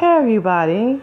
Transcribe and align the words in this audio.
Hey, 0.00 0.16
everybody. 0.16 1.02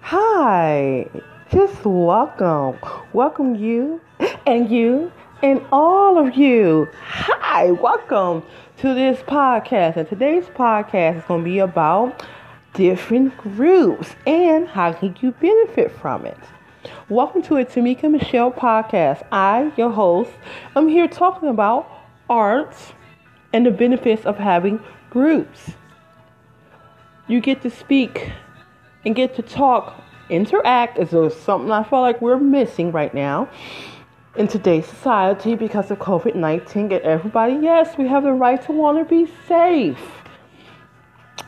Hi. 0.00 1.08
Just 1.50 1.82
welcome. 1.86 2.76
Welcome 3.14 3.54
you 3.54 3.98
and 4.46 4.70
you 4.70 5.10
and 5.42 5.64
all 5.72 6.18
of 6.18 6.36
you. 6.36 6.86
Hi. 7.00 7.70
Welcome 7.70 8.42
to 8.76 8.92
this 8.92 9.18
podcast. 9.20 9.96
And 9.96 10.06
today's 10.06 10.44
podcast 10.48 11.16
is 11.16 11.24
going 11.24 11.44
to 11.44 11.50
be 11.50 11.60
about 11.60 12.26
different 12.74 13.34
groups 13.38 14.14
and 14.26 14.68
how 14.68 14.92
can 14.92 15.16
you 15.22 15.30
benefit 15.30 15.90
from 15.92 16.26
it. 16.26 16.36
Welcome 17.08 17.40
to 17.44 17.56
a 17.56 17.64
Tamika 17.64 18.10
Michelle 18.10 18.52
podcast. 18.52 19.26
I, 19.32 19.72
your 19.78 19.90
host, 19.90 20.32
I'm 20.74 20.88
here 20.88 21.08
talking 21.08 21.48
about 21.48 21.90
arts 22.28 22.92
and 23.54 23.64
the 23.64 23.70
benefits 23.70 24.26
of 24.26 24.36
having 24.36 24.78
groups 25.08 25.70
you 27.28 27.40
get 27.40 27.62
to 27.62 27.70
speak 27.70 28.30
and 29.04 29.14
get 29.14 29.34
to 29.36 29.42
talk, 29.42 30.02
interact 30.28 30.98
as 30.98 31.10
though 31.10 31.28
something 31.28 31.70
I 31.70 31.82
feel 31.84 32.00
like 32.00 32.20
we're 32.20 32.38
missing 32.38 32.92
right 32.92 33.12
now 33.12 33.48
in 34.36 34.48
today's 34.48 34.86
society 34.86 35.54
because 35.54 35.90
of 35.90 35.98
COVID 35.98 36.34
19. 36.34 36.88
Get 36.88 37.02
everybody, 37.02 37.54
yes, 37.54 37.96
we 37.96 38.06
have 38.08 38.22
the 38.22 38.32
right 38.32 38.60
to 38.62 38.72
want 38.72 38.98
to 38.98 39.04
be 39.04 39.30
safe. 39.48 39.98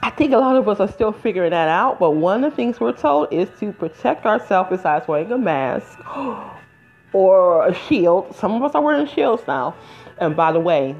I 0.02 0.10
think 0.10 0.32
a 0.32 0.38
lot 0.38 0.56
of 0.56 0.68
us 0.68 0.80
are 0.80 0.88
still 0.88 1.12
figuring 1.12 1.50
that 1.50 1.68
out, 1.68 1.98
but 1.98 2.12
one 2.12 2.44
of 2.44 2.50
the 2.50 2.56
things 2.56 2.80
we're 2.80 2.92
told 2.92 3.32
is 3.32 3.48
to 3.60 3.72
protect 3.72 4.26
ourselves 4.26 4.70
besides 4.70 5.08
wearing 5.08 5.30
a 5.32 5.38
mask 5.38 5.98
or 7.12 7.66
a 7.66 7.74
shield. 7.74 8.34
Some 8.34 8.54
of 8.54 8.62
us 8.62 8.74
are 8.74 8.82
wearing 8.82 9.06
shields 9.06 9.42
now. 9.46 9.74
And 10.18 10.36
by 10.36 10.52
the 10.52 10.60
way, 10.60 10.96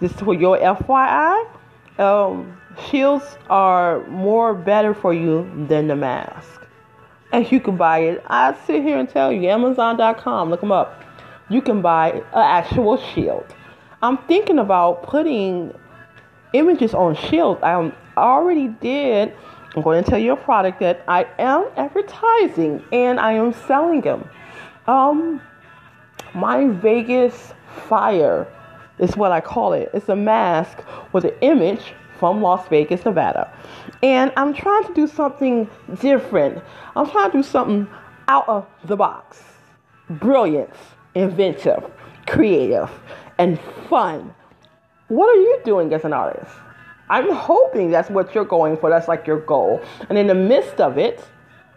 this 0.00 0.12
is 0.12 0.20
for 0.20 0.34
your 0.34 0.58
FYI. 0.58 1.48
Um, 1.98 2.58
shields 2.88 3.36
are 3.48 4.06
more 4.06 4.54
better 4.54 4.94
for 4.94 5.12
you 5.12 5.50
than 5.68 5.88
the 5.88 5.96
mask. 5.96 6.66
And 7.32 7.50
you 7.50 7.60
can 7.60 7.76
buy 7.76 8.00
it. 8.00 8.22
I 8.26 8.54
sit 8.66 8.82
here 8.82 8.98
and 8.98 9.08
tell 9.08 9.32
you, 9.32 9.48
Amazon.com, 9.48 10.50
look 10.50 10.60
them 10.60 10.72
up. 10.72 11.02
You 11.48 11.62
can 11.62 11.82
buy 11.82 12.10
an 12.12 12.22
actual 12.34 12.98
shield. 12.98 13.46
I'm 14.02 14.18
thinking 14.18 14.58
about 14.58 15.02
putting 15.02 15.74
images 16.52 16.94
on 16.94 17.14
shields. 17.14 17.60
I 17.62 17.92
already 18.16 18.68
did. 18.68 19.34
I'm 19.74 19.82
going 19.82 20.02
to 20.02 20.10
tell 20.10 20.18
you 20.18 20.32
a 20.32 20.36
product 20.36 20.80
that 20.80 21.02
I 21.08 21.26
am 21.38 21.66
advertising 21.76 22.84
and 22.92 23.18
I 23.18 23.32
am 23.32 23.54
selling 23.54 24.02
them. 24.02 24.28
Um, 24.86 25.40
my 26.34 26.68
Vegas 26.68 27.54
Fire 27.88 28.46
is 28.98 29.16
what 29.16 29.32
I 29.32 29.40
call 29.40 29.72
it. 29.72 29.90
It's 29.94 30.08
a 30.08 30.16
mask 30.16 30.78
with 31.12 31.24
an 31.24 31.34
image 31.40 31.94
from 32.22 32.40
Las 32.40 32.68
Vegas, 32.68 33.04
Nevada. 33.04 33.52
And 34.00 34.30
I'm 34.36 34.54
trying 34.54 34.84
to 34.84 34.94
do 34.94 35.08
something 35.08 35.68
different. 36.00 36.62
I'm 36.94 37.10
trying 37.10 37.32
to 37.32 37.38
do 37.38 37.42
something 37.42 37.88
out 38.28 38.48
of 38.48 38.64
the 38.84 38.94
box. 38.94 39.42
Brilliant, 40.08 40.70
inventive, 41.16 41.82
creative, 42.28 42.88
and 43.38 43.58
fun. 43.88 44.32
What 45.08 45.36
are 45.36 45.40
you 45.40 45.62
doing 45.64 45.92
as 45.92 46.04
an 46.04 46.12
artist? 46.12 46.52
I'm 47.10 47.28
hoping 47.32 47.90
that's 47.90 48.08
what 48.08 48.32
you're 48.36 48.44
going 48.44 48.76
for. 48.76 48.88
That's 48.88 49.08
like 49.08 49.26
your 49.26 49.40
goal. 49.40 49.80
And 50.08 50.16
in 50.16 50.28
the 50.28 50.36
midst 50.36 50.80
of 50.80 50.98
it, 50.98 51.24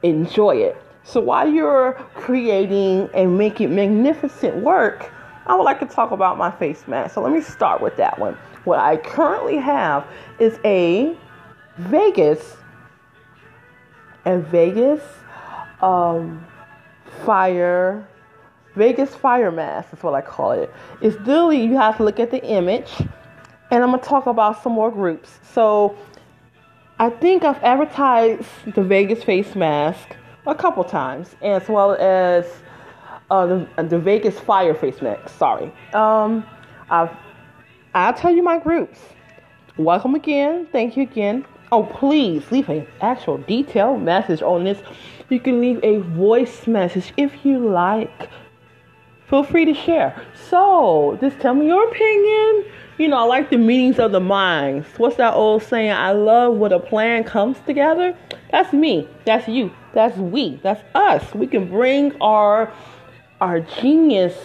enjoy 0.03 0.57
it. 0.57 0.77
So 1.01 1.21
while 1.21 1.49
you're 1.51 1.93
creating 2.13 3.09
and 3.15 3.35
making 3.35 3.73
magnificent 3.73 4.57
work, 4.57 5.11
I 5.47 5.55
would 5.55 5.63
like 5.63 5.79
to 5.79 5.87
talk 5.87 6.11
about 6.11 6.37
my 6.37 6.51
face 6.51 6.87
mask. 6.87 7.15
So 7.15 7.23
let 7.23 7.31
me 7.31 7.41
start 7.41 7.81
with 7.81 7.97
that 7.97 8.19
one. 8.19 8.37
What 8.65 8.79
I 8.79 8.97
currently 8.97 9.57
have 9.57 10.05
is 10.39 10.59
a 10.65 11.15
Vegas, 11.77 12.57
a 14.25 14.39
Vegas 14.39 15.01
um, 15.81 16.45
fire, 17.25 18.07
Vegas 18.75 19.15
fire 19.15 19.51
mask 19.51 19.93
is 19.93 20.03
what 20.03 20.15
I 20.15 20.21
call 20.21 20.51
it. 20.51 20.73
It's 21.01 21.15
literally 21.19 21.63
you 21.63 21.77
have 21.77 21.97
to 21.97 22.03
look 22.03 22.19
at 22.19 22.31
the 22.31 22.43
image, 22.43 22.91
and 23.71 23.83
I'm 23.83 23.91
gonna 23.91 23.99
talk 23.99 24.25
about 24.25 24.61
some 24.63 24.73
more 24.73 24.91
groups. 24.91 25.39
So 25.43 25.95
I 26.97 27.09
think 27.09 27.43
I've 27.43 27.61
advertised 27.63 28.47
the 28.73 28.83
Vegas 28.83 29.23
face 29.23 29.53
mask 29.55 30.15
a 30.47 30.55
couple 30.55 30.83
times, 30.83 31.35
as 31.41 31.67
well 31.69 31.93
as 31.99 32.45
uh, 33.29 33.45
the, 33.45 33.67
the 33.83 33.99
Vegas 33.99 34.39
fire 34.39 34.73
face 34.73 35.01
mask. 35.01 35.29
Sorry. 35.37 35.71
Um, 35.93 36.45
I've 36.89 37.15
I'll 37.95 38.13
tell 38.13 38.35
you 38.35 38.43
my 38.43 38.59
groups. 38.59 38.99
Welcome 39.77 40.15
again. 40.15 40.67
Thank 40.69 40.97
you 40.97 41.03
again. 41.03 41.45
Oh, 41.71 41.83
please 41.83 42.43
leave 42.51 42.67
an 42.67 42.85
actual 42.99 43.37
detailed 43.37 44.01
message 44.01 44.41
on 44.41 44.65
this. 44.65 44.81
You 45.29 45.39
can 45.39 45.61
leave 45.61 45.79
a 45.81 45.99
voice 45.99 46.67
message 46.67 47.13
if 47.15 47.45
you 47.45 47.57
like. 47.57 48.29
Feel 49.29 49.43
free 49.43 49.63
to 49.63 49.73
share. 49.73 50.21
So, 50.49 51.17
just 51.21 51.39
tell 51.39 51.53
me 51.53 51.67
your 51.67 51.87
opinion. 51.87 52.65
You 52.97 53.07
know, 53.07 53.19
I 53.19 53.23
like 53.23 53.49
the 53.49 53.57
meetings 53.57 53.97
of 53.97 54.11
the 54.11 54.19
minds. 54.19 54.87
What's 54.97 55.15
that 55.15 55.33
old 55.33 55.63
saying? 55.63 55.91
I 55.93 56.11
love 56.11 56.57
when 56.57 56.73
a 56.73 56.81
plan 56.81 57.23
comes 57.23 57.57
together. 57.61 58.13
That's 58.51 58.73
me. 58.73 59.07
That's 59.23 59.47
you. 59.47 59.71
That's 59.93 60.17
we. 60.17 60.59
That's 60.63 60.83
us. 60.95 61.33
We 61.33 61.47
can 61.47 61.69
bring 61.69 62.13
our 62.21 62.73
our 63.39 63.61
genius 63.61 64.35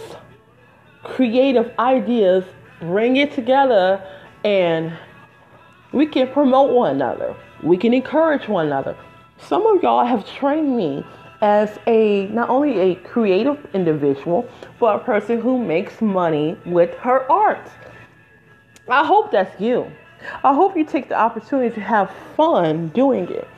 creative 1.03 1.73
ideas 1.81 2.45
bring 2.81 3.17
it 3.17 3.33
together 3.33 4.03
and 4.45 4.93
we 5.93 6.07
can 6.07 6.29
promote 6.33 6.73
one 6.73 6.97
another. 6.97 7.35
We 7.63 7.77
can 7.77 7.93
encourage 7.93 8.49
one 8.49 8.67
another. 8.67 8.97
Some 9.39 9.67
of 9.67 9.83
y'all 9.83 10.05
have 10.05 10.27
trained 10.27 10.77
me 10.77 11.05
as 11.41 11.79
a 11.87 12.27
not 12.29 12.49
only 12.51 12.79
a 12.79 12.95
creative 12.97 13.67
individual, 13.75 14.49
but 14.79 14.97
a 14.97 14.99
person 14.99 15.41
who 15.41 15.63
makes 15.63 16.01
money 16.01 16.57
with 16.67 16.95
her 16.99 17.31
art. 17.31 17.71
I 18.89 19.07
hope 19.07 19.31
that's 19.31 19.61
you. 19.61 19.91
I 20.45 20.55
hope 20.55 20.77
you 20.77 20.85
take 20.85 21.09
the 21.09 21.19
opportunity 21.19 21.75
to 21.75 21.81
have 21.81 22.11
fun 22.37 22.89
doing 22.89 23.29
it. 23.31 23.49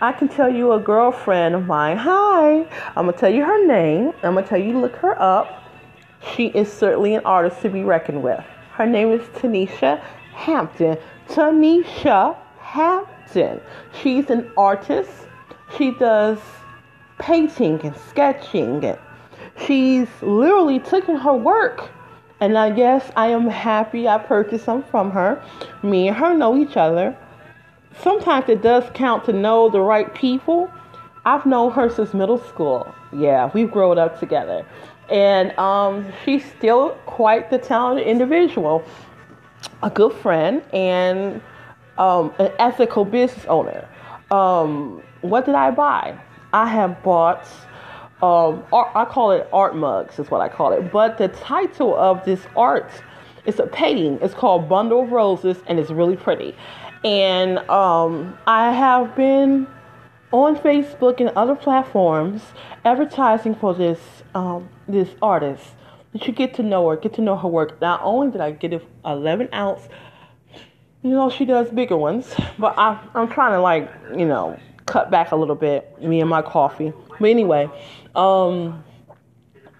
I 0.00 0.12
can 0.12 0.28
tell 0.28 0.52
you 0.52 0.72
a 0.72 0.78
girlfriend 0.78 1.54
of 1.54 1.66
mine, 1.66 1.96
hi, 1.96 2.62
I'm 2.96 3.06
gonna 3.06 3.12
tell 3.12 3.32
you 3.32 3.44
her 3.44 3.66
name, 3.66 4.12
I'm 4.22 4.34
gonna 4.34 4.46
tell 4.46 4.60
you 4.60 4.78
look 4.78 4.96
her 4.96 5.20
up. 5.20 5.62
She 6.34 6.46
is 6.48 6.72
certainly 6.72 7.14
an 7.14 7.24
artist 7.24 7.62
to 7.62 7.68
be 7.68 7.82
reckoned 7.82 8.22
with. 8.22 8.44
Her 8.74 8.86
name 8.86 9.12
is 9.12 9.22
Tanisha 9.38 10.02
Hampton. 10.32 10.98
Tanisha 11.28 12.36
Hampton. 12.58 13.60
She's 14.02 14.28
an 14.30 14.50
artist. 14.56 15.12
She 15.78 15.92
does 15.92 16.40
painting 17.20 17.80
and 17.84 17.96
sketching. 17.96 18.96
She's 19.64 20.08
literally 20.20 20.80
taken 20.80 21.14
her 21.14 21.34
work. 21.34 21.88
And 22.40 22.58
I 22.58 22.70
guess 22.70 23.12
I 23.14 23.28
am 23.28 23.46
happy 23.46 24.08
I 24.08 24.18
purchased 24.18 24.64
some 24.64 24.82
from 24.82 25.12
her. 25.12 25.40
Me 25.84 26.08
and 26.08 26.16
her 26.16 26.34
know 26.34 26.56
each 26.56 26.76
other. 26.76 27.16
Sometimes 28.02 28.48
it 28.48 28.60
does 28.60 28.82
count 28.92 29.24
to 29.26 29.32
know 29.32 29.70
the 29.70 29.80
right 29.80 30.12
people. 30.16 30.68
I've 31.24 31.46
known 31.46 31.70
her 31.70 31.88
since 31.88 32.12
middle 32.12 32.38
school. 32.38 32.92
Yeah, 33.12 33.52
we've 33.54 33.70
grown 33.70 33.98
up 33.98 34.18
together 34.18 34.66
and 35.10 35.56
um, 35.58 36.12
she's 36.24 36.44
still 36.44 36.90
quite 37.06 37.50
the 37.50 37.58
talented 37.58 38.06
individual, 38.06 38.84
a 39.82 39.90
good 39.90 40.12
friend, 40.12 40.62
and 40.72 41.40
um, 41.98 42.32
an 42.38 42.52
ethical 42.58 43.04
business 43.04 43.44
owner. 43.46 43.88
Um, 44.30 45.02
what 45.20 45.46
did 45.46 45.54
I 45.54 45.70
buy? 45.70 46.18
I 46.52 46.66
have 46.66 47.02
bought. 47.02 47.46
Um, 48.22 48.64
art, 48.72 48.90
I 48.94 49.04
call 49.04 49.32
it 49.32 49.46
art 49.52 49.76
mugs, 49.76 50.18
is 50.18 50.30
what 50.30 50.40
I 50.40 50.48
call 50.48 50.72
it. 50.72 50.90
But 50.90 51.18
the 51.18 51.28
title 51.28 51.94
of 51.94 52.24
this 52.24 52.40
art 52.56 52.90
is 53.44 53.58
a 53.58 53.66
painting. 53.66 54.18
It's 54.22 54.34
called 54.34 54.68
Bundle 54.68 55.02
of 55.02 55.12
Roses, 55.12 55.58
and 55.66 55.78
it's 55.78 55.90
really 55.90 56.16
pretty. 56.16 56.56
And 57.04 57.58
um, 57.68 58.38
I 58.46 58.72
have 58.72 59.14
been 59.14 59.66
on 60.32 60.56
Facebook 60.56 61.20
and 61.20 61.28
other 61.30 61.54
platforms 61.54 62.42
advertising 62.84 63.54
for 63.54 63.74
this 63.74 64.13
um, 64.34 64.68
this 64.88 65.08
artist. 65.22 65.64
You 66.12 66.32
get 66.32 66.54
to 66.54 66.62
know 66.62 66.88
her, 66.88 66.96
get 66.96 67.14
to 67.14 67.22
know 67.22 67.36
her 67.36 67.48
work. 67.48 67.80
Not 67.80 68.00
only 68.02 68.30
did 68.30 68.40
I 68.40 68.52
get 68.52 68.72
an 68.72 68.82
11 69.04 69.48
ounce, 69.52 69.88
you 71.02 71.10
know, 71.10 71.28
she 71.28 71.44
does 71.44 71.70
bigger 71.70 71.96
ones, 71.96 72.32
but 72.58 72.78
I, 72.78 73.00
I'm 73.14 73.28
trying 73.28 73.52
to 73.52 73.60
like, 73.60 73.92
you 74.16 74.24
know, 74.24 74.58
cut 74.86 75.10
back 75.10 75.32
a 75.32 75.36
little 75.36 75.54
bit, 75.54 76.00
me 76.00 76.20
and 76.20 76.30
my 76.30 76.42
coffee. 76.42 76.92
But 77.18 77.30
anyway, 77.30 77.68
um, 78.14 78.84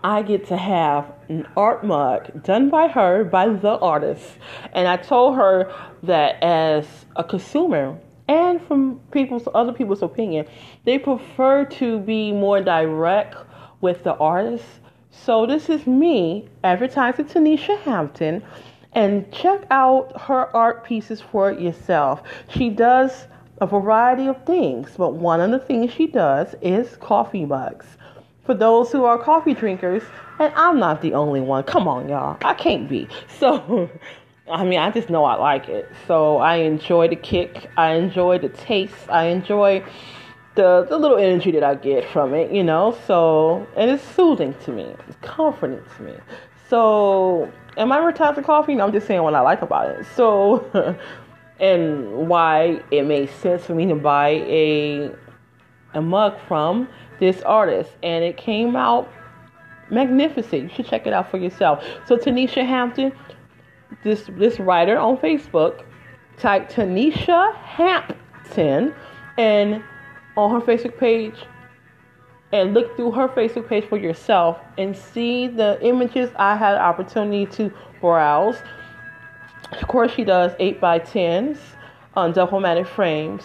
I 0.03 0.23
get 0.23 0.47
to 0.49 0.57
have 0.57 1.11
an 1.29 1.47
art 1.57 1.85
mug 1.85 2.43
done 2.43 2.69
by 2.69 2.89
her, 2.89 3.25
by 3.25 3.49
the 3.49 3.79
artist. 3.79 4.25
And 4.73 4.87
I 4.87 4.97
told 4.97 5.37
her 5.37 5.73
that 6.03 6.43
as 6.43 6.87
a 7.17 7.25
consumer, 7.25 7.99
and 8.29 8.61
from 8.67 9.01
people's 9.11 9.49
other 9.55 9.73
people's 9.73 10.03
opinion, 10.03 10.47
they 10.85 10.99
prefer 10.99 11.65
to 11.65 11.99
be 12.01 12.33
more 12.33 12.61
direct 12.61 13.37
with 13.85 14.03
the 14.03 14.15
artist. 14.17 14.65
So 15.11 15.45
this 15.47 15.69
is 15.69 15.87
me 15.87 16.49
advertising 16.65 17.27
Tanisha 17.27 17.79
Hampton 17.81 18.43
and 18.95 19.31
check 19.31 19.67
out 19.71 20.19
her 20.23 20.57
art 20.57 20.85
pieces 20.85 21.21
for 21.21 21.53
yourself. 21.53 22.23
She 22.49 22.71
does 22.71 23.27
a 23.61 23.67
variety 23.67 24.27
of 24.27 24.43
things, 24.47 24.93
but 24.97 25.13
one 25.13 25.43
of 25.43 25.51
the 25.51 25.59
things 25.59 25.93
she 25.93 26.07
does 26.07 26.55
is 26.63 26.97
coffee 26.97 27.45
mugs. 27.45 27.87
For 28.47 28.55
those 28.55 28.91
who 28.91 29.05
are 29.05 29.19
coffee 29.19 29.53
drinkers, 29.53 30.03
and 30.39 30.51
I'm 30.57 30.79
not 30.79 31.03
the 31.03 31.13
only 31.13 31.43
one. 31.43 31.65
Come 31.65 31.87
on, 31.87 32.09
y'all. 32.09 32.39
I 32.43 32.55
can't 32.55 32.89
be. 32.89 33.07
So, 33.39 33.91
I 34.51 34.65
mean, 34.65 34.79
I 34.79 34.91
just 34.91 35.11
know 35.11 35.27
I 35.27 35.35
like 35.35 35.69
it. 35.69 35.91
So 36.07 36.39
I 36.39 36.57
enjoy 36.57 37.09
the 37.09 37.17
kick. 37.17 37.71
I 37.77 37.93
enjoy 37.93 38.39
the 38.39 38.49
taste. 38.49 39.11
I 39.11 39.25
enjoy 39.27 39.85
the 40.55 40.87
the 40.89 40.97
little 40.99 41.17
energy 41.17 41.51
that 41.53 41.65
I 41.65 41.75
get 41.75 42.09
from 42.11 42.35
it, 42.35 42.53
you 42.53 42.63
know. 42.63 42.97
So, 43.07 43.67
and 43.77 43.91
it's 43.91 44.05
soothing 44.15 44.55
to 44.65 44.73
me. 44.73 44.95
It's 45.09 45.17
comforting 45.23 45.83
to 45.97 46.03
me. 46.03 46.15
So, 46.69 47.51
am 47.77 47.93
I 47.93 47.99
retired 47.99 48.37
to 48.37 48.43
coffee? 48.43 48.75
No, 48.75 48.87
I'm 48.87 48.93
just 48.93 49.07
saying 49.07 49.23
what 49.23 49.35
I 49.35 49.41
like 49.41 49.63
about 49.63 49.91
it. 49.91 50.07
So, 50.15 50.97
and 51.61 52.29
why 52.29 52.83
it 52.91 53.05
made 53.05 53.31
sense 53.31 53.65
for 53.65 53.75
me 53.75 53.87
to 53.87 53.95
buy 53.95 54.29
a 54.29 55.11
a 55.95 56.03
mug 56.03 56.37
from 56.49 56.89
this 57.21 57.43
artist, 57.43 57.91
and 58.03 58.25
it 58.25 58.37
came 58.37 58.77
out 58.77 59.09
magnificent. 59.91 60.65
You 60.65 60.69
should 60.69 60.87
check 60.87 61.07
it 61.07 61.13
out 61.13 61.31
for 61.31 61.39
yourself. 61.39 61.85
So 62.07 62.17
Tanisha 62.17 62.67
Hampton, 62.67 63.13
this 64.03 64.25
this 64.37 64.59
writer 64.59 64.99
on 64.99 65.17
Facebook, 65.19 65.85
type 66.39 66.71
Tanisha 66.71 67.55
Hampton, 67.57 68.95
and 69.37 69.83
on 70.37 70.61
her 70.61 70.67
Facebook 70.67 70.99
page, 70.99 71.35
and 72.53 72.75
look 72.75 72.95
through 72.97 73.11
her 73.13 73.29
Facebook 73.29 73.69
page 73.69 73.85
for 73.89 73.99
yourself 73.99 74.59
and 74.79 74.97
see 74.97 75.49
the 75.49 75.79
images 75.83 76.31
I 76.37 76.57
had 76.57 76.77
opportunity 76.77 77.47
to 77.57 77.73
browse. 78.01 78.63
Of 79.73 79.89
course, 79.89 80.13
she 80.13 80.23
does 80.25 80.53
eight 80.61 80.81
by 80.81 81.01
tens 81.01 81.59
on 82.15 82.33
double 82.33 82.61
matted 82.61 82.87
frames 82.87 83.43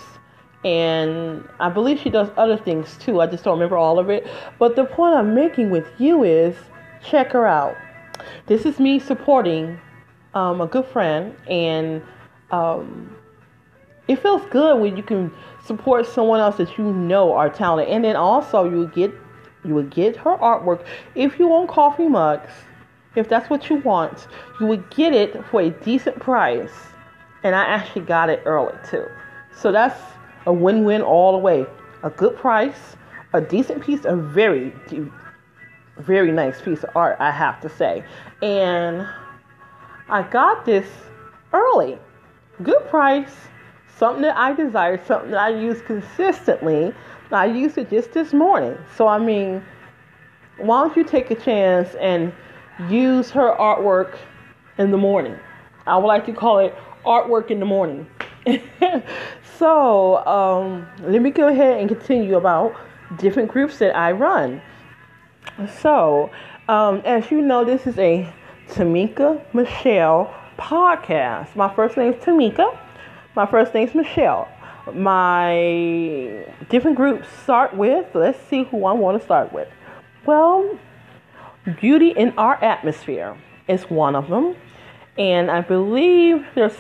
and 0.65 1.47
I 1.59 1.69
believe 1.69 2.00
she 2.00 2.09
does 2.09 2.30
other 2.36 2.57
things 2.57 2.97
too. 2.97 3.21
I 3.21 3.27
just 3.27 3.44
don't 3.44 3.53
remember 3.53 3.77
all 3.77 3.97
of 3.97 4.09
it. 4.09 4.27
But 4.57 4.75
the 4.75 4.86
point 4.86 5.15
I'm 5.15 5.33
making 5.33 5.69
with 5.69 5.88
you 5.97 6.24
is 6.24 6.56
check 7.03 7.31
her 7.31 7.47
out. 7.47 7.77
This 8.47 8.65
is 8.65 8.80
me 8.80 9.00
supporting 9.00 9.80
um, 10.33 10.59
a 10.62 10.68
good 10.68 10.86
friend, 10.86 11.36
and 11.47 12.03
um, 12.51 13.15
it 14.09 14.19
feels 14.19 14.41
good 14.50 14.81
when 14.81 14.97
you 14.97 15.03
can 15.03 15.31
support 15.63 16.06
someone 16.07 16.39
else 16.39 16.57
that 16.57 16.77
you 16.77 16.91
know 16.91 17.31
are 17.33 17.50
talented, 17.50 17.94
and 17.94 18.03
then 18.03 18.15
also 18.15 18.69
you 18.69 18.88
get 18.88 19.13
you 19.63 19.75
would 19.75 19.91
get 19.91 20.15
her 20.17 20.35
artwork 20.38 20.83
if 21.15 21.38
you 21.38 21.47
want 21.47 21.69
coffee 21.69 22.07
mugs. 22.07 22.51
If 23.15 23.29
that's 23.29 23.50
what 23.50 23.69
you 23.69 23.77
want, 23.77 24.27
you 24.59 24.65
would 24.65 24.89
get 24.89 25.13
it 25.13 25.44
for 25.45 25.61
a 25.61 25.69
decent 25.69 26.19
price, 26.19 26.71
and 27.44 27.56
I 27.56 27.63
actually 27.63 28.01
got 28.06 28.29
it 28.29 28.41
early 28.45 28.73
too. 28.89 29.06
So 29.56 29.71
that's 29.71 30.00
a 30.45 30.53
win 30.53 30.83
win 30.85 31.01
all 31.01 31.31
the 31.31 31.38
way. 31.38 31.65
A 32.03 32.09
good 32.09 32.35
price, 32.35 32.95
a 33.33 33.41
decent 33.41 33.83
piece, 33.83 34.05
a 34.05 34.15
very, 34.15 34.73
very 35.97 36.31
nice 36.31 36.62
piece 36.62 36.83
of 36.83 36.89
art, 36.95 37.17
I 37.19 37.29
have 37.29 37.62
to 37.62 37.69
say. 37.69 38.03
And 38.41 39.07
I 40.07 40.23
got 40.23 40.65
this 40.65 40.88
early. 41.51 42.00
Good 42.63 42.88
price, 42.88 43.35
something 44.00 44.22
that 44.22 44.38
I 44.38 44.54
desire, 44.54 45.04
something 45.06 45.31
that 45.31 45.42
I 45.42 45.50
use 45.50 45.81
consistently. 45.81 46.94
I 47.31 47.46
used 47.46 47.78
it 47.78 47.90
just 47.92 48.13
this 48.13 48.34
morning. 48.34 48.75
So, 48.96 49.07
I 49.07 49.19
mean, 49.19 49.63
why 50.57 50.81
don't 50.81 50.98
you 50.98 51.04
take 51.04 51.30
a 51.30 51.36
chance 51.36 51.94
and 51.96 52.34
use 52.90 53.30
her 53.31 53.56
artwork 53.60 54.18
in 54.78 54.90
the 54.90 54.98
morning? 54.98 55.38
I 55.86 55.98
would 55.98 56.07
like 56.07 56.25
to 56.25 56.34
call 56.34 56.60
it 56.60 56.74
artwork 57.06 57.51
in 57.51 57.60
the 57.60 57.66
morning. 57.66 58.07
so 59.57 60.25
um, 60.25 60.88
let 61.04 61.22
me 61.22 61.30
go 61.30 61.50
ahead 61.50 61.80
and 61.80 61.90
continue 61.90 62.38
about 62.38 62.75
different 63.18 63.50
groups 63.50 63.78
that 63.80 63.96
I 63.96 64.13
run. 64.13 64.62
So, 65.81 66.31
um, 66.68 67.01
as 67.06 67.30
you 67.31 67.42
know, 67.42 67.66
this 67.66 67.86
is 67.86 67.98
a 68.00 68.34
Tamika 68.69 69.44
Michelle 69.54 70.34
podcast. 70.57 71.56
My 71.56 71.74
first 71.75 71.98
name 71.98 72.13
is 72.13 72.24
Tamika. 72.24 72.78
My 73.39 73.45
first 73.45 73.74
name 73.74 73.88
is 73.88 73.95
Michelle. 73.95 74.50
My 74.94 76.45
different 76.68 76.97
groups 76.97 77.25
start 77.41 77.74
with, 77.74 78.13
let's 78.13 78.38
see 78.50 78.65
who 78.65 78.83
I 78.83 78.91
want 78.91 79.18
to 79.18 79.24
start 79.24 79.53
with. 79.53 79.69
Well, 80.25 80.77
Beauty 81.80 82.09
in 82.09 82.33
Our 82.38 82.62
Atmosphere 82.62 83.38
is 83.69 83.83
one 83.83 84.18
of 84.18 84.27
them. 84.27 84.57
And 85.18 85.50
I 85.50 85.62
believe 85.62 86.45
there's 86.53 86.75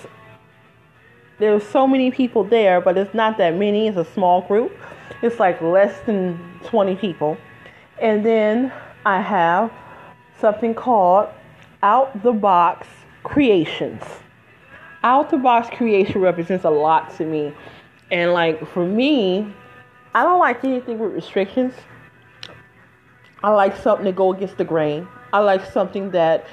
there's 1.37 1.65
so 1.65 1.87
many 1.87 2.11
people 2.11 2.43
there, 2.43 2.81
but 2.81 2.97
it's 2.97 3.13
not 3.13 3.37
that 3.37 3.55
many. 3.55 3.87
It's 3.87 3.95
a 3.95 4.03
small 4.13 4.41
group. 4.41 4.77
It's 5.21 5.39
like 5.39 5.61
less 5.61 5.97
than 6.01 6.59
20 6.65 6.97
people. 6.97 7.37
And 8.01 8.25
then 8.25 8.73
I 9.05 9.21
have 9.21 9.71
something 10.41 10.75
called 10.75 11.29
Out 11.81 12.21
the 12.21 12.33
Box 12.33 12.85
Creations. 13.23 14.03
Out 15.03 15.29
the 15.29 15.37
Box 15.37 15.69
Creation 15.75 16.19
represents 16.21 16.65
a 16.65 16.69
lot 16.69 17.15
to 17.17 17.25
me. 17.25 17.53
And 18.11 18.33
like 18.33 18.67
for 18.73 18.85
me, 18.85 19.53
I 20.13 20.23
don't 20.23 20.39
like 20.39 20.63
anything 20.63 20.99
with 20.99 21.13
restrictions. 21.13 21.73
I 23.41 23.51
like 23.51 23.77
something 23.77 24.05
to 24.05 24.11
go 24.11 24.33
against 24.33 24.57
the 24.57 24.65
grain. 24.65 25.07
I 25.31 25.39
like 25.39 25.63
something 25.65 26.11
that 26.11 26.45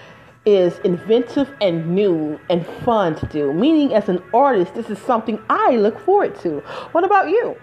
is 0.44 0.78
inventive 0.84 1.52
and 1.60 1.94
new 1.94 2.38
and 2.48 2.64
fun 2.84 3.16
to 3.16 3.26
do. 3.26 3.52
Meaning, 3.52 3.93
as 3.94 4.08
an 4.08 4.22
artist, 4.32 4.75
this 4.75 4.88
is 4.88 4.98
something 5.00 5.43
I 5.50 5.76
look 5.76 5.98
forward 5.98 6.38
to. 6.40 6.60
What 6.93 7.02
about 7.02 7.28
you? 7.28 7.56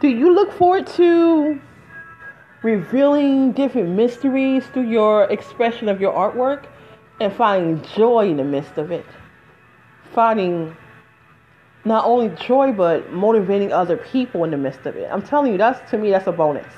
Do 0.00 0.08
you 0.08 0.34
look 0.34 0.50
forward 0.52 0.86
to 0.88 1.60
revealing 2.62 3.52
different 3.52 3.90
mysteries 3.90 4.64
through 4.68 4.88
your 4.88 5.24
expression 5.24 5.90
of 5.90 6.00
your 6.00 6.14
artwork 6.14 6.64
and 7.20 7.30
finding 7.32 7.82
joy 7.94 8.30
in 8.30 8.38
the 8.38 8.44
midst 8.44 8.78
of 8.78 8.90
it? 8.90 9.04
Finding 10.16 10.74
not 11.84 12.06
only 12.06 12.30
joy 12.36 12.72
but 12.72 13.12
motivating 13.12 13.70
other 13.70 13.98
people 13.98 14.44
in 14.44 14.50
the 14.50 14.56
midst 14.56 14.86
of 14.86 14.96
it. 14.96 15.10
I'm 15.12 15.20
telling 15.20 15.52
you, 15.52 15.58
that's 15.58 15.90
to 15.90 15.98
me, 15.98 16.10
that's 16.10 16.26
a 16.26 16.32
bonus. 16.32 16.72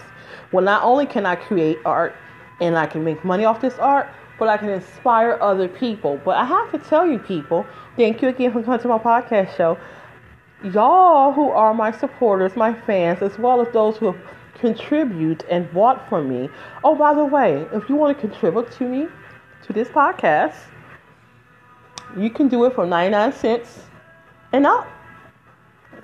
Well, 0.51 0.65
not 0.65 0.83
only 0.83 1.07
can 1.07 1.25
I 1.25 1.37
create 1.37 1.79
art 1.85 2.17
and 2.61 2.77
I 2.77 2.87
can 2.87 3.05
make 3.05 3.25
money 3.25 3.45
off 3.45 3.61
this 3.61 3.79
art, 3.79 4.09
but 4.41 4.49
I 4.49 4.57
can 4.57 4.71
inspire 4.71 5.39
other 5.41 5.69
people. 5.69 6.21
But 6.25 6.37
I 6.37 6.45
have 6.45 6.73
to 6.73 6.79
tell 6.79 7.07
you, 7.07 7.21
people, 7.21 7.65
thank 7.97 8.23
you 8.23 8.29
again 8.29 8.53
for 8.53 8.61
coming 8.61 8.81
to 8.81 8.89
my 8.89 8.99
podcast 8.99 9.57
show. 9.57 9.79
Y'all 10.65 11.33
who 11.33 11.51
are 11.51 11.73
my 11.73 11.93
supporters, 11.93 12.57
my 12.57 12.75
fans, 12.75 13.23
as 13.23 13.39
well 13.39 13.61
as 13.61 13.73
those 13.73 13.99
who 13.99 14.07
have 14.07 14.21
contribute 14.59 15.45
and 15.49 15.73
bought 15.73 16.09
from 16.09 16.29
me. 16.29 16.51
Oh, 16.83 16.97
by 16.97 17.15
the 17.15 17.25
way, 17.25 17.69
if 17.73 17.89
you 17.89 17.95
want 17.95 18.19
to 18.19 18.21
contribute 18.21 18.73
to 18.73 18.85
me, 18.85 19.07
to 19.65 19.73
this 19.73 19.89
podcast, 19.89 20.57
you 22.17 22.31
can 22.31 22.49
do 22.49 22.65
it 22.65 22.75
for 22.75 22.87
99 22.87 23.33
cents 23.33 23.81
and 24.53 24.67
up. 24.67 24.89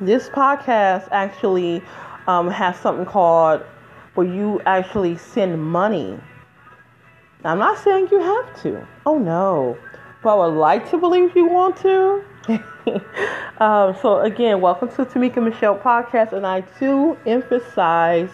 This 0.01 0.29
podcast 0.29 1.09
actually 1.11 1.83
um, 2.27 2.51
has 2.51 2.77
something 2.79 3.07
called 3.07 3.63
where 4.15 4.27
you 4.27 4.61
actually 4.67 5.17
send 5.17 5.63
money 5.63 6.19
I'm 7.47 7.59
not 7.59 7.79
saying 7.79 8.09
you 8.11 8.21
have 8.21 8.63
to. 8.63 8.87
Oh 9.05 9.19
no. 9.19 9.77
But 10.23 10.39
I 10.39 10.47
would 10.47 10.59
like 10.59 10.89
to 10.91 10.97
believe 10.97 11.37
you 11.37 11.47
want 11.47 11.77
to. 11.79 12.25
um, 13.59 13.95
so 14.01 14.21
again, 14.21 14.63
welcome 14.63 14.89
to 14.89 15.05
Tamika 15.05 15.45
Michelle 15.45 15.77
podcast, 15.77 16.33
and 16.33 16.47
I 16.47 16.63
do 16.81 17.19
emphasize 17.27 18.31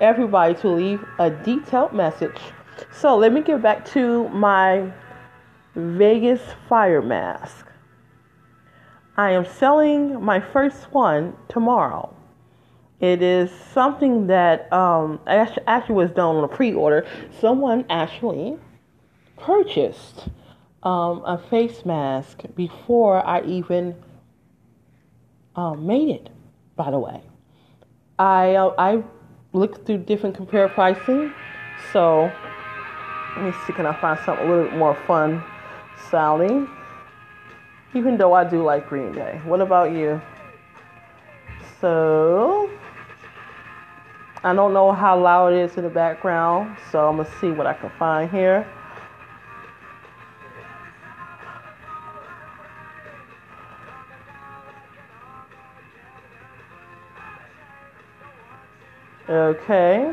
everybody 0.00 0.54
to 0.54 0.68
leave 0.68 1.04
a 1.18 1.30
detailed 1.30 1.92
message. 1.92 2.38
So 2.92 3.16
let 3.16 3.32
me 3.32 3.40
get 3.40 3.60
back 3.60 3.84
to 3.86 4.28
my 4.28 4.92
Vegas 5.76 6.40
fire 6.68 7.02
mask. 7.02 7.66
I 9.16 9.30
am 9.30 9.44
selling 9.44 10.22
my 10.22 10.40
first 10.40 10.92
one 10.92 11.36
tomorrow. 11.48 12.14
It 13.00 13.22
is 13.22 13.50
something 13.72 14.28
that 14.28 14.72
um, 14.72 15.20
actually 15.26 15.94
was 15.94 16.10
done 16.10 16.36
on 16.36 16.44
a 16.44 16.48
pre-order. 16.48 17.06
Someone 17.40 17.84
actually 17.90 18.56
purchased 19.36 20.28
um, 20.82 21.22
a 21.24 21.38
face 21.50 21.84
mask 21.84 22.42
before 22.54 23.24
I 23.26 23.42
even 23.42 23.96
um, 25.56 25.86
made 25.86 26.08
it. 26.08 26.30
By 26.76 26.90
the 26.90 26.98
way, 26.98 27.20
I 28.18 28.54
uh, 28.54 28.74
I 28.78 29.02
looked 29.52 29.86
through 29.86 29.98
different 29.98 30.36
compare 30.36 30.68
pricing. 30.68 31.32
So 31.92 32.32
let 33.36 33.44
me 33.44 33.52
see, 33.66 33.72
can 33.72 33.86
I 33.86 34.00
find 34.00 34.18
something 34.24 34.46
a 34.46 34.48
little 34.48 34.64
bit 34.70 34.76
more 34.76 34.96
fun 35.06 35.42
sounding? 36.10 36.68
Even 37.94 38.16
though 38.16 38.32
I 38.32 38.44
do 38.44 38.62
like 38.62 38.88
Green 38.88 39.12
Day. 39.12 39.40
What 39.44 39.60
about 39.60 39.92
you? 39.92 40.20
So 41.80 42.70
I 44.42 44.54
don't 44.54 44.72
know 44.72 44.92
how 44.92 45.18
loud 45.18 45.52
it 45.52 45.58
is 45.58 45.76
in 45.76 45.84
the 45.84 45.90
background, 45.90 46.76
so 46.90 47.08
I'm 47.08 47.16
gonna 47.16 47.28
see 47.40 47.50
what 47.50 47.66
I 47.66 47.74
can 47.74 47.90
find 47.98 48.30
here. 48.30 48.66
Okay. 59.28 60.12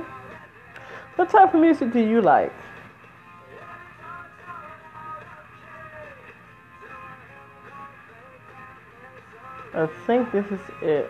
What 1.18 1.30
type 1.30 1.54
of 1.54 1.60
music 1.60 1.92
do 1.92 2.00
you 2.00 2.22
like? 2.22 2.54
I 9.74 9.88
think 10.06 10.32
this 10.32 10.46
is 10.48 10.60
it. 10.82 11.10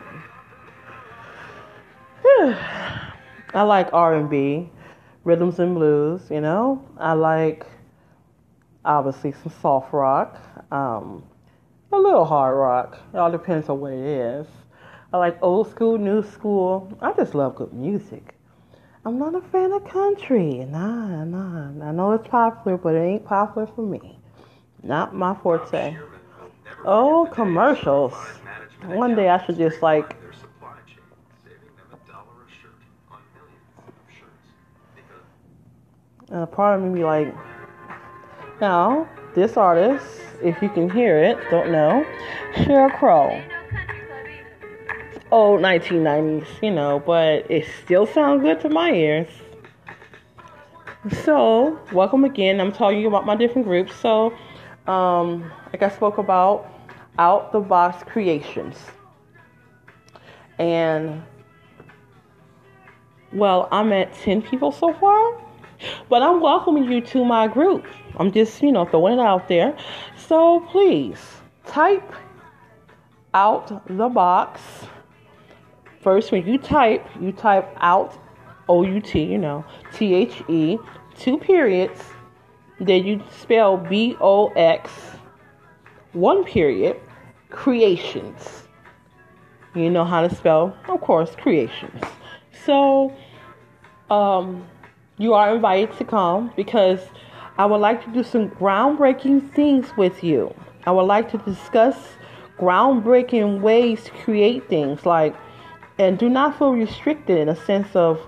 I 3.54 3.64
like 3.64 3.92
R&B, 3.92 4.70
rhythms 5.24 5.60
and 5.60 5.76
blues, 5.76 6.22
you 6.30 6.42
know. 6.42 6.88
I 6.98 7.14
like 7.14 7.66
obviously 8.86 9.32
some 9.32 9.52
soft 9.62 9.92
rock, 9.94 10.40
um, 10.72 11.24
a 11.92 11.98
little 11.98 12.26
hard 12.26 12.56
rock. 12.56 13.00
It 13.14 13.18
all 13.18 13.32
depends 13.32 13.68
on 13.68 13.80
what 13.80 13.94
it 13.94 14.00
is. 14.00 14.48
I 15.12 15.18
like 15.18 15.38
old 15.42 15.70
school, 15.70 15.98
new 15.98 16.24
school. 16.24 16.96
I 17.02 17.14
just 17.14 17.34
love 17.34 17.56
good 17.56 17.74
music. 17.74 18.36
I'm 19.04 19.18
not 19.18 19.34
a 19.34 19.42
fan 19.42 19.72
of 19.72 19.88
country. 19.90 20.66
Nah, 20.70 21.26
nah. 21.26 21.86
I 21.86 21.92
know 21.92 22.12
it's 22.12 22.28
popular, 22.28 22.78
but 22.78 22.94
it 22.94 23.00
ain't 23.00 23.26
popular 23.26 23.68
for 23.68 23.82
me. 23.82 24.20
Not 24.84 25.16
my 25.16 25.34
forte. 25.34 25.98
Oh, 26.86 27.28
commercials. 27.32 28.14
One 28.86 29.16
day 29.16 29.30
I 29.30 29.46
should 29.46 29.58
just 29.58 29.82
like 29.82 30.16
uh, 36.32 36.46
part 36.48 36.80
of 36.80 36.86
me 36.86 37.00
be 37.00 37.04
like, 37.04 37.34
now 38.60 39.08
this 39.36 39.58
artist, 39.58 40.06
if 40.44 40.62
you 40.62 40.70
can 40.70 40.90
hear 40.90 41.18
it, 41.18 41.38
don't 41.50 41.72
know, 41.72 42.06
Sheryl 42.56 42.98
Crow. 42.98 43.42
Old 45.32 45.62
1990s, 45.62 46.48
you 46.62 46.72
know, 46.72 47.02
but 47.06 47.50
it 47.50 47.66
still 47.84 48.06
sounds 48.06 48.42
good 48.42 48.60
to 48.62 48.70
my 48.70 48.92
ears. 48.92 49.30
So, 51.24 51.80
welcome 51.94 52.26
again. 52.26 52.60
I'm 52.60 52.72
telling 52.72 53.00
you 53.00 53.08
about 53.08 53.26
my 53.26 53.36
different 53.36 53.66
groups. 53.66 53.96
So, 53.96 54.34
um, 54.88 55.52
like 55.72 55.82
I 55.82 55.90
spoke 55.90 56.18
about, 56.18 56.71
out 57.18 57.52
the 57.52 57.60
box 57.60 58.04
creations. 58.04 58.78
And 60.60 61.24
well, 63.34 63.68
I'm 63.72 63.92
at 63.94 64.14
10 64.14 64.42
people 64.42 64.72
so 64.72 64.94
far, 64.94 65.42
but 66.10 66.22
I'm 66.22 66.42
welcoming 66.42 66.92
you 66.92 67.02
to 67.02 67.24
my 67.24 67.48
group. 67.48 67.86
I'm 68.18 68.32
just, 68.32 68.62
you 68.62 68.72
know, 68.72 68.86
throwing 68.86 69.20
it 69.20 69.22
out 69.22 69.48
there. 69.48 69.78
So 70.18 70.60
please 70.72 71.20
type 71.66 72.14
out 73.34 73.88
the 73.88 74.10
box. 74.10 74.62
First, 76.02 76.32
when 76.32 76.46
you 76.46 76.58
type, 76.58 77.06
you 77.20 77.32
type 77.32 77.74
out 77.78 78.18
O 78.68 78.84
U 78.84 79.00
T, 79.02 79.24
you 79.24 79.38
know, 79.38 79.64
T 79.94 80.14
H 80.14 80.44
E, 80.50 80.78
two 81.18 81.38
periods. 81.38 82.02
Then 82.80 83.06
you 83.06 83.24
spell 83.30 83.78
B 83.78 84.18
O 84.20 84.48
X 84.50 84.92
one 86.14 86.44
period, 86.44 87.00
creations. 87.50 88.64
You 89.76 89.90
know 89.90 90.04
how 90.04 90.22
to 90.28 90.34
spell, 90.36 90.76
of 90.88 91.02
course, 91.02 91.36
creations. 91.36 92.02
So, 92.66 93.14
um, 94.10 94.68
you 95.18 95.34
are 95.34 95.56
invited 95.56 95.98
to 95.98 96.04
come 96.04 96.52
because 96.56 97.00
I 97.58 97.66
would 97.66 97.78
like 97.78 98.04
to 98.06 98.12
do 98.12 98.24
some 98.24 98.50
groundbreaking 98.50 99.54
things 99.54 99.96
with 99.96 100.24
you. 100.24 100.54
I 100.86 100.92
would 100.92 101.04
like 101.04 101.32
to 101.32 101.38
discuss 101.38 101.96
groundbreaking 102.58 103.62
ways 103.62 104.04
to 104.06 104.12
create 104.12 104.68
things 104.68 105.06
like, 105.06 105.36
and 105.98 106.18
do 106.18 106.30
not 106.30 106.58
feel 106.58 106.72
restricted 106.72 107.38
in 107.38 107.50
a 107.50 107.56
sense 107.56 107.96
of 107.96 108.20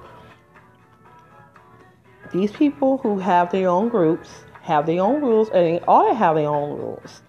these 2.32 2.52
people 2.52 2.98
who 3.00 3.20
have 3.20 3.52
their 3.52 3.70
own 3.70 3.90
groups 3.90 4.30
have 4.62 4.86
their 4.86 5.02
own 5.02 5.22
rules 5.22 5.50
and 5.50 5.66
they 5.66 5.80
to 5.80 6.14
have 6.16 6.36
their 6.36 6.48
own 6.48 6.78
rules. 6.80 7.22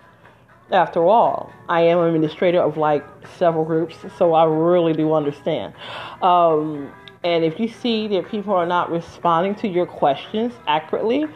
After 0.71 1.05
all, 1.05 1.53
I 1.69 1.83
am 1.83 1.99
an 1.99 2.07
administrator 2.07 2.61
of 2.61 2.77
like 2.77 3.05
several 3.37 3.65
groups, 3.65 3.97
so 4.17 4.33
I 4.33 4.45
really 4.45 4.95
do 4.95 5.13
understand. 5.13 5.75
Um, 6.23 6.91
and 7.23 7.45
if 7.45 7.61
you 7.61 7.69
see 7.69 8.09
that 8.09 8.31
people 8.31 8.55
are 8.55 8.67
not 8.67 8.91
responding 8.91 9.55
to 9.57 9.69
your 9.69 9.87
questions 9.87 10.53
accurately, 10.67 11.27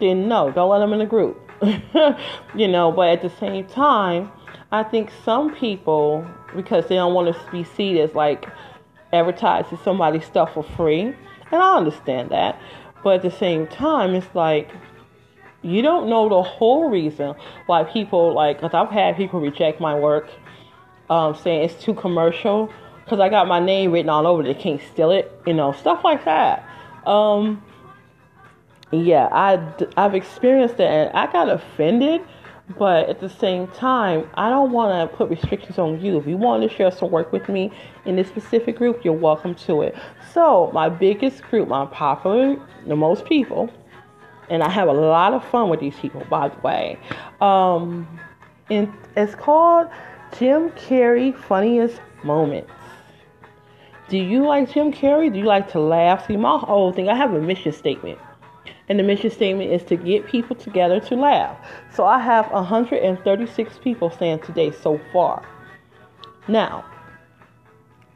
then 0.00 0.28
no, 0.28 0.50
don't 0.50 0.70
let 0.70 0.78
them 0.78 0.92
in 0.92 1.00
the 1.00 1.06
group. 1.06 1.40
you 2.54 2.68
know, 2.68 2.92
but 2.92 3.08
at 3.08 3.22
the 3.22 3.30
same 3.38 3.66
time, 3.66 4.30
I 4.70 4.82
think 4.84 5.10
some 5.24 5.54
people, 5.54 6.26
because 6.54 6.86
they 6.88 6.94
don't 6.94 7.14
want 7.14 7.34
to 7.34 7.50
be 7.50 7.64
seen 7.64 7.96
as 7.98 8.14
like 8.14 8.46
advertising 9.12 9.78
somebody's 9.84 10.24
stuff 10.24 10.54
for 10.54 10.62
free, 10.62 11.14
and 11.50 11.62
I 11.62 11.76
understand 11.76 12.30
that, 12.30 12.60
but 13.02 13.16
at 13.16 13.22
the 13.22 13.30
same 13.30 13.66
time, 13.66 14.14
it's 14.14 14.34
like 14.34 14.70
you 15.62 15.82
don't 15.82 16.08
know 16.08 16.28
the 16.28 16.42
whole 16.42 16.88
reason 16.88 17.34
why 17.66 17.84
people 17.84 18.32
like 18.32 18.60
because 18.60 18.74
i've 18.74 18.90
had 18.90 19.16
people 19.16 19.40
reject 19.40 19.80
my 19.80 19.94
work 19.94 20.28
um, 21.10 21.34
saying 21.34 21.62
it's 21.62 21.82
too 21.82 21.94
commercial 21.94 22.70
because 23.04 23.18
i 23.18 23.28
got 23.28 23.48
my 23.48 23.58
name 23.58 23.92
written 23.92 24.10
all 24.10 24.26
over 24.26 24.42
it. 24.42 24.44
They 24.44 24.54
can't 24.54 24.80
steal 24.92 25.10
it 25.10 25.32
you 25.46 25.54
know 25.54 25.72
stuff 25.72 26.04
like 26.04 26.24
that. 26.24 26.68
Um, 27.06 27.62
yeah 28.90 29.28
I, 29.30 29.60
i've 29.96 30.14
experienced 30.14 30.76
it 30.76 30.88
and 30.88 31.10
i 31.16 31.30
got 31.30 31.50
offended 31.50 32.22
but 32.78 33.08
at 33.08 33.20
the 33.20 33.28
same 33.28 33.66
time 33.68 34.28
i 34.34 34.48
don't 34.48 34.72
want 34.72 35.10
to 35.10 35.16
put 35.16 35.28
restrictions 35.30 35.78
on 35.78 36.00
you. 36.00 36.18
If 36.18 36.26
you 36.26 36.36
want 36.36 36.68
to 36.68 36.74
share 36.74 36.90
some 36.90 37.10
work 37.10 37.32
with 37.32 37.48
me 37.48 37.72
in 38.04 38.16
this 38.16 38.28
specific 38.28 38.76
group 38.76 39.04
you're 39.04 39.14
welcome 39.14 39.54
to 39.54 39.82
it. 39.82 39.96
So 40.32 40.70
my 40.72 40.88
biggest 40.88 41.42
group 41.42 41.68
my 41.68 41.86
popular 41.86 42.56
the 42.86 42.96
most 42.96 43.24
people 43.24 43.70
and 44.50 44.62
I 44.62 44.70
have 44.70 44.88
a 44.88 44.92
lot 44.92 45.32
of 45.32 45.44
fun 45.44 45.68
with 45.68 45.80
these 45.80 45.96
people, 45.96 46.24
by 46.28 46.48
the 46.48 46.58
way. 46.60 46.98
Um, 47.40 48.06
and 48.70 48.92
it's 49.16 49.34
called 49.34 49.88
Jim 50.38 50.70
Carrey 50.70 51.36
Funniest 51.36 52.00
Moments. 52.24 52.70
Do 54.08 54.16
you 54.16 54.46
like 54.46 54.72
Jim 54.72 54.92
Carrey? 54.92 55.32
Do 55.32 55.38
you 55.38 55.44
like 55.44 55.70
to 55.72 55.80
laugh? 55.80 56.26
See, 56.26 56.36
my 56.36 56.58
whole 56.58 56.92
thing, 56.92 57.08
I 57.08 57.14
have 57.14 57.34
a 57.34 57.40
mission 57.40 57.72
statement. 57.72 58.18
And 58.88 58.98
the 58.98 59.02
mission 59.02 59.30
statement 59.30 59.70
is 59.70 59.82
to 59.84 59.96
get 59.96 60.26
people 60.26 60.56
together 60.56 60.98
to 61.00 61.14
laugh. 61.14 61.58
So 61.92 62.06
I 62.06 62.18
have 62.18 62.50
136 62.50 63.78
people 63.78 64.10
saying 64.10 64.40
today 64.40 64.72
so 64.72 64.98
far. 65.12 65.46
Now, 66.48 66.86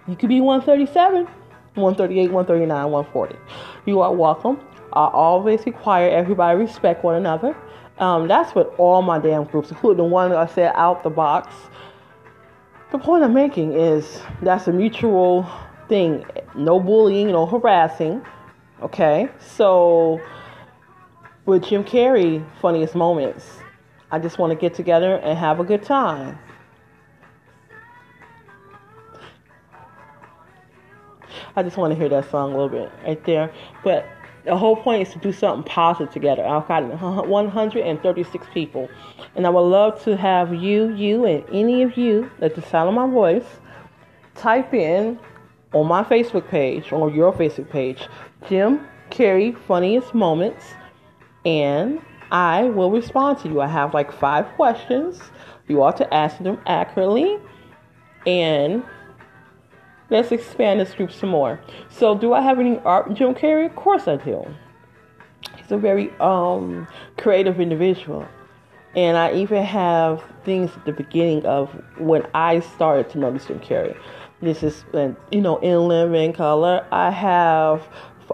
you 0.08 0.16
could 0.16 0.30
be 0.30 0.40
137, 0.40 1.26
138, 1.74 2.32
139, 2.32 2.90
140. 2.90 3.36
You 3.84 4.00
are 4.00 4.14
welcome. 4.14 4.58
I 4.92 5.08
always 5.08 5.64
require 5.64 6.10
everybody 6.10 6.58
respect 6.58 7.02
one 7.02 7.14
another. 7.14 7.56
Um, 7.98 8.28
that's 8.28 8.54
what 8.54 8.74
all 8.78 9.02
my 9.02 9.18
damn 9.18 9.44
groups, 9.44 9.70
including 9.70 9.98
the 9.98 10.04
one 10.04 10.32
I 10.32 10.46
said 10.46 10.72
out 10.74 11.02
the 11.02 11.10
box. 11.10 11.54
The 12.90 12.98
point 12.98 13.24
I'm 13.24 13.32
making 13.32 13.72
is 13.72 14.20
that's 14.42 14.68
a 14.68 14.72
mutual 14.72 15.48
thing. 15.88 16.24
No 16.54 16.78
bullying, 16.78 17.28
no 17.28 17.46
harassing. 17.46 18.22
Okay? 18.82 19.28
So, 19.38 20.20
with 21.46 21.64
Jim 21.64 21.84
Carrey, 21.84 22.44
funniest 22.60 22.94
moments, 22.94 23.58
I 24.10 24.18
just 24.18 24.38
want 24.38 24.50
to 24.50 24.56
get 24.56 24.74
together 24.74 25.16
and 25.16 25.38
have 25.38 25.58
a 25.60 25.64
good 25.64 25.82
time. 25.82 26.38
I 31.54 31.62
just 31.62 31.76
want 31.76 31.92
to 31.92 31.98
hear 31.98 32.08
that 32.08 32.30
song 32.30 32.52
a 32.52 32.56
little 32.56 32.68
bit 32.68 32.90
right 33.04 33.24
there. 33.24 33.52
But 33.84 34.06
the 34.44 34.56
whole 34.56 34.76
point 34.76 35.06
is 35.06 35.12
to 35.12 35.18
do 35.18 35.32
something 35.32 35.64
positive 35.70 36.12
together. 36.12 36.44
I've 36.44 36.66
got 36.66 36.82
136 36.84 38.46
people, 38.52 38.88
and 39.36 39.46
I 39.46 39.50
would 39.50 39.60
love 39.60 40.02
to 40.04 40.16
have 40.16 40.54
you, 40.54 40.92
you, 40.94 41.24
and 41.24 41.44
any 41.52 41.82
of 41.82 41.96
you 41.96 42.30
at 42.40 42.54
the 42.54 42.62
sound 42.62 42.88
of 42.88 42.94
my 42.94 43.06
voice 43.06 43.46
type 44.34 44.74
in 44.74 45.18
on 45.72 45.86
my 45.86 46.02
Facebook 46.02 46.48
page 46.48 46.92
or 46.92 47.10
your 47.10 47.32
Facebook 47.32 47.70
page, 47.70 48.08
Jim 48.48 48.86
Carrey 49.10 49.56
funniest 49.66 50.14
moments, 50.14 50.64
and 51.44 52.00
I 52.30 52.64
will 52.64 52.90
respond 52.90 53.38
to 53.40 53.48
you. 53.48 53.60
I 53.60 53.66
have 53.68 53.94
like 53.94 54.10
five 54.10 54.46
questions. 54.56 55.20
You 55.68 55.82
ought 55.82 55.96
to 55.98 56.14
answer 56.14 56.42
them 56.42 56.58
accurately, 56.66 57.38
and 58.26 58.82
Let's 60.12 60.30
expand 60.30 60.78
this 60.78 60.92
group 60.92 61.10
some 61.10 61.30
more. 61.30 61.58
So, 61.88 62.14
do 62.14 62.34
I 62.34 62.42
have 62.42 62.60
any 62.60 62.78
art 62.80 63.06
in 63.06 63.16
Jim 63.16 63.34
Carrey? 63.34 63.64
Of 63.64 63.74
course 63.76 64.06
I 64.06 64.16
do. 64.16 64.44
He's 65.56 65.72
a 65.72 65.78
very 65.78 66.10
um, 66.20 66.86
creative 67.16 67.58
individual. 67.58 68.28
And 68.94 69.16
I 69.16 69.32
even 69.32 69.64
have 69.64 70.22
things 70.44 70.70
at 70.76 70.84
the 70.84 70.92
beginning 70.92 71.46
of 71.46 71.70
when 71.96 72.26
I 72.34 72.60
started 72.60 73.08
to 73.12 73.18
notice 73.20 73.46
Jim 73.46 73.58
Carrey. 73.60 73.98
This 74.42 74.62
is, 74.62 74.84
you 75.30 75.40
know, 75.40 75.56
in 75.60 75.88
living 75.88 76.34
color. 76.34 76.86
I 76.92 77.10
have 77.10 77.88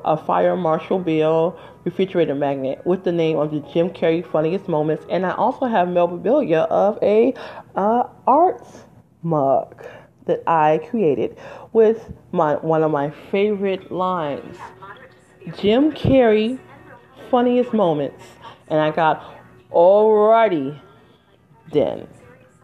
a 0.04 0.16
Fire 0.16 0.56
Marshall 0.56 0.98
Bill 0.98 1.56
refrigerator 1.84 2.34
magnet 2.34 2.84
with 2.86 3.04
the 3.04 3.12
name 3.12 3.36
of 3.36 3.52
the 3.52 3.60
Jim 3.72 3.90
Carrey 3.90 4.26
funniest 4.26 4.66
moments, 4.66 5.06
and 5.08 5.24
I 5.24 5.30
also 5.36 5.66
have 5.66 5.86
memorabilia 5.86 6.62
of 6.70 6.98
a 7.02 7.34
uh, 7.76 8.02
art 8.26 8.66
mug 9.22 9.86
that 10.28 10.42
I 10.46 10.80
created 10.88 11.36
with 11.72 12.12
my 12.32 12.54
one 12.54 12.82
of 12.82 12.90
my 12.90 13.10
favorite 13.30 13.90
lines. 13.92 14.56
Jim 15.56 15.92
Carrey 15.92 16.58
funniest 17.30 17.72
moments. 17.72 18.24
And 18.68 18.80
I 18.80 18.90
got 18.90 19.22
alrighty 19.70 20.78
then 21.72 22.06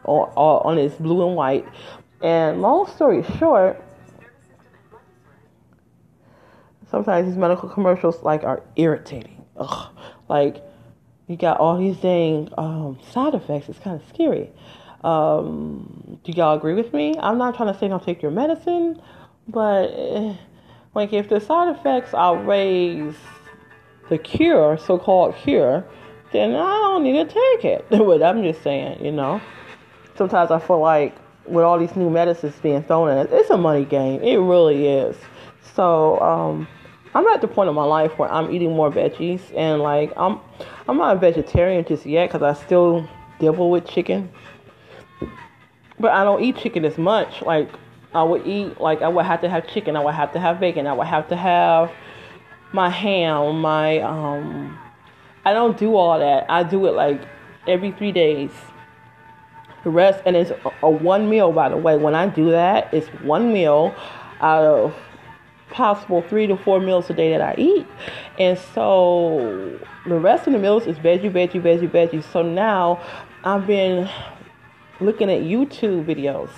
on, 0.04 0.28
on 0.36 0.76
his 0.76 0.92
blue 0.94 1.26
and 1.26 1.36
white. 1.36 1.66
And 2.22 2.62
long 2.62 2.86
story 2.88 3.24
short, 3.38 3.82
sometimes 6.90 7.26
these 7.26 7.36
medical 7.36 7.68
commercials 7.68 8.22
like 8.22 8.44
are 8.44 8.62
irritating. 8.76 9.44
Ugh. 9.56 9.90
Like 10.28 10.62
you 11.26 11.36
got 11.36 11.58
all 11.58 11.78
these 11.78 11.96
dang 11.98 12.48
um, 12.58 12.98
side 13.10 13.34
effects. 13.34 13.68
It's 13.68 13.78
kind 13.78 14.00
of 14.00 14.06
scary. 14.08 14.50
Um, 15.04 16.18
do 16.24 16.32
y'all 16.32 16.56
agree 16.56 16.74
with 16.74 16.92
me? 16.94 17.14
I'm 17.20 17.36
not 17.36 17.54
trying 17.54 17.72
to 17.72 17.78
say 17.78 17.88
don't 17.88 18.02
take 18.02 18.22
your 18.22 18.30
medicine, 18.30 19.00
but 19.46 19.90
eh, 19.90 20.34
like 20.94 21.12
if 21.12 21.28
the 21.28 21.40
side 21.40 21.76
effects 21.76 22.14
outweighs 22.14 23.14
the 24.08 24.16
cure, 24.18 24.78
so-called 24.78 25.36
cure, 25.36 25.84
then 26.32 26.54
I 26.54 26.78
don't 26.82 27.04
need 27.04 27.12
to 27.12 27.24
take 27.26 27.64
it. 27.64 27.86
but 27.90 28.22
I'm 28.22 28.42
just 28.42 28.62
saying, 28.62 29.04
you 29.04 29.12
know. 29.12 29.40
Sometimes 30.16 30.50
I 30.50 30.58
feel 30.58 30.80
like 30.80 31.14
with 31.46 31.64
all 31.64 31.78
these 31.78 31.96
new 31.96 32.08
medicines 32.08 32.54
being 32.62 32.82
thrown 32.84 33.10
in, 33.10 33.26
it's 33.30 33.50
a 33.50 33.56
money 33.56 33.84
game. 33.84 34.22
It 34.22 34.36
really 34.36 34.86
is. 34.86 35.16
So 35.74 36.18
um, 36.20 36.68
I'm 37.14 37.26
at 37.26 37.40
the 37.40 37.48
point 37.48 37.68
of 37.68 37.74
my 37.74 37.84
life 37.84 38.18
where 38.18 38.32
I'm 38.32 38.50
eating 38.54 38.74
more 38.74 38.90
veggies, 38.90 39.40
and 39.54 39.82
like 39.82 40.12
I'm, 40.16 40.40
I'm 40.88 40.96
not 40.96 41.16
a 41.16 41.18
vegetarian 41.18 41.84
just 41.84 42.06
yet 42.06 42.30
because 42.30 42.42
I 42.42 42.54
still 42.64 43.08
dibble 43.38 43.70
with 43.70 43.86
chicken. 43.86 44.30
But 45.98 46.12
I 46.12 46.24
don't 46.24 46.42
eat 46.42 46.56
chicken 46.56 46.84
as 46.84 46.98
much. 46.98 47.42
Like 47.42 47.70
I 48.14 48.22
would 48.22 48.46
eat, 48.46 48.80
like 48.80 49.02
I 49.02 49.08
would 49.08 49.26
have 49.26 49.40
to 49.42 49.48
have 49.48 49.66
chicken. 49.66 49.96
I 49.96 50.04
would 50.04 50.14
have 50.14 50.32
to 50.32 50.40
have 50.40 50.60
bacon. 50.60 50.86
I 50.86 50.92
would 50.92 51.06
have 51.06 51.28
to 51.28 51.36
have 51.36 51.92
my 52.72 52.88
ham. 52.90 53.60
My 53.60 54.00
um, 54.00 54.78
I 55.44 55.52
don't 55.52 55.76
do 55.76 55.96
all 55.96 56.18
that. 56.18 56.50
I 56.50 56.62
do 56.62 56.86
it 56.86 56.92
like 56.92 57.20
every 57.66 57.92
three 57.92 58.12
days. 58.12 58.50
The 59.84 59.90
rest, 59.90 60.22
and 60.24 60.34
it's 60.34 60.50
a, 60.82 60.90
one 60.90 61.28
meal, 61.28 61.52
by 61.52 61.68
the 61.68 61.76
way. 61.76 61.98
When 61.98 62.14
I 62.14 62.26
do 62.26 62.50
that, 62.52 62.92
it's 62.94 63.08
one 63.22 63.52
meal 63.52 63.94
out 64.40 64.64
of 64.64 64.94
possible 65.70 66.22
three 66.22 66.46
to 66.46 66.56
four 66.56 66.80
meals 66.80 67.10
a 67.10 67.12
day 67.12 67.30
that 67.30 67.42
I 67.42 67.54
eat. 67.60 67.86
And 68.38 68.58
so 68.58 69.78
the 70.06 70.18
rest 70.18 70.46
of 70.46 70.54
the 70.54 70.58
meals 70.58 70.86
is 70.86 70.96
veggie, 70.96 71.30
veggie, 71.30 71.60
veggie, 71.60 71.90
veggie. 71.90 72.24
So 72.32 72.42
now 72.42 73.02
I've 73.44 73.66
been 73.66 74.08
looking 75.00 75.30
at 75.30 75.42
YouTube 75.42 76.04
videos 76.04 76.50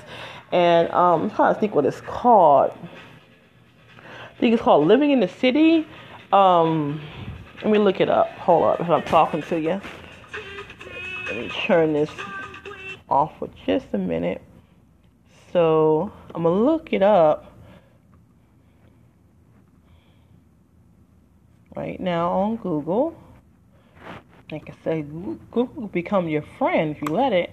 and 0.52 0.90
um, 0.90 1.22
I'm 1.22 1.30
trying 1.30 1.54
to 1.54 1.60
think 1.60 1.74
what 1.74 1.84
it's 1.86 2.00
called. 2.02 2.72
I 3.98 4.38
think 4.38 4.54
it's 4.54 4.62
called 4.62 4.86
Living 4.86 5.10
in 5.10 5.20
the 5.20 5.28
City. 5.28 5.86
Um, 6.32 7.00
let 7.62 7.70
me 7.70 7.78
look 7.78 8.00
it 8.00 8.08
up. 8.08 8.28
Hold 8.38 8.64
up, 8.64 8.80
if 8.80 8.88
I'm 8.88 9.02
talking 9.02 9.42
to 9.42 9.58
you. 9.58 9.80
Let 11.26 11.36
me 11.36 11.48
turn 11.48 11.92
this 11.92 12.10
off 13.08 13.38
for 13.38 13.48
just 13.64 13.86
a 13.92 13.98
minute. 13.98 14.42
So 15.52 16.12
I'm 16.34 16.42
gonna 16.44 16.54
look 16.54 16.92
it 16.92 17.02
up 17.02 17.52
right 21.74 21.98
now 21.98 22.30
on 22.30 22.56
Google. 22.56 23.16
Like 24.50 24.70
I 24.70 24.74
said, 24.84 25.10
Google 25.50 25.88
become 25.88 26.28
your 26.28 26.42
friend 26.58 26.94
if 26.94 27.02
you 27.02 27.14
let 27.14 27.32
it. 27.32 27.52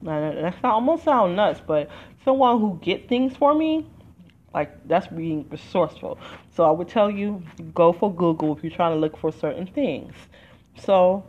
Now, 0.00 0.32
that's 0.32 0.62
not 0.62 0.74
almost 0.74 1.04
sound 1.04 1.36
nuts, 1.36 1.60
but 1.66 1.90
someone 2.24 2.60
who 2.60 2.78
get 2.82 3.08
things 3.08 3.36
for 3.36 3.54
me, 3.54 3.86
like 4.54 4.86
that's 4.86 5.08
being 5.08 5.48
resourceful. 5.50 6.18
So 6.54 6.64
I 6.64 6.70
would 6.70 6.88
tell 6.88 7.10
you, 7.10 7.42
go 7.74 7.92
for 7.92 8.14
Google 8.14 8.56
if 8.56 8.62
you're 8.62 8.72
trying 8.72 8.94
to 8.94 9.00
look 9.00 9.16
for 9.16 9.32
certain 9.32 9.66
things. 9.66 10.14
So 10.78 11.24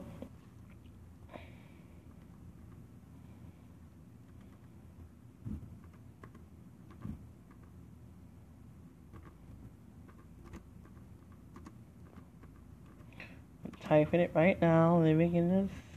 I'm 13.66 13.72
typing 13.82 14.20
it 14.20 14.32
right 14.36 14.62
now, 14.62 15.00
living 15.00 15.36
in 15.36 15.50
this. 15.50 15.89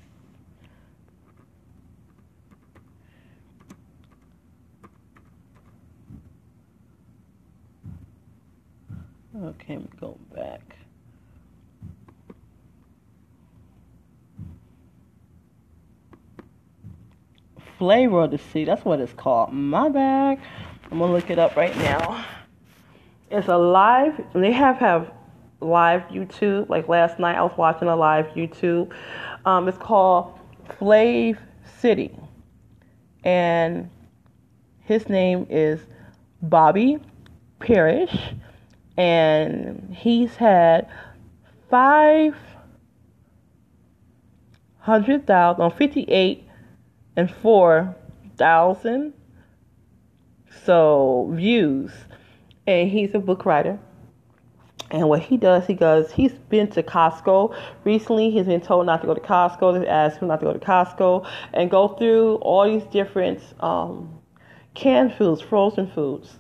Okay, 9.43 9.75
let 9.75 9.83
me 9.83 9.89
go 10.01 10.19
back. 10.33 10.77
Flavor 17.77 18.23
of 18.23 18.31
the 18.31 18.39
Sea, 18.39 18.65
that's 18.65 18.85
what 18.85 19.01
it's 19.01 19.13
called. 19.13 19.53
My 19.53 19.89
bag. 19.89 20.39
I'm 20.93 20.99
gonna 20.99 21.13
look 21.13 21.31
it 21.31 21.41
up 21.41 21.57
right 21.57 21.77
now. 21.79 22.25
It's 23.31 23.49
a 23.49 23.57
live, 23.57 24.23
they 24.33 24.53
have 24.53 24.77
have 24.77 25.11
live 25.61 26.03
YouTube. 26.03 26.69
Like 26.69 26.87
last 26.89 27.19
night, 27.19 27.37
I 27.37 27.43
was 27.43 27.57
watching 27.57 27.89
a 27.89 27.97
live 27.97 28.27
YouTube. 28.27 28.93
Um, 29.45 29.67
it's 29.67 29.79
called 29.79 30.39
Flav 30.79 31.37
City, 31.81 32.15
and 33.25 33.91
his 34.83 35.09
name 35.09 35.47
is 35.51 35.81
Bobby 36.43 36.99
Parish, 37.59 38.17
and 38.97 39.95
he's 39.95 40.37
had 40.37 40.89
five 41.71 42.35
hundred 44.79 45.27
thousand, 45.27 45.71
fifty-eight 45.73 46.47
and 47.17 47.31
four 47.31 47.97
thousand 48.37 49.15
so 50.65 51.31
views, 51.35 51.93
and 52.67 52.91
he's 52.91 53.15
a 53.15 53.19
book 53.19 53.47
writer 53.47 53.79
and 54.93 55.09
what 55.09 55.23
he 55.23 55.39
does, 55.39 55.67
he 55.67 55.73
goes, 55.73 56.13
he's 56.13 56.33
been 56.33 56.69
to 56.69 56.83
Costco 56.83 57.57
recently. 57.83 58.31
He's 58.31 58.45
been 58.45 58.61
told 58.61 58.85
not 58.85 59.01
to 59.01 59.07
go 59.07 59.15
to 59.15 59.21
Costco. 59.21 59.73
They've 59.73 59.89
asked 59.89 60.19
him 60.19 60.29
not 60.29 60.41
to 60.41 60.47
go 60.47 60.53
to 60.53 60.59
Costco 60.59 61.27
and 61.55 61.71
go 61.71 61.89
through 61.89 62.37
all 62.37 62.71
these 62.71 62.85
different 62.93 63.43
um, 63.61 64.21
canned 64.75 65.15
foods, 65.15 65.41
frozen 65.41 65.91
foods. 65.91 66.39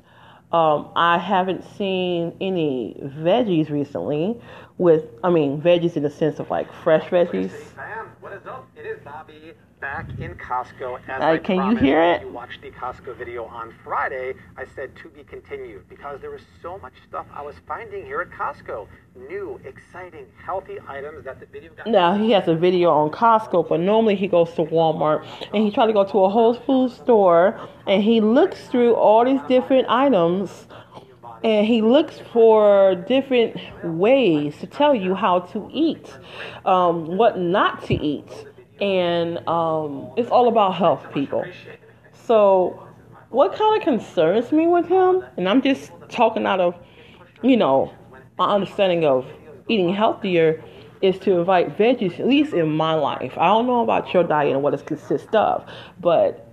Um, 0.52 0.90
I 0.94 1.16
haven't 1.16 1.64
seen 1.76 2.36
any 2.40 3.00
veggies 3.02 3.70
recently 3.70 4.38
with, 4.76 5.04
I 5.24 5.30
mean, 5.30 5.62
veggies 5.62 5.96
in 5.96 6.02
the 6.02 6.10
sense 6.10 6.38
of 6.38 6.50
like 6.50 6.70
fresh 6.72 7.08
veggies. 7.08 7.52
What 8.82 8.90
is 8.90 9.06
up? 9.06 9.30
It 9.30 9.34
is 9.36 9.44
Bobby 9.44 9.52
back 9.80 10.08
in 10.18 10.34
Costco. 10.34 10.98
As 11.06 11.22
Uh, 11.22 11.24
I 11.24 11.38
can 11.38 11.70
you 11.70 11.76
hear 11.76 12.02
it? 12.02 12.22
You 12.22 12.32
watched 12.32 12.62
the 12.62 12.70
Costco 12.72 13.16
video 13.16 13.44
on 13.44 13.72
Friday, 13.84 14.34
I 14.56 14.64
said 14.74 14.96
to 14.96 15.08
be 15.08 15.22
continued 15.22 15.88
because 15.88 16.20
there 16.20 16.30
was 16.30 16.42
so 16.60 16.78
much 16.78 16.94
stuff 17.08 17.26
I 17.32 17.42
was 17.42 17.54
finding 17.68 18.04
here 18.04 18.22
at 18.22 18.30
Costco. 18.30 18.88
New, 19.14 19.60
exciting, 19.64 20.26
healthy 20.44 20.78
items 20.88 21.24
that 21.26 21.38
the 21.38 21.46
video 21.46 21.70
got. 21.76 21.86
Now 21.86 22.14
he 22.14 22.32
has 22.32 22.48
a 22.48 22.56
video 22.56 22.90
on 22.90 23.10
Costco, 23.10 23.68
but 23.68 23.78
normally 23.78 24.16
he 24.16 24.26
goes 24.26 24.52
to 24.54 24.64
Walmart 24.64 25.24
and 25.54 25.62
he 25.62 25.70
tries 25.70 25.86
to 25.88 25.92
go 25.92 26.04
to 26.04 26.24
a 26.24 26.28
Whole 26.28 26.54
Foods 26.54 26.96
store 26.96 27.60
and 27.86 28.02
he 28.02 28.20
looks 28.20 28.66
through 28.66 28.94
all 28.96 29.24
these 29.24 29.42
different 29.48 29.88
items 29.88 30.66
and 31.44 31.66
he 31.66 31.82
looks 31.82 32.18
for 32.32 32.96
different 33.06 33.56
ways 33.84 34.58
to 34.58 34.66
tell 34.66 34.94
you 34.94 35.14
how 35.14 35.40
to 35.40 35.68
eat, 35.72 36.12
um, 36.64 37.16
what 37.16 37.38
not 37.38 37.84
to 37.84 37.94
eat, 37.94 38.28
and 38.82 39.38
um, 39.48 40.10
it's 40.16 40.28
all 40.28 40.48
about 40.48 40.74
health, 40.74 41.06
people. 41.14 41.44
So, 42.26 42.88
what 43.30 43.54
kind 43.54 43.80
of 43.80 43.84
concerns 43.84 44.50
me 44.50 44.66
with 44.66 44.88
him, 44.88 45.24
and 45.36 45.48
I'm 45.48 45.62
just 45.62 45.92
talking 46.08 46.46
out 46.46 46.60
of, 46.60 46.74
you 47.42 47.56
know, 47.56 47.94
my 48.36 48.52
understanding 48.52 49.04
of 49.04 49.24
eating 49.68 49.94
healthier, 49.94 50.62
is 51.00 51.16
to 51.20 51.38
invite 51.38 51.78
veggies, 51.78 52.18
at 52.18 52.26
least 52.26 52.54
in 52.54 52.68
my 52.70 52.94
life. 52.94 53.32
I 53.38 53.46
don't 53.46 53.66
know 53.68 53.82
about 53.82 54.12
your 54.12 54.24
diet 54.24 54.52
and 54.52 54.62
what 54.64 54.74
it 54.74 54.84
consists 54.84 55.32
of, 55.32 55.64
but 56.00 56.52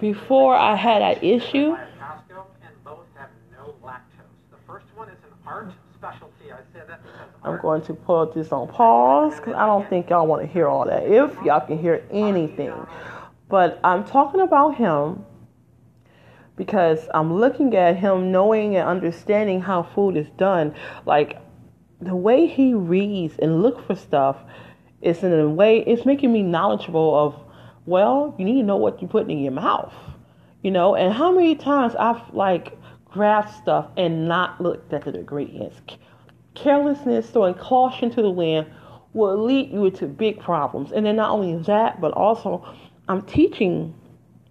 before 0.00 0.54
I 0.54 0.76
had 0.76 1.00
that 1.00 1.24
issue, 1.24 1.76
Costco, 1.98 2.44
and 2.62 2.84
both 2.84 3.06
have 3.16 3.30
no 3.56 3.74
lactose. 3.82 4.28
The 4.50 4.58
first 4.66 4.86
one 4.94 5.08
is 5.08 5.18
an 5.24 5.32
art 5.46 5.72
specialty. 5.94 6.52
I 6.52 6.58
say 6.74 6.84
that 6.86 7.02
because 7.02 7.29
I'm 7.42 7.60
going 7.60 7.82
to 7.82 7.94
put 7.94 8.34
this 8.34 8.52
on 8.52 8.68
pause 8.68 9.36
because 9.36 9.54
I 9.54 9.66
don't 9.66 9.88
think 9.88 10.10
y'all 10.10 10.26
want 10.26 10.42
to 10.42 10.48
hear 10.48 10.68
all 10.68 10.84
that. 10.86 11.04
If 11.04 11.34
y'all 11.42 11.66
can 11.66 11.78
hear 11.78 12.04
anything, 12.10 12.74
but 13.48 13.80
I'm 13.82 14.04
talking 14.04 14.40
about 14.40 14.76
him 14.76 15.24
because 16.56 17.08
I'm 17.14 17.32
looking 17.32 17.74
at 17.74 17.96
him, 17.96 18.30
knowing 18.30 18.76
and 18.76 18.86
understanding 18.86 19.62
how 19.62 19.82
food 19.82 20.16
is 20.18 20.28
done. 20.36 20.74
Like 21.06 21.38
the 22.00 22.14
way 22.14 22.46
he 22.46 22.74
reads 22.74 23.38
and 23.38 23.62
look 23.62 23.86
for 23.86 23.94
stuff 23.94 24.36
is 25.00 25.22
in 25.22 25.32
a 25.32 25.48
way 25.48 25.78
it's 25.78 26.04
making 26.04 26.32
me 26.32 26.42
knowledgeable 26.42 27.18
of. 27.18 27.34
Well, 27.86 28.34
you 28.38 28.44
need 28.44 28.60
to 28.60 28.66
know 28.66 28.76
what 28.76 29.00
you're 29.00 29.08
putting 29.08 29.30
in 29.30 29.42
your 29.42 29.52
mouth. 29.52 29.94
You 30.62 30.70
know, 30.70 30.94
and 30.94 31.14
how 31.14 31.32
many 31.32 31.54
times 31.56 31.94
I've 31.94 32.34
like 32.34 32.76
grabbed 33.06 33.50
stuff 33.54 33.88
and 33.96 34.28
not 34.28 34.60
looked 34.60 34.92
at 34.92 35.04
the 35.04 35.18
ingredients. 35.18 35.80
Carelessness, 36.54 37.30
throwing 37.30 37.54
caution 37.54 38.10
to 38.10 38.22
the 38.22 38.30
wind 38.30 38.66
will 39.12 39.42
lead 39.42 39.70
you 39.70 39.86
into 39.86 40.06
big 40.06 40.38
problems. 40.40 40.92
And 40.92 41.06
then 41.06 41.16
not 41.16 41.30
only 41.30 41.62
that, 41.64 42.00
but 42.00 42.12
also 42.12 42.64
I'm 43.08 43.22
teaching 43.22 43.94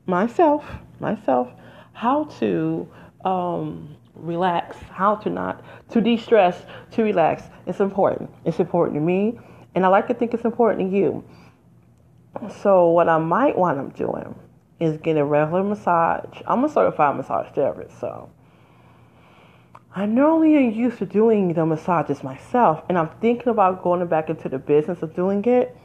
myself, 0.05 0.65
myself, 0.99 1.49
how 1.93 2.25
to 2.39 2.89
um, 3.25 3.95
relax, 4.15 4.77
how 4.91 5.15
to 5.15 5.29
not, 5.29 5.63
to 5.91 6.01
de-stress, 6.01 6.65
to 6.91 7.03
relax. 7.03 7.43
It's 7.67 7.79
important. 7.79 8.29
It's 8.45 8.59
important 8.59 8.95
to 8.95 9.01
me, 9.01 9.39
and 9.75 9.85
I 9.85 9.89
like 9.89 10.07
to 10.07 10.13
think 10.13 10.33
it's 10.33 10.45
important 10.45 10.91
to 10.91 10.97
you. 10.97 11.23
So 12.61 12.89
what 12.89 13.09
I 13.09 13.17
might 13.17 13.57
want 13.57 13.95
to 13.95 14.03
doing 14.03 14.35
is 14.79 14.97
get 14.97 15.17
a 15.17 15.25
regular 15.25 15.63
massage. 15.63 16.41
I'm 16.47 16.63
a 16.63 16.69
certified 16.69 17.17
massage 17.17 17.53
therapist, 17.53 17.99
so 17.99 18.29
I 19.95 20.05
normally 20.05 20.55
am 20.55 20.71
used 20.71 20.99
to 20.99 21.05
doing 21.05 21.53
the 21.53 21.65
massages 21.65 22.23
myself, 22.23 22.83
and 22.87 22.97
I'm 22.97 23.09
thinking 23.21 23.47
about 23.47 23.81
going 23.81 24.05
back 24.05 24.29
into 24.29 24.47
the 24.47 24.59
business 24.59 25.01
of 25.01 25.15
doing 25.15 25.43
it. 25.45 25.75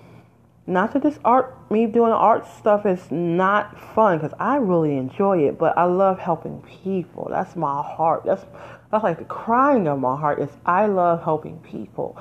Not 0.66 0.92
that 0.92 1.02
this 1.02 1.18
art, 1.24 1.70
me 1.70 1.86
doing 1.86 2.12
art 2.12 2.46
stuff 2.46 2.84
is 2.84 3.10
not 3.10 3.80
fun, 3.94 4.18
because 4.18 4.36
I 4.38 4.56
really 4.56 4.98
enjoy 4.98 5.46
it, 5.48 5.58
but 5.58 5.76
I 5.78 5.84
love 5.84 6.18
helping 6.18 6.60
people. 6.62 7.28
That's 7.30 7.56
my 7.56 7.82
heart. 7.82 8.24
That's 8.26 8.44
that's 8.90 9.02
like 9.02 9.18
the 9.18 9.24
crying 9.24 9.88
of 9.88 9.98
my 9.98 10.16
heart 10.16 10.38
is 10.38 10.50
I 10.66 10.86
love 10.86 11.22
helping 11.22 11.58
people. 11.60 12.18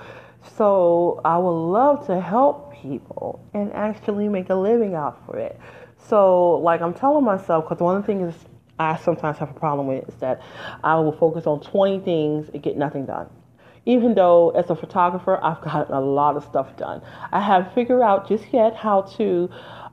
So 0.57 1.21
I 1.25 1.37
would 1.37 1.49
love 1.49 2.05
to 2.07 2.19
help 2.19 2.73
people 2.73 3.43
and 3.53 3.71
actually 3.73 4.29
make 4.29 4.49
a 4.49 4.55
living 4.55 4.95
out 4.95 5.23
for 5.25 5.37
it. 5.37 5.59
So 5.97 6.55
like 6.55 6.81
I'm 6.81 6.93
telling 6.93 7.25
myself, 7.25 7.65
because 7.65 7.81
one 7.81 7.97
of 7.97 8.03
the 8.03 8.07
things 8.07 8.33
I 8.79 8.97
sometimes 8.97 9.37
have 9.37 9.49
a 9.51 9.59
problem 9.59 9.87
with 9.87 10.07
is 10.09 10.15
that 10.15 10.41
I 10.83 10.95
will 10.95 11.11
focus 11.11 11.45
on 11.45 11.61
20 11.61 11.99
things 11.99 12.49
and 12.53 12.61
get 12.61 12.77
nothing 12.77 13.05
done. 13.05 13.29
Even 13.85 14.15
though 14.15 14.51
as 14.51 14.69
a 14.69 14.75
photographer, 14.75 15.43
I've 15.43 15.61
gotten 15.61 15.93
a 15.93 15.99
lot 16.01 16.37
of 16.37 16.43
stuff 16.45 16.75
done. 16.77 17.01
I 17.31 17.41
haven't 17.41 17.73
figured 17.73 18.01
out 18.01 18.27
just 18.29 18.45
yet 18.51 18.75
how 18.75 19.01
to 19.17 19.49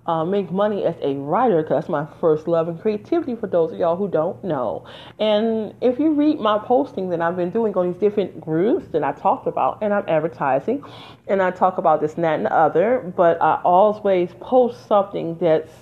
uh, 0.07 0.25
make 0.25 0.51
money 0.51 0.85
as 0.85 0.95
a 1.03 1.15
writer 1.17 1.63
because 1.63 1.83
that's 1.83 1.89
my 1.89 2.07
first 2.21 2.49
love 2.49 2.69
and 2.69 2.81
creativity 2.81 3.35
for 3.35 3.47
those 3.47 3.73
of 3.73 3.79
y'all 3.79 3.97
who 3.97 4.09
don't 4.09 4.43
know. 4.43 4.87
And 5.19 5.75
if 5.81 5.99
you 5.99 6.13
read 6.13 6.41
my 6.41 6.59
posting 6.59 7.11
that 7.11 7.21
I've 7.21 7.37
been 7.37 7.51
doing 7.51 7.75
on 7.77 7.93
these 7.93 8.01
different 8.01 8.41
groups 8.41 8.89
that 8.89 9.05
I 9.05 9.13
talked 9.13 9.47
about, 9.47 9.79
and 9.83 9.93
I'm 9.93 10.05
advertising, 10.09 10.85
and 11.29 11.43
I 11.43 11.51
talk 11.51 11.79
about 11.79 12.01
this, 12.01 12.15
and 12.15 12.25
that, 12.25 12.35
and 12.35 12.47
the 12.47 12.53
other, 12.53 13.13
but 13.17 13.41
I 13.43 13.61
always 13.65 14.31
post 14.41 14.87
something 14.87 15.37
that's 15.39 15.73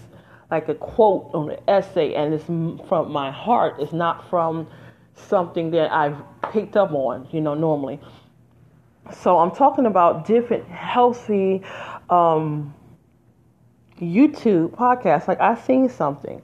like 0.50 0.68
a 0.68 0.74
quote 0.74 1.30
on 1.34 1.50
an 1.50 1.58
essay 1.68 2.14
and 2.14 2.32
it's 2.32 2.44
from 2.88 3.12
my 3.12 3.30
heart. 3.30 3.76
It's 3.78 3.92
not 3.92 4.28
from 4.30 4.66
something 5.14 5.70
that 5.72 5.92
I've 5.92 6.16
picked 6.52 6.76
up 6.76 6.92
on, 6.92 7.28
you 7.30 7.40
know, 7.40 7.54
normally. 7.54 8.00
So 9.12 9.38
I'm 9.38 9.50
talking 9.50 9.86
about 9.86 10.26
different 10.26 10.68
healthy 10.68 11.62
um, 12.08 12.74
YouTube 14.00 14.70
podcasts. 14.70 15.28
Like 15.28 15.40
I 15.40 15.54
seen 15.54 15.88
something. 15.88 16.42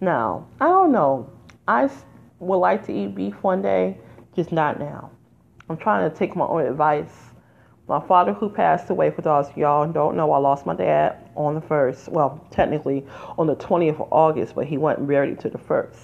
Now 0.00 0.46
I 0.60 0.66
don't 0.68 0.92
know. 0.92 1.30
I 1.68 1.90
would 2.38 2.58
like 2.58 2.86
to 2.86 2.92
eat 2.92 3.14
beef 3.14 3.42
one 3.42 3.62
day, 3.62 3.98
just 4.34 4.52
not 4.52 4.78
now. 4.78 5.10
I'm 5.68 5.76
trying 5.76 6.08
to 6.08 6.16
take 6.16 6.36
my 6.36 6.46
own 6.46 6.66
advice 6.66 7.10
my 7.88 8.00
father, 8.00 8.32
who 8.32 8.48
passed 8.48 8.90
away, 8.90 9.10
for 9.10 9.22
those 9.22 9.48
y'all 9.56 9.90
don't 9.90 10.16
know, 10.16 10.32
I 10.32 10.38
lost 10.38 10.66
my 10.66 10.74
dad 10.74 11.25
on 11.36 11.54
the 11.54 11.60
first, 11.60 12.08
well, 12.08 12.44
technically 12.50 13.04
on 13.38 13.46
the 13.46 13.56
20th 13.56 14.00
of 14.00 14.08
August, 14.12 14.54
but 14.54 14.66
he 14.66 14.78
wasn't 14.78 15.06
buried 15.06 15.38
to 15.40 15.48
the 15.48 15.58
first 15.58 15.98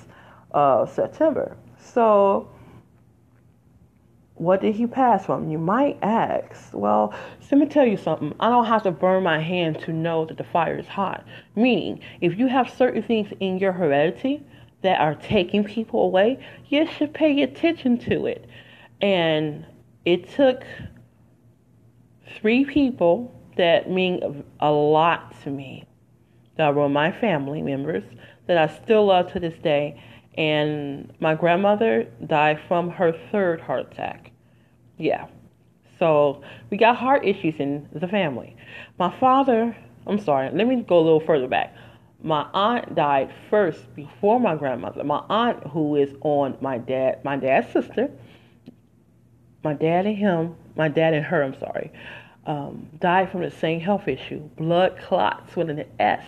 of 0.52 0.92
September. 0.92 1.56
So, 1.78 2.48
what 4.34 4.60
did 4.60 4.74
he 4.74 4.86
pass 4.86 5.26
from? 5.26 5.50
You 5.50 5.58
might 5.58 5.98
ask. 6.02 6.70
Well, 6.72 7.14
let 7.50 7.58
me 7.60 7.66
tell 7.66 7.86
you 7.86 7.96
something. 7.96 8.34
I 8.40 8.48
don't 8.48 8.66
have 8.66 8.82
to 8.84 8.90
burn 8.90 9.22
my 9.22 9.40
hand 9.40 9.80
to 9.80 9.92
know 9.92 10.24
that 10.24 10.36
the 10.36 10.44
fire 10.44 10.78
is 10.78 10.86
hot. 10.86 11.24
Meaning, 11.54 12.00
if 12.20 12.38
you 12.38 12.48
have 12.48 12.70
certain 12.70 13.02
things 13.02 13.32
in 13.40 13.58
your 13.58 13.72
heredity 13.72 14.42
that 14.82 15.00
are 15.00 15.14
taking 15.14 15.64
people 15.64 16.02
away, 16.04 16.44
you 16.68 16.86
should 16.86 17.14
pay 17.14 17.42
attention 17.42 17.98
to 17.98 18.26
it. 18.26 18.46
And 19.00 19.64
it 20.04 20.28
took 20.30 20.64
three 22.40 22.64
people 22.64 23.32
that 23.62 23.88
mean 23.88 24.44
a 24.58 24.72
lot 24.72 25.40
to 25.44 25.50
me 25.50 25.84
that 26.56 26.74
were 26.74 26.88
my 26.88 27.12
family 27.12 27.62
members 27.62 28.02
that 28.48 28.58
I 28.58 28.66
still 28.82 29.06
love 29.06 29.32
to 29.34 29.40
this 29.40 29.56
day. 29.62 30.02
And 30.36 31.12
my 31.20 31.36
grandmother 31.36 32.08
died 32.26 32.58
from 32.66 32.90
her 32.90 33.12
third 33.30 33.60
heart 33.60 33.92
attack. 33.92 34.32
Yeah. 34.98 35.28
So 36.00 36.42
we 36.70 36.76
got 36.76 36.96
heart 36.96 37.24
issues 37.24 37.54
in 37.60 37.88
the 37.92 38.08
family. 38.08 38.56
My 38.98 39.16
father, 39.20 39.76
I'm 40.08 40.18
sorry, 40.18 40.50
let 40.50 40.66
me 40.66 40.82
go 40.82 40.98
a 40.98 41.04
little 41.04 41.20
further 41.20 41.46
back. 41.46 41.72
My 42.20 42.48
aunt 42.52 42.96
died 42.96 43.32
first 43.48 43.94
before 43.94 44.40
my 44.40 44.56
grandmother. 44.56 45.04
My 45.04 45.22
aunt, 45.28 45.64
who 45.68 45.94
is 45.94 46.12
on 46.22 46.56
my 46.60 46.78
dad, 46.78 47.24
my 47.24 47.36
dad's 47.36 47.72
sister, 47.72 48.10
my 49.62 49.74
dad 49.74 50.06
and 50.06 50.16
him, 50.16 50.56
my 50.74 50.88
dad 50.88 51.14
and 51.14 51.24
her, 51.24 51.44
I'm 51.44 51.58
sorry, 51.60 51.92
um, 52.46 52.88
died 52.98 53.30
from 53.30 53.42
the 53.42 53.50
same 53.50 53.80
health 53.80 54.08
issue 54.08 54.40
blood 54.56 54.98
clots 54.98 55.54
with 55.56 55.70
an 55.70 55.84
S, 55.98 56.24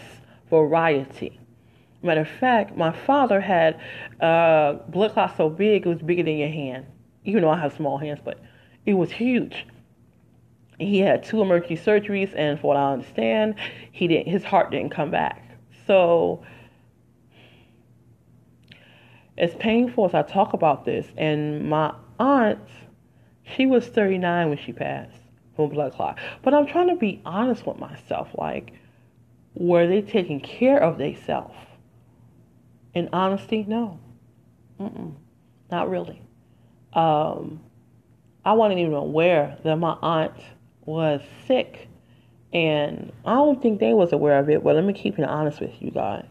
variety. 0.48 1.40
Matter 2.02 2.20
of 2.20 2.28
fact, 2.28 2.76
my 2.76 2.92
father 2.92 3.40
had 3.40 3.80
uh, 4.20 4.74
blood 4.88 5.12
clots 5.12 5.36
so 5.36 5.48
big 5.48 5.86
it 5.86 5.88
was 5.88 6.02
bigger 6.02 6.22
than 6.22 6.36
your 6.36 6.50
hand. 6.50 6.86
Even 7.24 7.42
though 7.42 7.50
I 7.50 7.58
have 7.58 7.72
small 7.74 7.96
hands, 7.96 8.20
but 8.22 8.38
it 8.84 8.92
was 8.92 9.10
huge. 9.10 9.66
He 10.78 10.98
had 10.98 11.22
two 11.22 11.40
emergency 11.40 11.76
surgeries, 11.82 12.32
and 12.36 12.60
for 12.60 12.68
what 12.68 12.76
I 12.76 12.92
understand, 12.92 13.54
he 13.92 14.06
didn't. 14.06 14.28
His 14.28 14.44
heart 14.44 14.70
didn't 14.70 14.90
come 14.90 15.10
back. 15.10 15.56
So, 15.86 16.44
as 19.38 19.54
painful 19.54 20.04
as 20.04 20.14
I 20.14 20.22
talk 20.22 20.52
about 20.52 20.84
this, 20.84 21.06
and 21.16 21.68
my 21.68 21.94
aunt, 22.18 22.58
she 23.56 23.64
was 23.64 23.86
39 23.86 24.50
when 24.50 24.58
she 24.58 24.72
passed 24.72 25.23
from 25.56 25.70
blood 25.70 25.92
clot. 25.92 26.18
But 26.42 26.54
I'm 26.54 26.66
trying 26.66 26.88
to 26.88 26.96
be 26.96 27.20
honest 27.24 27.66
with 27.66 27.78
myself. 27.78 28.28
Like, 28.36 28.72
were 29.54 29.86
they 29.86 30.02
taking 30.02 30.40
care 30.40 30.82
of 30.82 30.98
themselves? 30.98 31.54
In 32.94 33.08
honesty, 33.12 33.64
no. 33.66 33.98
Mm-mm, 34.80 35.14
not 35.70 35.88
really. 35.90 36.22
Um, 36.92 37.60
I 38.44 38.52
wasn't 38.52 38.80
even 38.80 38.94
aware 38.94 39.58
that 39.64 39.76
my 39.76 39.96
aunt 40.02 40.34
was 40.84 41.20
sick. 41.46 41.88
And 42.52 43.12
I 43.24 43.34
don't 43.34 43.60
think 43.60 43.80
they 43.80 43.94
was 43.94 44.12
aware 44.12 44.38
of 44.38 44.48
it, 44.48 44.62
but 44.62 44.76
let 44.76 44.84
me 44.84 44.92
keep 44.92 45.18
it 45.18 45.24
honest 45.24 45.60
with 45.60 45.72
you 45.80 45.90
guys. 45.90 46.28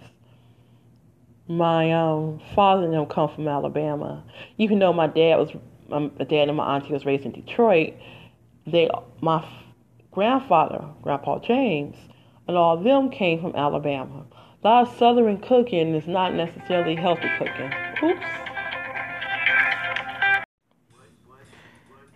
My 1.50 1.92
um, 1.92 2.40
father 2.56 2.86
and 2.86 2.94
them 2.94 3.06
come 3.08 3.30
from 3.30 3.48
Alabama. 3.48 4.24
Even 4.58 4.80
though 4.80 4.94
my 4.94 5.08
dad 5.08 5.36
was, 5.36 5.52
my 5.90 6.08
dad 6.24 6.48
and 6.48 6.56
my 6.56 6.76
auntie 6.76 6.94
was 6.94 7.06
raised 7.06 7.26
in 7.26 7.32
Detroit, 7.34 7.96
they 8.66 8.90
my 9.24 9.42
grandfather, 10.12 10.84
Grandpa 11.02 11.40
James, 11.40 11.96
and 12.46 12.58
all 12.58 12.78
of 12.78 12.84
them 12.84 13.10
came 13.10 13.40
from 13.40 13.56
Alabama. 13.56 14.26
A 14.62 14.68
lot 14.68 14.88
of 14.88 14.98
Southern 14.98 15.38
cooking 15.38 15.96
is 15.96 16.06
not 16.08 16.34
necessarily 16.34 16.94
healthy 16.94 17.30
cooking. 17.38 17.72
Oops. 18.04 18.26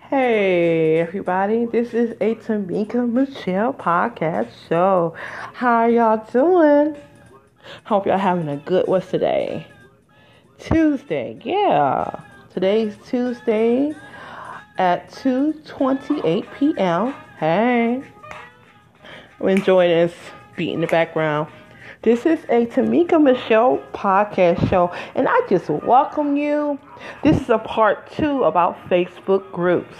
Hey 0.09 0.99
everybody, 0.99 1.65
this 1.65 1.93
is 1.93 2.11
a 2.19 2.35
Tamika 2.35 3.09
Michelle 3.09 3.73
podcast 3.73 4.49
show. 4.67 5.15
How 5.53 5.85
y'all 5.85 6.25
doing? 6.29 6.97
Hope 7.85 8.05
y'all 8.05 8.17
having 8.17 8.49
a 8.49 8.57
good 8.57 8.85
what's 8.87 9.09
today? 9.09 9.65
Tuesday, 10.59 11.39
yeah. 11.41 12.19
Today's 12.53 12.97
Tuesday, 13.07 13.93
at 14.77 15.09
2:28 15.11 16.45
p.m. 16.53 17.13
Hey, 17.39 18.03
I'm 19.39 19.49
enjoying 19.49 19.89
this 19.89 20.13
beat 20.55 20.73
in 20.73 20.81
the 20.81 20.87
background. 20.87 21.51
This 22.03 22.25
is 22.25 22.43
a 22.45 22.65
Tamika 22.67 23.21
Michelle 23.21 23.79
podcast 23.93 24.69
show, 24.69 24.91
and 25.15 25.27
I 25.27 25.41
just 25.49 25.69
welcome 25.69 26.37
you. 26.37 26.79
This 27.23 27.41
is 27.41 27.49
a 27.49 27.57
part 27.57 28.11
two 28.11 28.43
about 28.43 28.77
Facebook 28.89 29.51
groups. 29.51 29.97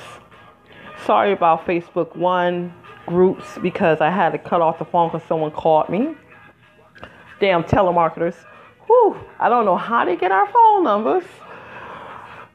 Sorry 1.06 1.32
about 1.32 1.66
Facebook 1.66 2.16
one 2.16 2.74
groups 3.08 3.58
because 3.62 4.00
I 4.00 4.10
had 4.10 4.32
to 4.32 4.38
cut 4.38 4.62
off 4.62 4.80
the 4.80 4.86
phone 4.86 5.10
because 5.10 5.28
someone 5.28 5.52
called 5.52 5.90
me. 5.90 6.16
Damn 7.40 7.64
telemarketers. 7.64 8.36
Whew, 8.86 9.18
I 9.40 9.50
don't 9.50 9.66
know 9.66 9.78
how 9.78 10.06
they 10.06 10.16
get 10.16 10.32
our 10.32 10.48
phone 10.52 10.84
numbers, 10.84 11.24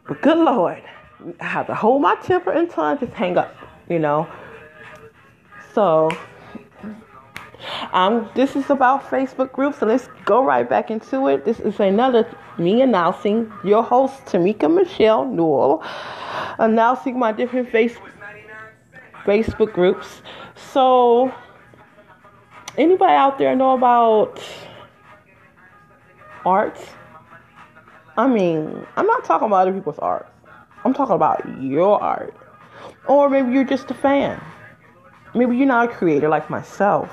but 0.07 0.23
good 0.23 0.39
lord. 0.39 0.83
Have 1.41 1.67
to 1.69 1.75
hold 1.75 2.03
my 2.03 2.15
temper 2.17 2.51
until 2.51 2.85
I 2.85 2.97
just 2.97 3.13
hang 3.13 3.37
up, 3.39 3.55
you 3.89 3.99
know. 3.99 4.27
So 5.75 6.11
Um, 7.93 8.29
this 8.35 8.57
is 8.57 8.71
about 8.71 9.05
Facebook 9.09 9.53
groups, 9.53 9.79
so 9.79 9.87
let's 9.87 10.09
go 10.25 10.43
right 10.43 10.69
back 10.69 10.91
into 10.91 11.29
it. 11.29 11.45
This 11.45 11.61
is 11.61 11.79
another 11.79 12.27
me 12.59 12.83
announcing 12.83 13.53
your 13.65 13.83
host 13.83 14.25
Tamika 14.25 14.73
Michelle 14.73 15.27
Newell, 15.27 15.83
announcing 16.59 17.19
my 17.19 17.33
different 17.33 17.71
face, 17.71 17.97
Facebook 19.25 19.73
groups. 19.73 20.23
So, 20.57 21.33
anybody 22.79 23.13
out 23.13 23.39
there 23.39 23.55
know 23.55 23.75
about 23.75 24.43
art? 26.45 26.79
I 28.17 28.27
mean, 28.27 28.87
I'm 28.97 29.07
not 29.07 29.25
talking 29.25 29.47
about 29.47 29.69
other 29.69 29.73
people's 29.73 29.99
art. 29.99 30.32
I'm 30.85 30.95
talking 30.95 31.15
about 31.15 31.63
your 31.63 32.03
art. 32.03 32.35
Or 33.07 33.29
maybe 33.29 33.53
you're 33.53 33.65
just 33.65 33.91
a 33.91 33.95
fan. 33.95 34.43
Maybe 35.35 35.57
you're 35.57 35.67
not 35.67 35.91
a 35.91 35.93
creator 35.93 36.29
like 36.29 36.51
myself. 36.51 37.11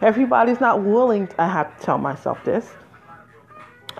Everybody's 0.00 0.60
not 0.60 0.82
willing, 0.82 1.28
I 1.38 1.48
have 1.48 1.78
to 1.78 1.84
tell 1.84 1.98
myself 1.98 2.38
this. 2.44 2.68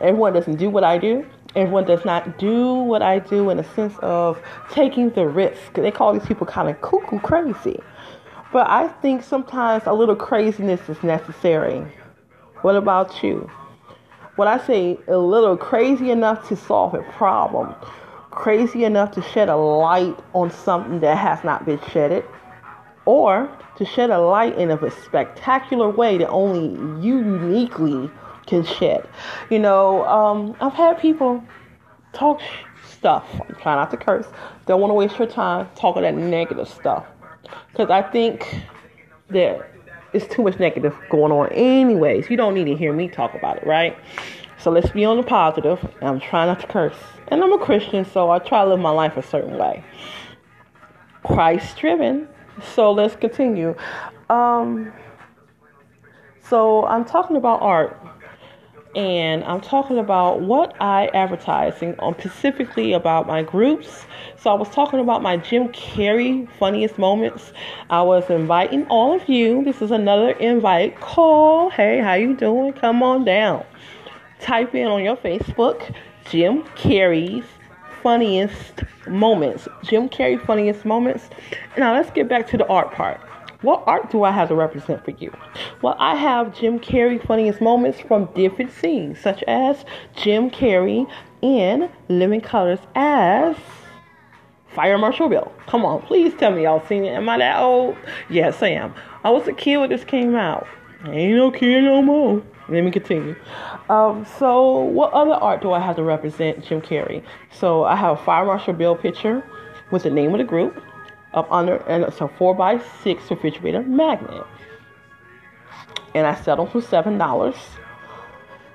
Everyone 0.01 0.33
doesn't 0.33 0.57
do 0.57 0.69
what 0.69 0.85
I 0.85 0.99
do. 0.99 1.25
Everyone 1.55 1.85
does 1.85 2.05
not 2.05 2.39
do 2.39 2.75
what 2.75 3.01
I 3.01 3.19
do 3.19 3.49
in 3.49 3.59
a 3.59 3.65
sense 3.75 3.95
of 4.01 4.39
taking 4.71 5.09
the 5.11 5.27
risk. 5.27 5.73
They 5.75 5.91
call 5.91 6.13
these 6.13 6.27
people 6.27 6.47
kind 6.47 6.69
of 6.69 6.81
cuckoo 6.83 7.19
crazy. 7.21 7.81
But 8.53 8.69
I 8.69 8.89
think 8.89 9.23
sometimes 9.23 9.85
a 9.87 9.93
little 9.93 10.17
craziness 10.17 10.87
is 10.89 11.03
necessary. 11.03 11.83
What 12.61 12.77
about 12.77 13.23
you? 13.23 13.51
When 14.37 14.49
I 14.49 14.59
say 14.59 14.99
a 15.09 15.17
little 15.17 15.57
crazy 15.57 16.11
enough 16.11 16.47
to 16.49 16.57
solve 16.57 16.93
a 16.93 17.03
problem, 17.13 17.75
crazy 18.37 18.85
enough 18.85 19.11
to 19.13 19.23
shed 19.23 19.49
a 19.49 19.57
light 19.57 20.17
on 20.35 20.51
something 20.53 21.01
that 21.01 21.17
has 21.17 21.43
not 21.43 21.67
been 21.67 21.81
shedded, 21.91 22.25
or 23.05 23.51
to 23.77 23.85
shed 23.85 24.11
a 24.11 24.21
light 24.21 24.57
in 24.57 24.71
a 24.71 24.91
spectacular 24.91 25.91
way 25.91 26.19
that 26.19 26.29
only 26.29 26.69
you 27.05 27.19
uniquely 27.19 28.09
can 28.47 28.65
shed. 28.65 29.09
You 29.51 29.59
know, 29.59 30.05
um, 30.07 30.55
I've 30.61 30.75
had 30.75 30.99
people 31.01 31.43
talk 32.13 32.41
stuff. 32.89 33.27
I'm 33.49 33.57
trying 33.57 33.77
not 33.77 33.91
to 33.91 33.97
curse. 33.97 34.27
Don't 34.67 34.81
want 34.81 34.91
to 34.91 34.95
waste 34.95 35.19
your 35.19 35.29
time 35.29 35.69
talking 35.75 36.03
that 36.03 36.15
negative 36.15 36.69
stuff. 36.69 37.05
Because 37.73 37.91
I 37.91 38.03
think 38.03 38.63
that 39.31 39.71
it's 40.13 40.27
too 40.33 40.43
much 40.43 40.59
negative 40.59 40.97
going 41.11 41.33
on, 41.33 41.53
anyways. 41.53 42.31
You 42.31 42.37
don't 42.37 42.55
need 42.55 42.65
to 42.65 42.77
hear 42.77 42.93
me 42.93 43.09
talk 43.09 43.35
about 43.35 43.59
it, 43.59 43.67
right? 43.67 43.97
So 44.59 44.71
let's 44.71 44.91
be 44.91 45.05
on 45.05 45.17
the 45.17 45.23
positive. 45.23 45.79
I'm 46.01 46.21
trying 46.21 46.49
not 46.49 46.61
to 46.61 46.67
curse. 46.67 46.97
And 47.29 47.43
I'm 47.43 47.53
a 47.53 47.59
Christian, 47.59 48.05
so 48.05 48.31
I 48.31 48.39
try 48.39 48.63
to 48.63 48.71
live 48.71 48.81
my 48.81 48.91
life 48.91 49.17
a 49.17 49.23
certain 49.23 49.59
way. 49.59 49.85
Christ 51.25 51.77
driven. 51.77 52.29
So 52.75 52.93
let's 52.93 53.17
continue. 53.17 53.75
Um, 54.31 54.93
so 56.41 56.87
I'm 56.87 57.05
talking 57.05 57.37
about 57.37 57.61
art 57.61 58.01
and 58.95 59.45
I'm 59.45 59.61
talking 59.61 59.99
about 59.99 60.41
what 60.41 60.75
I 60.81 61.09
advertising 61.09 61.97
on 61.99 62.19
specifically 62.19 62.95
about 62.95 63.27
my 63.27 63.43
groups. 63.43 64.07
So 64.39 64.51
I 64.51 64.55
was 64.55 64.71
talking 64.71 65.01
about 65.01 65.21
my 65.23 65.37
Jim 65.37 65.69
Carrey 65.69 66.49
funniest 66.59 66.97
moments. 66.97 67.53
I 67.91 68.03
was 68.03 68.31
inviting 68.31 68.87
all 68.87 69.15
of 69.15 69.29
you. 69.29 69.65
This 69.65 69.83
is 69.83 69.91
another 69.91 70.31
invite 70.31 70.99
call. 71.01 71.69
Hey, 71.69 72.01
how 72.01 72.15
you 72.15 72.35
doing? 72.35 72.73
Come 72.73 73.03
on 73.03 73.25
down 73.25 73.67
type 74.41 74.75
in 74.75 74.87
on 74.87 75.03
your 75.03 75.17
Facebook 75.17 75.95
Jim 76.31 76.63
Carrey's 76.77 77.47
funniest 78.03 78.83
moments. 79.09 79.69
Jim 79.85 80.09
Carrey 80.09 80.45
funniest 80.45 80.85
moments. 80.85 81.29
Now 81.77 81.95
let's 81.95 82.11
get 82.11 82.29
back 82.29 82.49
to 82.49 82.57
the 82.57 82.67
art 82.67 82.93
part. 82.93 83.21
What 83.63 83.85
art 83.87 84.11
do 84.11 84.23
I 84.23 84.33
have 84.33 84.49
to 84.49 84.55
represent 84.55 85.05
for 85.05 85.13
you? 85.13 85.33
Well, 85.83 85.97
I 85.99 86.15
have 86.15 86.55
Jim 86.55 86.79
Carrey 86.79 87.25
funniest 87.25 87.61
moments 87.61 88.01
from 88.01 88.27
different 88.35 88.71
scenes, 88.73 89.19
such 89.19 89.43
as 89.45 89.85
Jim 90.15 90.51
Carrey 90.51 91.11
in 91.43 91.89
Living 92.09 92.41
Colors 92.41 92.81
as 92.95 93.57
Fire 94.69 94.99
Marshall 94.99 95.29
Bill. 95.29 95.53
Come 95.67 95.85
on, 95.85 96.03
please 96.03 96.35
tell 96.35 96.51
me 96.51 96.65
y'all 96.65 96.85
seen 96.87 97.05
it. 97.05 97.15
Am 97.15 97.29
I 97.29 97.39
that 97.39 97.59
old? 97.61 97.97
Yes, 98.29 98.63
I 98.63 98.69
am. 98.69 98.95
I 99.25 99.31
was 99.31 99.49
a 99.49 99.53
kid 99.53 99.79
when 99.79 99.91
this 99.91 100.05
came 100.05 100.35
out. 100.35 100.67
I 101.03 101.13
ain't 101.13 101.37
no 101.37 101.51
kid 101.51 101.83
no 101.85 102.03
more. 102.03 102.43
Let 102.69 102.83
me 102.83 102.91
continue. 102.91 103.37
Um, 103.89 104.27
so, 104.39 104.81
what 104.81 105.13
other 105.13 105.35
art 105.35 105.63
do 105.63 105.73
I 105.73 105.81
have 105.81 105.97
to 105.97 106.03
represent 106.03 106.65
Jim 106.65 106.81
Carrey? 106.81 107.23
So, 107.53 107.85
I 107.85 107.95
have 107.95 108.19
a 108.19 108.23
Fire 108.25 108.45
Marshall 108.45 108.75
Bill 108.75 108.97
picture 108.97 109.45
with 109.91 110.03
the 110.03 110.11
name 110.11 110.33
of 110.35 110.39
the 110.39 110.45
group 110.45 110.83
up 111.33 111.51
under, 111.53 111.77
and 111.89 112.03
it's 112.03 112.17
a 112.17 112.29
4x6 112.29 113.31
refrigerator 113.31 113.83
magnet. 113.83 114.45
And 116.15 116.27
I 116.27 116.35
settled 116.35 116.73
for 116.73 116.81
$7. 116.81 117.57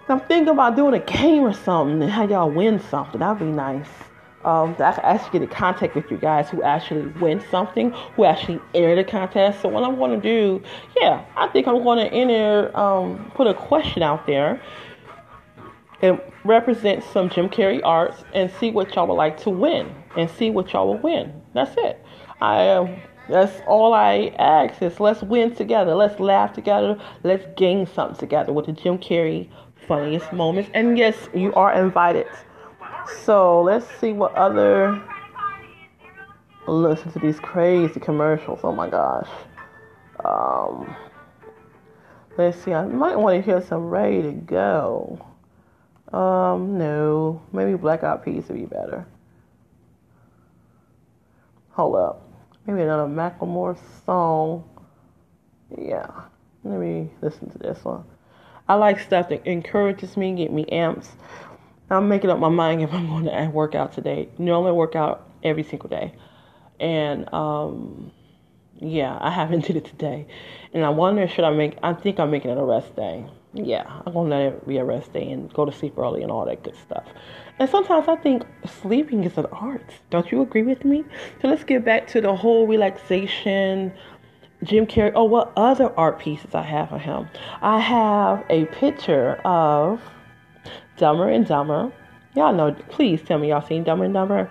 I'm 0.07 0.19
thinking 0.21 0.49
about 0.49 0.75
doing 0.75 0.93
a 0.93 0.99
game 0.99 1.43
or 1.43 1.53
something 1.53 2.01
and 2.01 2.11
have 2.11 2.29
y'all 2.29 2.49
win 2.49 2.79
something. 2.79 3.19
That'd 3.19 3.39
be 3.39 3.45
nice 3.45 3.87
um, 4.45 4.75
that 4.77 5.03
I 5.03 5.13
actually 5.13 5.39
get 5.39 5.41
in 5.43 5.47
contact 5.49 5.95
with 5.95 6.09
you 6.09 6.17
guys 6.17 6.49
who 6.49 6.63
actually 6.63 7.07
win 7.19 7.43
something, 7.49 7.91
who 8.15 8.25
actually 8.25 8.59
enter 8.73 8.95
the 8.95 9.03
contest. 9.03 9.61
So 9.61 9.69
what 9.69 9.83
I'm 9.83 9.95
going 9.97 10.19
to 10.19 10.21
do, 10.21 10.63
yeah, 10.99 11.23
I 11.35 11.47
think 11.47 11.67
I'm 11.67 11.83
going 11.83 11.99
to 11.99 12.13
enter, 12.13 12.75
um, 12.77 13.31
put 13.35 13.47
a 13.47 13.53
question 13.53 14.03
out 14.03 14.25
there 14.25 14.61
and 16.01 16.19
represent 16.43 17.03
some 17.03 17.29
Jim 17.29 17.49
Carrey 17.49 17.81
arts 17.83 18.23
and 18.33 18.51
see 18.59 18.71
what 18.71 18.95
y'all 18.95 19.07
would 19.07 19.13
like 19.13 19.39
to 19.41 19.49
win 19.49 19.93
and 20.17 20.29
see 20.29 20.49
what 20.49 20.73
y'all 20.73 20.87
will 20.87 20.97
win. 20.97 21.41
That's 21.53 21.75
it. 21.77 22.03
I 22.41 22.69
um, 22.69 22.95
that's 23.29 23.61
all 23.67 23.93
I 23.93 24.33
ask 24.39 24.81
is 24.81 24.99
let's 24.99 25.21
win 25.21 25.55
together, 25.55 25.93
let's 25.95 26.19
laugh 26.19 26.53
together, 26.53 26.99
let's 27.23 27.45
gain 27.55 27.85
something 27.85 28.17
together 28.17 28.51
with 28.51 28.65
the 28.65 28.73
Jim 28.73 28.97
Carrey 28.97 29.47
funniest 29.87 30.33
moments. 30.33 30.69
And 30.73 30.97
yes, 30.97 31.29
you 31.33 31.53
are 31.53 31.71
invited. 31.73 32.27
So 33.07 33.61
let's 33.61 33.85
see 33.99 34.13
what 34.13 34.33
other. 34.35 35.01
Listen 36.67 37.11
to 37.11 37.19
these 37.19 37.39
crazy 37.39 37.99
commercials. 37.99 38.59
Oh 38.63 38.71
my 38.71 38.89
gosh. 38.89 39.29
Um, 40.23 40.95
let's 42.37 42.61
see. 42.63 42.73
I 42.73 42.85
might 42.85 43.15
want 43.15 43.37
to 43.37 43.41
hear 43.41 43.61
some 43.61 43.89
Ready 43.89 44.21
to 44.21 44.31
Go. 44.31 45.25
Um, 46.13 46.77
no. 46.77 47.41
Maybe 47.51 47.75
Black 47.75 48.03
Eyed 48.03 48.23
Peas 48.23 48.47
would 48.47 48.57
be 48.57 48.65
better. 48.65 49.05
Hold 51.71 51.95
up. 51.95 52.27
Maybe 52.65 52.81
another 52.81 53.07
Macklemore 53.11 53.77
song. 54.05 54.63
Yeah. 55.77 56.09
Let 56.63 56.79
me 56.79 57.09
listen 57.21 57.49
to 57.49 57.57
this 57.57 57.83
one. 57.83 58.03
I 58.67 58.75
like 58.75 58.99
stuff 58.99 59.29
that 59.29 59.45
encourages 59.47 60.15
me, 60.15 60.33
get 60.35 60.53
me 60.53 60.65
amps. 60.67 61.09
I'm 61.91 62.07
making 62.07 62.29
up 62.29 62.39
my 62.39 62.49
mind 62.49 62.81
if 62.81 62.93
I'm 62.93 63.07
going 63.07 63.25
to 63.25 63.49
work 63.51 63.75
out 63.75 63.91
today. 63.91 64.29
Normally, 64.37 64.69
I 64.69 64.73
work 64.73 64.95
out 64.95 65.29
every 65.43 65.63
single 65.63 65.89
day, 65.89 66.13
and 66.79 67.31
um, 67.33 68.11
yeah, 68.79 69.17
I 69.19 69.29
haven't 69.29 69.65
did 69.67 69.75
it 69.75 69.85
today, 69.85 70.25
and 70.73 70.85
I 70.85 70.89
wonder 70.89 71.27
should 71.27 71.43
I 71.43 71.51
make? 71.51 71.77
I 71.83 71.93
think 71.93 72.19
I'm 72.19 72.31
making 72.31 72.51
it 72.51 72.57
a 72.57 72.63
rest 72.63 72.95
day. 72.95 73.25
Yeah, 73.53 73.83
I'm 74.05 74.13
gonna 74.13 74.29
let 74.29 74.41
it 74.53 74.67
be 74.67 74.77
a 74.77 74.85
rest 74.85 75.11
day 75.11 75.29
and 75.29 75.51
go 75.53 75.65
to 75.65 75.71
sleep 75.73 75.97
early 75.97 76.23
and 76.23 76.31
all 76.31 76.45
that 76.45 76.63
good 76.63 76.77
stuff. 76.77 77.03
And 77.59 77.69
sometimes 77.69 78.07
I 78.07 78.15
think 78.15 78.43
sleeping 78.65 79.25
is 79.25 79.37
an 79.37 79.45
art. 79.47 79.83
Don't 80.09 80.31
you 80.31 80.41
agree 80.41 80.63
with 80.63 80.85
me? 80.85 81.03
So 81.41 81.49
let's 81.49 81.65
get 81.65 81.83
back 81.83 82.07
to 82.07 82.21
the 82.21 82.33
whole 82.33 82.65
relaxation. 82.65 83.91
Jim 84.63 84.85
Carrey. 84.85 85.11
Oh, 85.15 85.25
what 85.25 85.51
other 85.57 85.91
art 85.97 86.19
pieces 86.19 86.55
I 86.55 86.61
have 86.61 86.93
of 86.93 87.01
him? 87.01 87.27
I 87.61 87.79
have 87.79 88.45
a 88.49 88.65
picture 88.65 89.41
of 89.43 90.01
Dumber 91.01 91.29
and 91.29 91.47
Dumber. 91.47 91.91
Y'all 92.35 92.53
know, 92.53 92.71
please 92.89 93.23
tell 93.23 93.39
me 93.39 93.49
y'all 93.49 93.65
seen 93.65 93.83
Dumber 93.83 94.05
and 94.05 94.13
Dumber. 94.13 94.49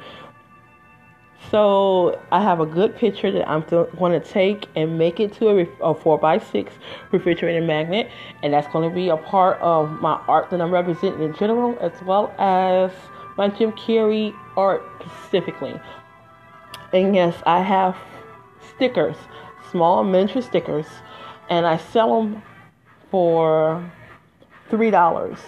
So 1.48 2.20
I 2.32 2.42
have 2.42 2.58
a 2.58 2.66
good 2.66 2.96
picture 2.96 3.30
that 3.30 3.48
I'm 3.48 3.62
going 3.96 4.20
to 4.20 4.20
take 4.20 4.66
and 4.74 4.98
make 4.98 5.20
it 5.20 5.32
to 5.34 5.48
a, 5.48 5.62
a 5.80 5.94
4x6 5.94 6.68
refrigerator 7.12 7.64
magnet. 7.64 8.10
And 8.42 8.52
that's 8.52 8.66
going 8.72 8.88
to 8.88 8.94
be 8.94 9.10
a 9.10 9.16
part 9.16 9.60
of 9.60 9.90
my 10.00 10.20
art 10.26 10.50
that 10.50 10.60
I'm 10.60 10.72
representing 10.72 11.22
in 11.22 11.34
general, 11.36 11.78
as 11.80 11.92
well 12.02 12.34
as 12.36 12.90
my 13.36 13.48
Jim 13.48 13.70
Carrey 13.72 14.34
art 14.56 14.82
specifically. 15.22 15.80
And 16.92 17.14
yes, 17.14 17.40
I 17.46 17.62
have 17.62 17.96
stickers, 18.74 19.16
small 19.70 20.02
miniature 20.02 20.42
stickers, 20.42 20.86
and 21.48 21.64
I 21.64 21.76
sell 21.76 22.20
them 22.20 22.42
for 23.08 23.88
$3. 24.68 25.38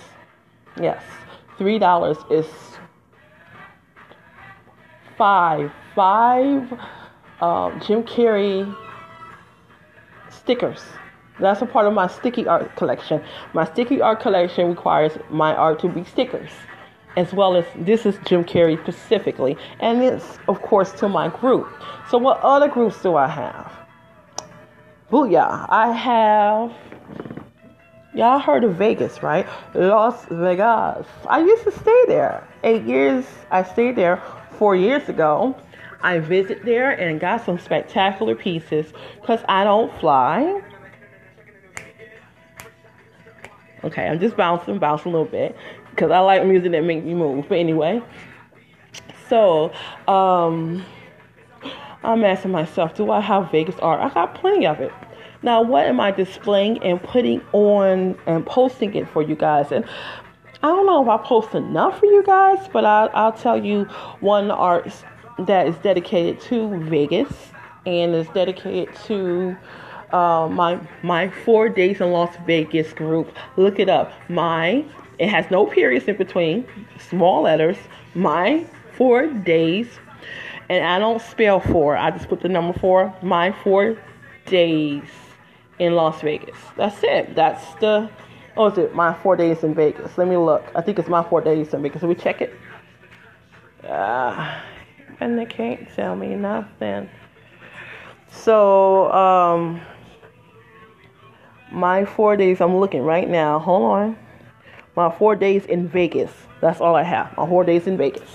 Yes, 0.81 1.03
three 1.59 1.79
dollars 1.79 2.17
is 2.31 2.47
five 5.19 5.71
five 5.95 6.73
um, 7.41 7.81
Jim 7.87 8.03
Carrey 8.03 8.75
stickers. 10.31 10.83
That's 11.41 11.61
a 11.63 11.67
part 11.67 11.87
of 11.87 11.93
my 11.93 12.07
sticky 12.07 12.47
art 12.47 12.75
collection. 12.77 13.23
My 13.53 13.65
sticky 13.65 14.01
art 14.01 14.21
collection 14.21 14.69
requires 14.69 15.13
my 15.31 15.55
art 15.55 15.79
to 15.81 15.89
be 15.89 16.05
stickers, 16.05 16.51
as 17.17 17.33
well 17.33 17.57
as 17.57 17.65
this 17.77 18.07
is 18.07 18.17
Jim 18.25 18.45
Carrey 18.45 18.81
specifically, 18.83 19.57
and 19.81 20.03
it's 20.03 20.39
of 20.49 20.63
course 20.63 20.93
to 20.93 21.09
my 21.09 21.29
group. 21.29 21.69
So 22.09 22.19
what 22.19 22.41
other 22.41 22.69
groups 22.69 23.03
do 23.03 23.17
I 23.17 23.29
have? 23.29 23.73
Booyah! 25.11 25.67
I 25.69 25.93
have 25.93 26.73
Y'all 28.15 28.39
heard 28.39 28.63
of 28.63 28.75
Vegas, 28.75 29.23
right? 29.23 29.47
Las 29.73 30.27
Vegas. 30.31 31.07
I 31.27 31.41
used 31.41 31.65
to 31.65 31.73
stay 31.73 32.05
there. 32.09 32.47
Eight 32.63 32.83
years, 32.83 33.25
I 33.51 33.63
stayed 33.63 33.97
there 33.97 34.23
four 34.59 34.77
years 34.77 35.09
ago. 35.09 35.57
I 36.03 36.19
visit 36.19 36.63
there 36.63 36.91
and 36.91 37.19
got 37.19 37.47
some 37.47 37.59
spectacular 37.59 38.35
pieces 38.35 38.93
because 39.21 39.41
I 39.49 39.65
don't 39.65 39.91
fly. 39.99 40.61
Okay, 43.83 44.07
I'm 44.07 44.21
just 44.21 44.37
bouncing, 44.37 44.79
bouncing 44.79 45.11
a 45.11 45.17
little 45.17 45.33
bit 45.33 45.57
because 45.91 46.11
I 46.11 46.19
like 46.19 46.45
music 46.45 46.73
that 46.73 46.85
makes 46.85 47.07
me 47.07 47.15
move. 47.15 47.47
But 47.49 47.59
anyway, 47.59 48.03
so 49.31 49.73
um, 50.07 50.85
I'm 52.05 52.23
asking 52.25 52.51
myself, 52.51 52.95
do 52.95 53.11
I 53.11 53.21
have 53.21 53.51
Vegas 53.51 53.77
art? 53.79 54.01
I 54.01 54.13
got 54.13 54.35
plenty 54.35 54.67
of 54.67 54.81
it. 54.81 54.93
Now, 55.43 55.61
what 55.63 55.87
am 55.87 55.99
I 55.99 56.13
displaying 56.13 56.83
and 56.83 57.03
putting 57.03 57.41
on 57.53 58.17
and 58.27 58.47
posting 58.47 58.95
it 58.95 59.09
for 59.09 59.23
you 59.23 59.35
guys? 59.35 59.73
And 59.73 59.85
I 60.63 60.69
don't 60.69 60.87
know 60.87 61.03
if 61.03 61.09
I 61.09 61.17
post 61.17 61.55
enough 61.55 61.99
for 61.99 62.07
you 62.07 62.23
guys, 62.23 62.69
but 62.73 62.85
I'll, 62.85 63.11
I'll 63.15 63.33
tell 63.33 63.63
you 63.63 63.85
one 64.21 64.51
art 64.53 64.93
that 65.41 65.67
is 65.67 65.77
dedicated 65.79 66.41
to 66.43 66.79
Vegas 66.85 67.33
and 67.85 68.15
is 68.15 68.29
dedicated 68.29 68.95
to 69.07 69.57
uh, 70.13 70.47
my 70.49 70.79
my 71.03 71.29
four 71.45 71.69
days 71.69 72.01
in 72.01 72.13
Las 72.13 72.35
Vegas 72.47 72.93
group. 72.93 73.35
Look 73.57 73.81
it 73.81 73.89
up. 73.89 74.13
My 74.29 74.85
it 75.19 75.29
has 75.29 75.51
no 75.51 75.67
periods 75.67 76.07
in 76.07 76.17
between, 76.17 76.67
small 77.09 77.43
letters. 77.43 77.79
My 78.15 78.65
four 78.97 79.27
days, 79.27 79.89
and 80.69 80.85
I 80.85 81.01
don't 81.01 81.21
spell 81.21 81.59
four. 81.59 81.97
I 81.97 82.11
just 82.13 82.29
put 82.29 82.41
the 82.41 82.49
number 82.49 82.79
four. 82.79 83.13
My 83.23 83.51
four 83.65 83.97
days 84.47 85.03
in 85.83 85.97
Las 85.97 86.21
Vegas. 86.23 86.57
That's 86.77 87.03
it. 87.03 87.35
That's 87.35 87.75
the. 87.75 88.09
Oh, 88.57 88.67
is 88.67 88.79
it 88.79 88.95
my 88.95 89.13
four 89.15 89.37
days 89.37 89.65
in 89.65 89.75
Vegas? 89.75 90.17
Let 90.17 90.29
me 90.29 90.37
look. 90.37 90.65
I 90.75 90.81
think 90.81 90.99
it's 90.99 91.09
my 91.09 91.25
four 91.25 91.41
days 91.41 91.75
in 91.75 91.83
Vegas. 91.83 92.01
So 92.01 92.07
we 92.07 92.15
check 92.15 92.41
it. 92.41 92.55
Uh, 93.83 94.61
and 95.19 95.37
they 95.39 95.47
can't 95.47 95.89
tell 95.97 96.15
me 96.15 96.37
nothing. 96.37 97.09
So, 98.31 99.11
um, 99.13 99.81
my 101.73 102.05
four 102.05 102.37
days. 102.37 102.61
I'm 102.61 102.77
looking 102.77 103.03
right 103.03 103.29
now. 103.29 103.59
Hold 103.59 103.83
on. 103.83 104.19
My 104.95 105.11
four 105.11 105.35
days 105.35 105.65
in 105.67 105.89
Vegas. 105.89 106.31
That's 106.61 106.81
all 106.81 106.95
I 106.95 107.03
have. 107.03 107.37
My 107.37 107.47
four 107.47 107.65
days 107.65 107.89
in 107.89 107.97
Vegas 107.97 108.31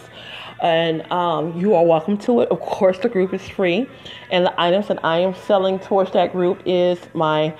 and 0.61 1.09
um, 1.11 1.57
you 1.59 1.75
are 1.75 1.85
welcome 1.85 2.17
to 2.19 2.41
it. 2.41 2.49
Of 2.49 2.59
course, 2.59 2.99
the 2.99 3.09
group 3.09 3.33
is 3.33 3.47
free, 3.47 3.89
and 4.31 4.45
the 4.45 4.61
items 4.61 4.87
that 4.87 5.03
I 5.03 5.19
am 5.19 5.35
selling 5.35 5.79
towards 5.79 6.11
that 6.11 6.31
group 6.31 6.61
is 6.65 6.99
my 7.13 7.55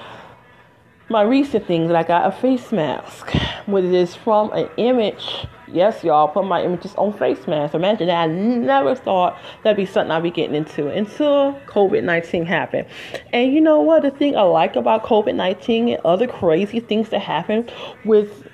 my 1.10 1.22
recent 1.22 1.66
thing 1.66 1.88
that 1.88 1.96
I 1.96 2.04
got 2.04 2.28
a 2.28 2.32
face 2.38 2.72
mask, 2.72 3.32
which 3.66 3.86
is 3.86 4.16
from 4.16 4.52
an 4.52 4.70
image. 4.78 5.48
Yes, 5.70 6.04
y'all, 6.04 6.28
put 6.28 6.46
my 6.46 6.64
images 6.64 6.94
on 6.96 7.14
face 7.18 7.48
masks. 7.48 7.76
Imagine 7.76 8.08
that. 8.08 8.24
I 8.24 8.28
never 8.28 8.96
thought 8.96 9.38
that'd 9.64 9.78
be 9.78 9.86
something 9.86 10.12
I'd 10.12 10.24
be 10.24 10.32
getting 10.32 10.56
into 10.56 10.90
until 10.90 11.54
COVID 11.68 12.04
19 12.04 12.46
happened. 12.46 12.88
And 13.32 13.54
you 13.54 13.62
know 13.62 13.80
what? 13.80 14.02
The 14.02 14.12
thing 14.12 14.36
I 14.36 14.42
like 14.42 14.76
about 14.76 15.04
COVID 15.04 15.36
19 15.36 15.90
and 15.90 16.02
other 16.06 16.28
crazy 16.28 16.80
things 16.80 17.10
that 17.10 17.20
happen 17.20 17.70
with 18.04 18.48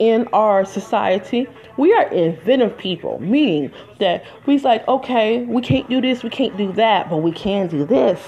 in 0.00 0.26
our 0.32 0.64
society, 0.64 1.46
we 1.76 1.92
are 1.92 2.08
inventive 2.08 2.76
people, 2.78 3.20
meaning 3.20 3.70
that 3.98 4.24
we's 4.46 4.64
like, 4.64 4.86
okay, 4.88 5.42
we 5.44 5.60
can't 5.60 5.88
do 5.90 6.00
this, 6.00 6.24
we 6.24 6.30
can't 6.30 6.56
do 6.56 6.72
that, 6.72 7.10
but 7.10 7.18
we 7.18 7.30
can 7.30 7.68
do 7.68 7.84
this. 7.84 8.18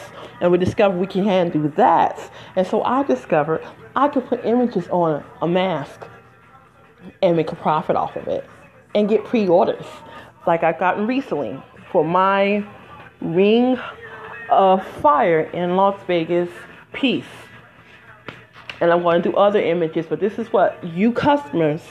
And 0.41 0.53
we 0.53 0.59
discover 0.59 0.97
we 0.97 1.07
can 1.07 1.49
do 1.49 1.73
that. 1.77 2.31
And 2.57 2.67
so 2.67 2.83
I 2.83 3.03
discovered 3.03 3.67
I 3.97 4.09
could 4.09 4.27
put 4.27 4.45
images 4.45 4.87
on 4.89 5.25
a 5.41 5.49
mask 5.49 6.07
and 7.23 7.37
make 7.37 7.51
a 7.51 7.57
profit 7.57 7.97
off 7.97 8.17
of 8.17 8.29
it 8.29 8.49
and 8.95 9.09
get 9.09 9.25
pre 9.25 9.49
orders 9.49 9.87
like 10.47 10.63
I've 10.63 10.79
gotten 10.79 11.07
recently 11.07 11.61
for 11.91 12.05
my 12.05 12.65
Ring 13.21 13.79
of 14.51 14.87
Fire 14.99 15.41
in 15.41 15.77
Las 15.77 15.99
Vegas 16.07 16.51
piece 16.93 17.25
and 18.83 18.93
I'm 18.93 19.03
going 19.03 19.23
to 19.23 19.31
do 19.31 19.37
other 19.37 19.61
images, 19.61 20.07
but 20.09 20.19
this 20.19 20.41
is 20.41 20.53
what 20.53 20.83
you 20.83 21.13
customers, 21.13 21.83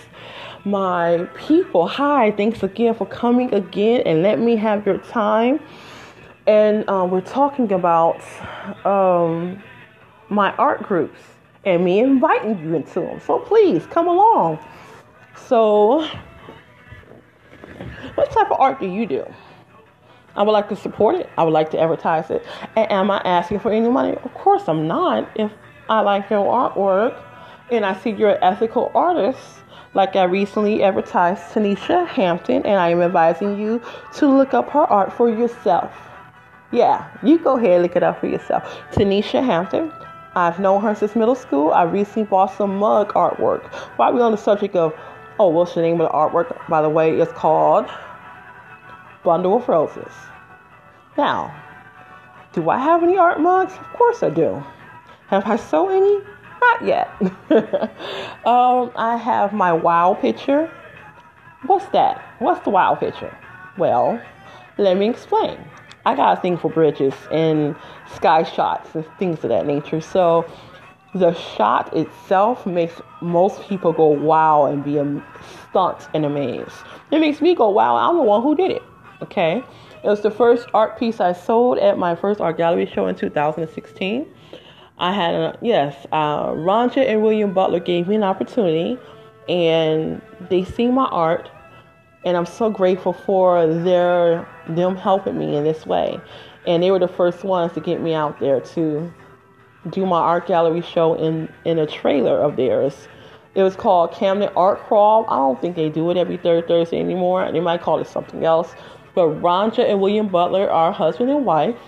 my 0.65 1.25
people, 1.37 1.87
hi, 1.87 2.31
thanks 2.31 2.63
again 2.63 2.93
for 2.93 3.05
coming 3.05 3.53
again 3.53 4.01
and 4.05 4.21
let 4.21 4.39
me 4.39 4.57
have 4.57 4.85
your 4.85 4.97
time. 4.97 5.61
And 6.47 6.87
um, 6.89 7.09
we're 7.09 7.21
talking 7.21 7.71
about 7.71 8.21
um, 8.85 9.63
my 10.27 10.51
art 10.57 10.83
groups 10.83 11.17
and 11.63 11.85
me 11.85 11.99
inviting 11.99 12.59
you 12.59 12.75
into 12.75 12.99
them. 12.99 13.21
So 13.21 13.39
please 13.39 13.87
come 13.87 14.09
along. 14.09 14.59
So, 15.47 16.05
what 18.15 18.31
type 18.31 18.51
of 18.51 18.59
art 18.59 18.81
do 18.81 18.87
you 18.87 19.05
do? 19.05 19.25
I 20.35 20.43
would 20.43 20.51
like 20.51 20.67
to 20.69 20.75
support 20.75 21.15
it. 21.15 21.29
I 21.37 21.43
would 21.45 21.53
like 21.53 21.71
to 21.71 21.79
advertise 21.79 22.29
it. 22.29 22.45
And 22.75 22.91
am 22.91 23.11
I 23.11 23.21
asking 23.23 23.59
for 23.59 23.71
any 23.71 23.87
money? 23.87 24.17
Of 24.17 24.33
course, 24.33 24.63
I'm 24.67 24.87
not. 24.87 25.29
If 25.35 25.51
I 25.91 25.99
like 25.99 26.29
your 26.29 26.45
artwork 26.45 27.21
and 27.69 27.85
I 27.85 27.93
see 27.99 28.11
you're 28.11 28.35
an 28.35 28.41
ethical 28.41 28.93
artist. 28.95 29.41
Like 29.93 30.15
I 30.15 30.23
recently 30.23 30.83
advertised 30.83 31.41
Tanisha 31.51 32.07
Hampton, 32.07 32.65
and 32.65 32.79
I 32.79 32.91
am 32.91 33.01
advising 33.01 33.59
you 33.59 33.81
to 34.13 34.25
look 34.25 34.53
up 34.53 34.69
her 34.69 34.85
art 34.85 35.11
for 35.11 35.29
yourself. 35.29 35.91
Yeah, 36.71 37.09
you 37.21 37.39
go 37.39 37.57
ahead 37.57 37.71
and 37.71 37.83
look 37.83 37.97
it 37.97 38.03
up 38.03 38.21
for 38.21 38.27
yourself. 38.27 38.63
Tanisha 38.93 39.43
Hampton. 39.43 39.91
I've 40.33 40.61
known 40.61 40.81
her 40.81 40.95
since 40.95 41.13
middle 41.13 41.35
school. 41.35 41.71
I 41.71 41.83
recently 41.83 42.23
bought 42.23 42.55
some 42.55 42.77
mug 42.77 43.11
artwork. 43.11 43.65
While 43.97 44.13
we're 44.13 44.23
on 44.23 44.31
the 44.31 44.37
subject 44.37 44.77
of, 44.77 44.93
oh, 45.41 45.49
what's 45.49 45.75
the 45.75 45.81
name 45.81 45.99
of 45.99 46.07
the 46.09 46.13
artwork? 46.17 46.69
By 46.69 46.81
the 46.81 46.89
way, 46.89 47.19
it's 47.19 47.33
called 47.33 47.87
Bundle 49.25 49.57
of 49.57 49.67
Roses. 49.67 50.13
Now, 51.17 51.53
do 52.53 52.69
I 52.69 52.77
have 52.77 53.03
any 53.03 53.17
art 53.17 53.41
mugs? 53.41 53.73
Of 53.73 53.91
course 53.91 54.23
I 54.23 54.29
do. 54.29 54.63
Have 55.31 55.47
I 55.47 55.55
sold 55.55 55.91
any? 55.93 56.19
Not 56.59 56.85
yet. 56.85 57.09
um, 58.45 58.91
I 58.97 59.15
have 59.15 59.53
my 59.53 59.71
wow 59.71 60.13
picture. 60.13 60.69
What's 61.67 61.85
that? 61.93 62.21
What's 62.39 62.61
the 62.65 62.69
wow 62.69 62.95
picture? 62.95 63.33
Well, 63.77 64.21
let 64.77 64.97
me 64.97 65.09
explain. 65.09 65.57
I 66.05 66.17
got 66.17 66.37
a 66.37 66.41
thing 66.41 66.57
for 66.57 66.69
bridges 66.69 67.13
and 67.31 67.77
sky 68.13 68.43
shots 68.43 68.93
and 68.93 69.05
things 69.17 69.41
of 69.45 69.51
that 69.51 69.65
nature. 69.65 70.01
So 70.01 70.51
the 71.15 71.33
shot 71.33 71.95
itself 71.95 72.65
makes 72.65 72.99
most 73.21 73.61
people 73.69 73.93
go 73.93 74.07
wow 74.07 74.65
and 74.65 74.83
be 74.83 74.99
stunned 75.69 76.05
and 76.13 76.25
amazed. 76.25 76.75
It 77.09 77.19
makes 77.19 77.39
me 77.39 77.55
go 77.55 77.69
wow, 77.69 77.95
I'm 77.95 78.17
the 78.17 78.23
one 78.23 78.41
who 78.41 78.53
did 78.53 78.71
it. 78.71 78.83
Okay? 79.21 79.63
It 80.03 80.07
was 80.07 80.19
the 80.19 80.31
first 80.31 80.67
art 80.73 80.99
piece 80.99 81.21
I 81.21 81.31
sold 81.31 81.77
at 81.77 81.97
my 81.97 82.15
first 82.15 82.41
art 82.41 82.57
gallery 82.57 82.85
show 82.85 83.07
in 83.07 83.15
2016. 83.15 84.27
I 85.01 85.11
had 85.11 85.33
a 85.33 85.57
yes, 85.63 85.95
uh, 86.11 86.49
Ronja 86.49 87.03
and 87.03 87.23
William 87.23 87.53
Butler 87.53 87.79
gave 87.79 88.07
me 88.07 88.15
an 88.15 88.23
opportunity, 88.23 88.99
and 89.49 90.21
they 90.47 90.63
see 90.63 90.89
my 90.89 91.05
art, 91.05 91.49
and 92.23 92.37
I'm 92.37 92.45
so 92.45 92.69
grateful 92.69 93.11
for 93.11 93.65
their 93.65 94.47
them 94.69 94.95
helping 94.95 95.39
me 95.39 95.55
in 95.55 95.63
this 95.63 95.87
way. 95.87 96.21
And 96.67 96.83
they 96.83 96.91
were 96.91 96.99
the 96.99 97.07
first 97.07 97.43
ones 97.43 97.73
to 97.73 97.79
get 97.79 97.99
me 97.99 98.13
out 98.13 98.39
there 98.39 98.61
to 98.61 99.11
do 99.89 100.05
my 100.05 100.19
art 100.19 100.45
gallery 100.45 100.81
show 100.81 101.15
in 101.15 101.51
in 101.65 101.79
a 101.79 101.87
trailer 101.87 102.39
of 102.39 102.55
theirs. 102.55 103.07
It 103.55 103.63
was 103.63 103.75
called 103.75 104.13
Camden 104.13 104.49
Art 104.55 104.81
Crawl. 104.81 105.25
I 105.27 105.37
don't 105.37 105.59
think 105.59 105.75
they 105.75 105.89
do 105.89 106.11
it 106.11 106.17
every 106.17 106.37
third 106.37 106.67
Thursday 106.67 106.99
anymore. 106.99 107.51
They 107.51 107.59
might 107.59 107.81
call 107.81 107.97
it 107.97 108.07
something 108.07 108.45
else. 108.45 108.75
But 109.15 109.41
Ronja 109.41 109.89
and 109.89 109.99
William 109.99 110.27
Butler 110.27 110.69
are 110.69 110.91
husband 110.91 111.31
and 111.31 111.43
wife, 111.43 111.79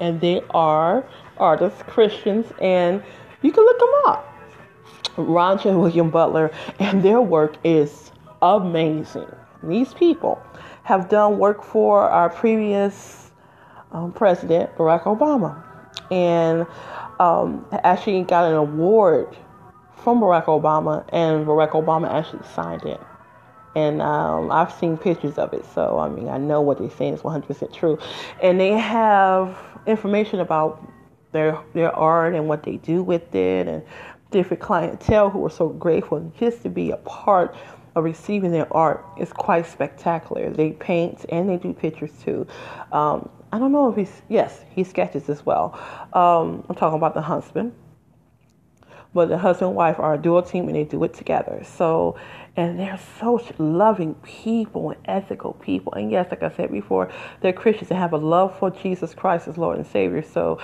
and 0.00 0.20
they 0.20 0.42
are 0.50 1.02
artists, 1.38 1.82
Christians, 1.82 2.46
and 2.60 3.02
you 3.42 3.52
can 3.52 3.64
look 3.64 3.78
them 3.78 3.88
up. 4.06 4.24
And 5.16 5.80
William 5.80 6.10
Butler, 6.10 6.50
and 6.78 7.02
their 7.02 7.20
work 7.20 7.56
is 7.64 8.12
amazing. 8.40 9.26
These 9.62 9.92
people 9.94 10.40
have 10.84 11.08
done 11.08 11.38
work 11.38 11.64
for 11.64 12.02
our 12.08 12.30
previous 12.30 13.30
um, 13.92 14.12
president, 14.12 14.74
Barack 14.76 15.02
Obama, 15.02 15.62
and 16.10 16.66
um, 17.18 17.66
actually 17.82 18.22
got 18.22 18.44
an 18.48 18.54
award 18.54 19.36
from 19.96 20.20
Barack 20.20 20.44
Obama, 20.44 21.04
and 21.12 21.46
Barack 21.46 21.72
Obama 21.72 22.08
actually 22.10 22.46
signed 22.54 22.84
it. 22.84 23.00
And 23.74 24.00
um, 24.00 24.50
I've 24.50 24.72
seen 24.72 24.96
pictures 24.96 25.36
of 25.38 25.52
it, 25.52 25.64
so 25.74 25.98
I 25.98 26.08
mean, 26.08 26.28
I 26.28 26.38
know 26.38 26.60
what 26.60 26.78
they're 26.78 26.90
saying 26.90 27.14
is 27.14 27.20
100% 27.20 27.72
true. 27.72 27.98
And 28.40 28.60
they 28.60 28.72
have 28.72 29.58
information 29.86 30.40
about 30.40 30.82
their 31.32 31.58
their 31.74 31.94
art 31.94 32.34
and 32.34 32.48
what 32.48 32.62
they 32.64 32.76
do 32.78 33.02
with 33.02 33.34
it 33.34 33.68
and 33.68 33.82
different 34.30 34.62
clientele 34.62 35.30
who 35.30 35.44
are 35.44 35.50
so 35.50 35.68
grateful 35.70 36.32
just 36.38 36.62
to 36.62 36.68
be 36.70 36.90
a 36.92 36.96
part 36.98 37.56
of 37.96 38.04
receiving 38.04 38.52
their 38.52 38.72
art 38.74 39.04
is 39.18 39.32
quite 39.32 39.66
spectacular. 39.66 40.50
They 40.50 40.72
paint 40.72 41.26
and 41.30 41.48
they 41.48 41.56
do 41.58 41.72
pictures 41.72 42.12
too. 42.24 42.46
Um, 42.92 43.28
I 43.52 43.58
don't 43.58 43.72
know 43.72 43.90
if 43.90 43.96
he's 43.96 44.22
yes 44.28 44.64
he 44.70 44.84
sketches 44.84 45.28
as 45.30 45.46
well. 45.46 45.74
Um, 46.14 46.64
I'm 46.68 46.76
talking 46.76 46.98
about 46.98 47.14
the 47.14 47.22
husband. 47.22 47.72
but 49.14 49.28
the 49.28 49.38
husband 49.38 49.68
and 49.70 49.76
wife 49.76 49.98
are 49.98 50.14
a 50.14 50.18
dual 50.18 50.42
team 50.42 50.68
and 50.68 50.76
they 50.76 50.84
do 50.84 51.02
it 51.04 51.14
together. 51.14 51.62
So, 51.64 52.16
and 52.56 52.78
they're 52.78 53.00
such 53.20 53.52
loving 53.58 54.14
people 54.16 54.90
and 54.90 55.00
ethical 55.06 55.54
people. 55.54 55.94
And 55.94 56.10
yes, 56.10 56.28
like 56.30 56.42
I 56.42 56.50
said 56.50 56.70
before, 56.72 57.10
they're 57.40 57.52
Christians 57.52 57.90
and 57.90 57.98
have 57.98 58.12
a 58.12 58.18
love 58.18 58.58
for 58.58 58.70
Jesus 58.70 59.14
Christ 59.14 59.48
as 59.48 59.58
Lord 59.58 59.78
and 59.78 59.86
Savior. 59.86 60.22
So, 60.22 60.60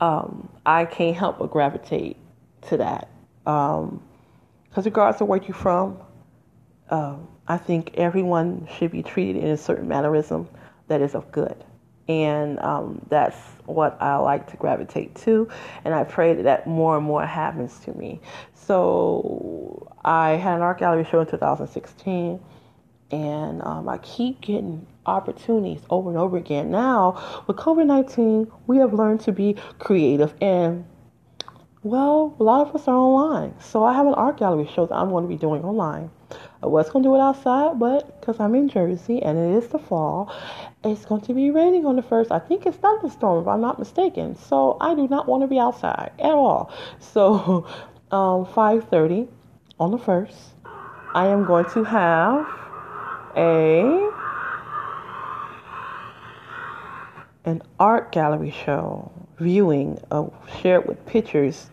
um, 0.00 0.48
I 0.64 0.84
can't 0.84 1.16
help 1.16 1.38
but 1.38 1.50
gravitate 1.50 2.16
to 2.68 2.76
that. 2.78 3.08
Because 3.44 3.88
um, 3.88 4.02
regardless 4.84 5.20
of 5.20 5.28
where 5.28 5.40
you're 5.42 5.54
from, 5.54 5.98
um, 6.90 7.28
I 7.48 7.56
think 7.58 7.92
everyone 7.94 8.68
should 8.76 8.90
be 8.90 9.02
treated 9.02 9.42
in 9.42 9.50
a 9.50 9.56
certain 9.56 9.88
mannerism 9.88 10.48
that 10.88 11.00
is 11.00 11.14
of 11.14 11.30
good. 11.32 11.64
And 12.08 12.60
um, 12.60 13.04
that's 13.08 13.36
what 13.64 14.00
I 14.00 14.16
like 14.18 14.48
to 14.50 14.56
gravitate 14.56 15.16
to. 15.16 15.48
And 15.84 15.92
I 15.92 16.04
pray 16.04 16.34
that, 16.34 16.42
that 16.44 16.66
more 16.66 16.96
and 16.96 17.04
more 17.04 17.26
happens 17.26 17.80
to 17.80 17.92
me. 17.92 18.20
So 18.54 19.92
I 20.04 20.30
had 20.30 20.56
an 20.56 20.62
art 20.62 20.78
gallery 20.78 21.04
show 21.04 21.20
in 21.20 21.26
2016. 21.26 22.40
And 23.10 23.62
um, 23.62 23.88
I 23.88 23.98
keep 23.98 24.40
getting 24.40 24.86
opportunities 25.06 25.80
over 25.90 26.10
and 26.10 26.18
over 26.18 26.36
again. 26.36 26.70
Now, 26.70 27.44
with 27.46 27.56
COVID 27.56 27.86
19, 27.86 28.50
we 28.66 28.78
have 28.78 28.92
learned 28.92 29.20
to 29.22 29.32
be 29.32 29.56
creative 29.78 30.34
and 30.40 30.84
well, 31.86 32.34
a 32.40 32.42
lot 32.42 32.66
of 32.66 32.74
us 32.74 32.88
are 32.88 32.96
online. 32.96 33.54
So 33.60 33.84
I 33.84 33.94
have 33.94 34.08
an 34.08 34.14
art 34.14 34.38
gallery 34.38 34.68
show 34.74 34.86
that 34.86 34.94
I'm 34.94 35.10
going 35.10 35.22
to 35.22 35.28
be 35.28 35.36
doing 35.36 35.62
online. 35.62 36.10
I 36.60 36.66
was 36.66 36.90
going 36.90 37.04
to 37.04 37.10
do 37.10 37.14
it 37.14 37.20
outside, 37.20 37.78
but 37.78 38.20
because 38.20 38.40
I'm 38.40 38.56
in 38.56 38.68
Jersey 38.68 39.22
and 39.22 39.38
it 39.38 39.62
is 39.62 39.68
the 39.68 39.78
fall, 39.78 40.34
it's 40.82 41.04
going 41.04 41.20
to 41.20 41.32
be 41.32 41.52
raining 41.52 41.86
on 41.86 41.94
the 41.94 42.02
first. 42.02 42.32
I 42.32 42.40
think 42.40 42.66
it's 42.66 42.76
thunderstorm, 42.78 43.42
if 43.42 43.46
I'm 43.46 43.60
not 43.60 43.78
mistaken. 43.78 44.34
So 44.34 44.76
I 44.80 44.96
do 44.96 45.06
not 45.06 45.28
want 45.28 45.44
to 45.44 45.46
be 45.46 45.60
outside 45.60 46.10
at 46.18 46.32
all. 46.32 46.72
So 46.98 47.66
um, 48.10 48.46
5:30 48.46 49.28
on 49.78 49.92
the 49.92 49.98
first, 49.98 50.36
I 51.14 51.28
am 51.28 51.44
going 51.44 51.66
to 51.66 51.84
have 51.84 52.65
a 53.36 54.10
an 57.44 57.62
art 57.78 58.10
gallery 58.10 58.50
show 58.50 59.12
viewing 59.38 59.98
of 60.10 60.32
shared 60.60 60.86
with 60.86 61.04
pictures 61.06 61.70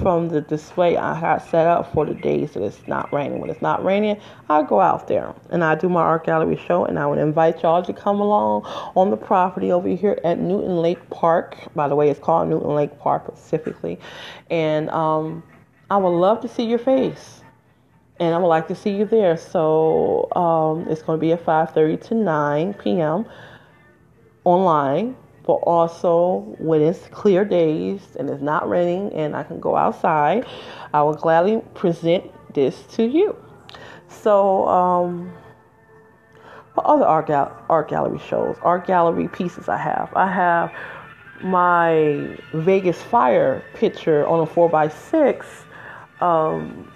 from 0.00 0.28
the 0.28 0.40
display 0.40 0.96
I 0.96 1.14
have 1.14 1.42
set 1.48 1.66
up 1.66 1.92
for 1.92 2.04
the 2.04 2.14
days 2.14 2.52
that 2.52 2.62
it's 2.62 2.86
not 2.88 3.12
raining. 3.12 3.40
When 3.40 3.48
it's 3.48 3.62
not 3.62 3.84
raining, 3.84 4.20
I 4.50 4.62
go 4.62 4.80
out 4.80 5.06
there 5.06 5.32
and 5.50 5.62
I 5.62 5.76
do 5.76 5.88
my 5.88 6.00
art 6.00 6.26
gallery 6.26 6.56
show, 6.56 6.84
and 6.84 6.98
I 6.98 7.06
would 7.06 7.18
invite 7.18 7.62
y'all 7.62 7.82
to 7.82 7.92
come 7.92 8.20
along 8.20 8.62
on 8.96 9.10
the 9.10 9.16
property 9.16 9.70
over 9.70 9.88
here 9.88 10.18
at 10.24 10.38
Newton 10.38 10.78
Lake 10.78 11.10
Park. 11.10 11.56
By 11.74 11.88
the 11.88 11.94
way, 11.94 12.10
it's 12.10 12.18
called 12.18 12.48
Newton 12.48 12.74
Lake 12.74 12.98
Park 12.98 13.24
specifically, 13.36 13.98
and 14.50 14.90
um, 14.90 15.44
I 15.90 15.96
would 15.96 16.08
love 16.08 16.40
to 16.40 16.48
see 16.48 16.64
your 16.64 16.80
face. 16.80 17.43
And 18.20 18.34
I 18.34 18.38
would 18.38 18.48
like 18.48 18.68
to 18.68 18.74
see 18.74 18.90
you 18.90 19.04
there. 19.04 19.36
So 19.36 20.28
um, 20.36 20.86
it's 20.88 21.02
going 21.02 21.18
to 21.18 21.20
be 21.20 21.32
at 21.32 21.44
5:30 21.44 22.00
to 22.08 22.14
9 22.14 22.74
p.m. 22.74 23.26
online 24.44 25.16
but 25.46 25.54
also 25.54 26.56
when 26.58 26.80
it's 26.80 27.06
clear 27.08 27.44
days 27.44 28.00
and 28.18 28.30
it's 28.30 28.42
not 28.42 28.68
raining 28.68 29.12
and 29.12 29.36
I 29.36 29.42
can 29.42 29.60
go 29.60 29.76
outside, 29.76 30.46
I 30.92 31.02
will 31.02 31.14
gladly 31.14 31.60
present 31.74 32.24
this 32.54 32.82
to 32.92 33.04
you. 33.04 33.36
So, 34.08 34.66
um, 34.68 35.32
what 36.74 36.86
other 36.86 37.04
art, 37.04 37.26
gal- 37.26 37.56
art 37.68 37.88
gallery 37.88 38.18
shows, 38.18 38.56
art 38.62 38.86
gallery 38.86 39.28
pieces 39.28 39.68
I 39.68 39.76
have? 39.76 40.12
I 40.16 40.30
have 40.30 40.72
my 41.42 42.36
Vegas 42.54 43.00
Fire 43.02 43.62
picture 43.74 44.26
on 44.26 44.40
a 44.40 44.46
4x6, 44.46 45.44
um, 46.20 46.90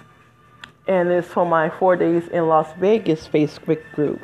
and 0.88 1.10
it's 1.10 1.28
for 1.28 1.44
my 1.44 1.68
Four 1.68 1.96
Days 1.96 2.26
in 2.28 2.48
Las 2.48 2.68
Vegas 2.78 3.28
Facebook 3.28 3.80
group 3.92 4.20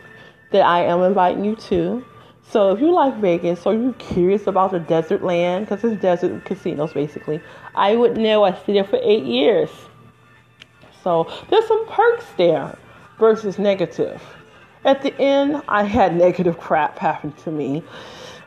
that 0.51 0.62
I 0.62 0.85
am 0.85 1.03
inviting 1.03 1.45
you 1.45 1.57
to. 1.57 2.05
So 2.51 2.73
if 2.73 2.81
you 2.81 2.91
like 2.91 3.17
Vegas 3.19 3.65
or 3.67 3.75
you're 3.75 3.93
curious 3.95 4.47
about 4.47 4.73
the 4.73 4.81
desert 4.81 5.23
land, 5.23 5.67
because 5.67 5.85
it's 5.85 6.01
desert 6.01 6.45
casinos 6.45 6.93
basically, 6.93 7.41
I 7.75 7.97
would 7.97 8.17
know 8.17 8.45
I 8.45 8.55
stayed 8.55 8.77
there 8.77 8.85
for 8.85 8.99
eight 9.03 9.25
years. 9.25 9.71
So 11.03 11.31
there's 11.51 11.67
some 11.67 11.87
perks 11.87 12.27
there 12.37 12.79
versus 13.19 13.59
negative. 13.59 14.23
At 14.85 15.03
the 15.03 15.19
end, 15.21 15.62
I 15.69 15.85
had 15.85 16.17
negative 16.17 16.59
crap 16.59 16.99
happen 16.99 17.33
to 17.45 17.51
me. 17.51 17.83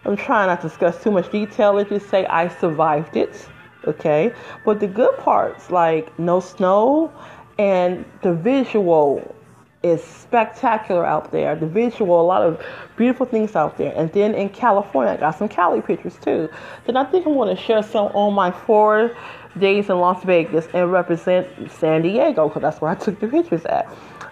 I'm 0.05 0.15
trying 0.15 0.47
not 0.47 0.61
to 0.61 0.69
discuss 0.69 1.03
too 1.03 1.11
much 1.11 1.31
detail. 1.31 1.73
Let's 1.73 1.89
just 1.89 2.09
say 2.09 2.25
I 2.27 2.47
survived 2.47 3.17
it. 3.17 3.47
Okay. 3.85 4.33
But 4.65 4.79
the 4.79 4.87
good 4.87 5.17
parts, 5.17 5.69
like 5.71 6.17
no 6.19 6.39
snow 6.39 7.11
and 7.57 8.05
the 8.21 8.33
visual 8.33 9.35
is 9.83 10.03
spectacular 10.03 11.05
out 11.05 11.31
there. 11.31 11.55
The 11.55 11.67
visual, 11.67 12.19
a 12.19 12.23
lot 12.23 12.41
of 12.41 12.63
beautiful 12.97 13.25
things 13.25 13.55
out 13.55 13.77
there. 13.77 13.93
And 13.95 14.11
then 14.11 14.33
in 14.33 14.49
California, 14.49 15.13
I 15.13 15.17
got 15.17 15.37
some 15.37 15.47
Cali 15.47 15.81
pictures 15.81 16.17
too. 16.17 16.49
Then 16.85 16.97
I 16.97 17.03
think 17.05 17.25
I'm 17.25 17.33
going 17.33 17.55
to 17.55 17.61
share 17.61 17.83
some 17.83 18.07
on 18.07 18.33
my 18.33 18.51
four 18.51 19.15
days 19.59 19.89
in 19.89 19.99
Las 19.99 20.23
Vegas 20.23 20.67
and 20.73 20.91
represent 20.91 21.47
San 21.71 22.01
Diego 22.01 22.47
because 22.47 22.61
that's 22.61 22.81
where 22.81 22.91
I 22.91 22.95
took 22.95 23.19
the 23.19 23.27
pictures 23.27 23.65
at. 23.65 23.87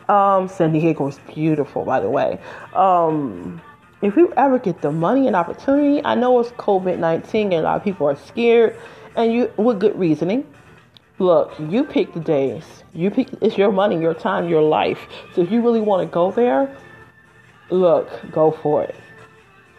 Um, 0.09 0.47
San 0.47 0.71
Diego 0.71 1.07
is 1.07 1.19
beautiful, 1.33 1.83
by 1.85 1.99
the 1.99 2.09
way. 2.09 2.39
Um, 2.73 3.61
if 4.01 4.15
you 4.15 4.31
ever 4.37 4.59
get 4.59 4.81
the 4.81 4.91
money 4.91 5.25
and 5.25 5.35
opportunity, 5.35 6.03
I 6.05 6.15
know 6.15 6.39
it's 6.39 6.51
COVID 6.51 6.99
19 6.99 7.53
and 7.53 7.53
a 7.53 7.63
lot 7.63 7.77
of 7.77 7.83
people 7.83 8.07
are 8.07 8.15
scared, 8.15 8.77
and 9.15 9.33
you 9.33 9.51
with 9.57 9.79
good 9.79 9.97
reasoning. 9.97 10.45
Look, 11.17 11.53
you 11.59 11.85
pick 11.85 12.13
the 12.13 12.19
days. 12.19 12.83
You 12.93 13.09
pick 13.09 13.29
it's 13.41 13.57
your 13.57 13.71
money, 13.71 13.99
your 13.99 14.13
time, 14.13 14.49
your 14.49 14.61
life. 14.61 14.99
So 15.33 15.41
if 15.41 15.51
you 15.51 15.61
really 15.61 15.79
want 15.79 16.07
to 16.07 16.13
go 16.13 16.31
there, 16.31 16.75
look, 17.69 18.09
go 18.31 18.51
for 18.51 18.83
it. 18.83 18.95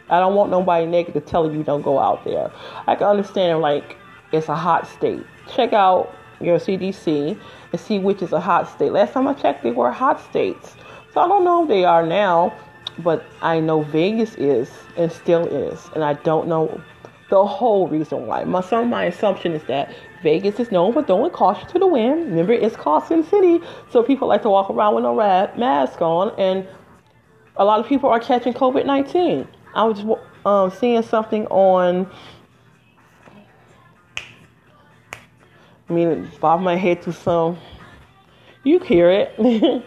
I 0.09 0.19
don't 0.21 0.35
want 0.35 0.51
nobody 0.51 0.87
negative 0.87 1.27
telling 1.27 1.55
you 1.55 1.63
don't 1.63 1.83
go 1.83 1.99
out 1.99 2.25
there. 2.25 2.51
I 2.87 2.95
can 2.95 3.09
understand 3.09 3.61
like 3.61 3.97
it's 4.33 4.49
a 4.49 4.55
hot 4.55 4.87
state. 4.87 5.25
Check 5.55 5.73
out 5.73 6.15
your 6.41 6.59
CDC 6.59 7.39
and 7.73 7.81
see 7.81 7.99
which 7.99 8.23
is 8.23 8.33
a 8.33 8.41
hot 8.41 8.69
state. 8.69 8.93
Last 8.93 9.13
time 9.13 9.29
I 9.29 9.35
checked, 9.35 9.63
they 9.63 9.73
were 9.73 9.91
hot 9.91 10.21
states. 10.21 10.75
So 11.13 11.21
I 11.21 11.29
don't 11.29 11.45
know 11.45 11.63
if 11.63 11.69
they 11.69 11.85
are 11.85 12.07
now, 12.07 12.55
but 13.01 13.25
I 13.43 13.61
know 13.61 13.83
Vegas 13.83 14.35
is 14.37 14.71
and 14.97 15.11
still 15.13 15.47
is, 15.47 15.91
and 15.95 16.05
I 16.05 16.15
don't 16.15 16.49
know 16.49 16.81
the 17.29 17.45
whole 17.45 17.89
reason 17.89 18.27
why. 18.27 18.45
My 18.45 18.61
some 18.61 18.89
my 18.89 19.05
assumption 19.05 19.53
is 19.53 19.63
that 19.65 19.95
Vegas 20.23 20.59
is 20.59 20.71
known 20.71 20.93
for 20.93 21.03
throwing 21.03 21.31
caution 21.31 21.69
to 21.69 21.79
the 21.79 21.87
wind. 21.87 22.27
Remember, 22.27 22.53
it's 22.53 22.77
Carson 22.77 23.25
City, 23.25 23.61
so 23.91 24.03
people 24.03 24.29
like 24.29 24.43
to 24.43 24.51
walk 24.51 24.71
around 24.71 24.95
with 24.95 25.05
no 25.05 25.15
mask 25.15 26.01
on, 26.01 26.35
and 26.39 26.67
a 27.57 27.65
lot 27.65 27.81
of 27.81 27.87
people 27.87 28.09
are 28.11 28.21
catching 28.21 28.53
COVID 28.53 28.87
nineteen. 28.87 29.47
I 29.75 29.85
was 29.85 30.19
um, 30.45 30.71
seeing 30.71 31.03
something 31.03 31.47
on. 31.47 32.11
I 35.89 35.93
mean, 35.93 36.31
bob 36.41 36.61
my 36.63 36.77
head 36.77 37.03
to 37.03 37.13
some. 37.13 37.59
You 38.65 38.81
hear 38.81 39.11
it. 39.11 39.37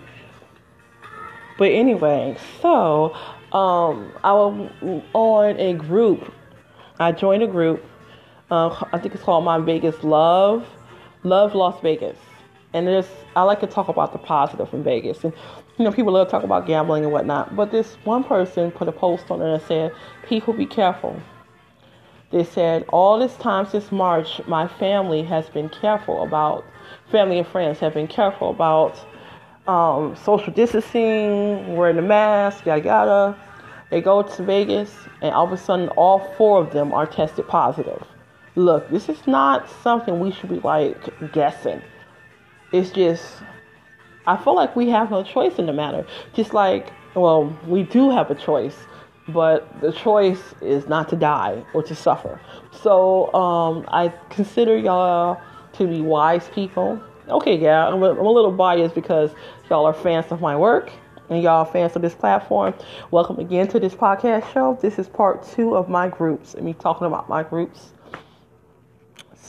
but 1.58 1.72
anyway, 1.72 2.38
so 2.62 3.14
um, 3.52 4.14
I 4.24 4.32
was 4.32 4.70
on 5.14 5.60
a 5.60 5.74
group 5.74 6.34
I 7.00 7.14
joined 7.14 7.44
a 7.44 7.48
group. 7.48 7.84
Uh, 8.52 8.84
I 8.92 8.98
think 8.98 9.14
it's 9.14 9.24
called 9.24 9.46
My 9.46 9.60
Vegas 9.60 10.04
Love, 10.04 10.68
Love 11.24 11.54
Las 11.54 11.80
Vegas. 11.82 12.18
And 12.74 12.88
there's, 12.88 13.08
I 13.36 13.44
like 13.44 13.60
to 13.62 13.68
talk 13.68 13.90
about 13.90 14.12
the 14.12 14.18
positive 14.20 14.74
in 14.74 14.84
Vegas. 14.84 15.24
And, 15.24 15.34
you 15.78 15.86
know, 15.86 15.92
people 15.92 16.14
love 16.14 16.28
to 16.28 16.32
talk 16.32 16.44
about 16.44 16.66
gambling 16.66 17.04
and 17.04 17.12
whatnot. 17.14 17.56
But 17.56 17.72
this 17.72 17.96
one 18.04 18.24
person 18.24 18.72
put 18.72 18.88
a 18.88 18.92
post 18.92 19.30
on 19.30 19.42
it 19.42 19.54
and 19.54 19.62
said, 19.64 19.92
People 20.28 20.54
be 20.54 20.66
careful. 20.66 21.20
They 22.32 22.44
said, 22.44 22.86
All 22.90 23.20
this 23.20 23.36
time 23.38 23.68
since 23.68 23.92
March, 23.92 24.42
my 24.48 24.68
family 24.68 25.24
has 25.24 25.50
been 25.50 25.70
careful 25.70 26.24
about, 26.24 26.64
family 27.12 27.40
and 27.40 27.48
friends 27.48 27.80
have 27.80 27.94
been 27.94 28.08
careful 28.08 28.52
about 28.52 29.00
um, 29.68 30.16
social 30.16 30.54
distancing, 30.54 31.76
wearing 31.76 31.96
the 31.96 32.02
mask, 32.02 32.66
yada 32.66 32.84
yada. 32.84 33.40
They 33.92 34.02
go 34.02 34.22
to 34.22 34.44
Vegas, 34.44 34.96
and 35.22 35.34
all 35.34 35.46
of 35.46 35.52
a 35.52 35.58
sudden, 35.58 35.90
all 35.90 36.20
four 36.38 36.62
of 36.62 36.72
them 36.72 36.94
are 36.94 37.08
tested 37.08 37.48
positive. 37.48 38.04
Look, 38.56 38.90
this 38.90 39.10
is 39.10 39.28
not 39.28 39.70
something 39.84 40.20
we 40.20 40.32
should 40.32 40.50
be 40.50 40.60
like 40.60 40.98
guessing. 41.32 41.82
It's 42.72 42.90
just, 42.90 43.26
I 44.26 44.38
feel 44.38 44.56
like 44.56 44.76
we 44.76 44.90
have 44.90 45.12
no 45.12 45.24
choice 45.24 45.60
in 45.60 45.66
the 45.66 45.74
matter. 45.74 46.06
Just 46.34 46.54
like, 46.54 46.92
well, 47.16 47.56
we 47.68 47.84
do 47.84 48.10
have 48.12 48.32
a 48.32 48.36
choice, 48.36 48.78
but 49.28 49.82
the 49.82 49.92
choice 49.92 50.42
is 50.62 50.88
not 50.88 51.10
to 51.10 51.16
die 51.16 51.64
or 51.74 51.84
to 51.84 51.96
suffer. 51.96 52.42
So 52.72 53.32
um, 53.34 53.86
I 53.90 54.10
consider 54.30 54.78
y'all 54.78 55.42
to 55.74 55.88
be 55.88 56.02
wise 56.02 56.50
people. 56.50 57.02
Okay, 57.28 57.58
yeah, 57.58 57.88
I'm 57.88 58.02
a, 58.02 58.12
I'm 58.12 58.26
a 58.26 58.32
little 58.32 58.52
biased 58.52 58.96
because 58.96 59.32
y'all 59.70 59.86
are 59.86 59.94
fans 59.94 60.32
of 60.32 60.42
my 60.42 60.56
work 60.56 60.92
and 61.30 61.44
y'all 61.44 61.66
fans 61.66 61.96
of 61.96 62.02
this 62.02 62.16
platform, 62.16 62.74
welcome 63.12 63.38
again 63.38 63.68
to 63.68 63.80
this 63.80 63.94
podcast 63.94 64.52
show. 64.52 64.78
This 64.82 64.98
is 64.98 65.08
part 65.08 65.44
two 65.44 65.76
of 65.76 65.88
my 65.88 66.08
groups 66.08 66.56
and 66.56 66.66
me 66.66 66.74
talking 66.74 67.06
about 67.06 67.30
my 67.30 67.44
groups. 67.44 67.94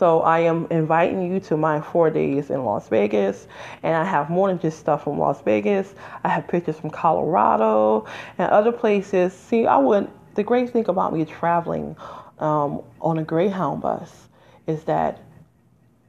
So 0.01 0.23
I 0.23 0.39
am 0.39 0.67
inviting 0.71 1.31
you 1.31 1.41
to 1.41 1.59
my 1.59 1.79
four 1.83 2.09
days 2.09 2.49
in 2.49 2.65
Las 2.65 2.89
Vegas, 2.89 3.47
and 3.83 3.95
I 3.95 4.03
have 4.03 4.31
more 4.31 4.49
than 4.49 4.59
just 4.59 4.79
stuff 4.79 5.05
from 5.05 5.19
Las 5.19 5.43
Vegas. 5.43 5.95
I 6.25 6.31
have 6.31 6.49
pictures 6.49 6.81
from 6.81 6.89
Colorado 6.89 8.07
and 8.39 8.51
other 8.51 8.73
places. 8.73 9.35
See, 9.35 9.67
I 9.67 9.77
would. 9.77 10.11
The 10.37 10.43
great 10.43 10.71
thing 10.71 10.89
about 10.89 11.13
me 11.13 11.27
traveling 11.27 11.97
um, 12.39 12.81
on 13.03 13.19
a 13.19 13.23
Greyhound 13.23 13.83
bus 13.83 14.29
is 14.67 14.85
that 14.85 15.21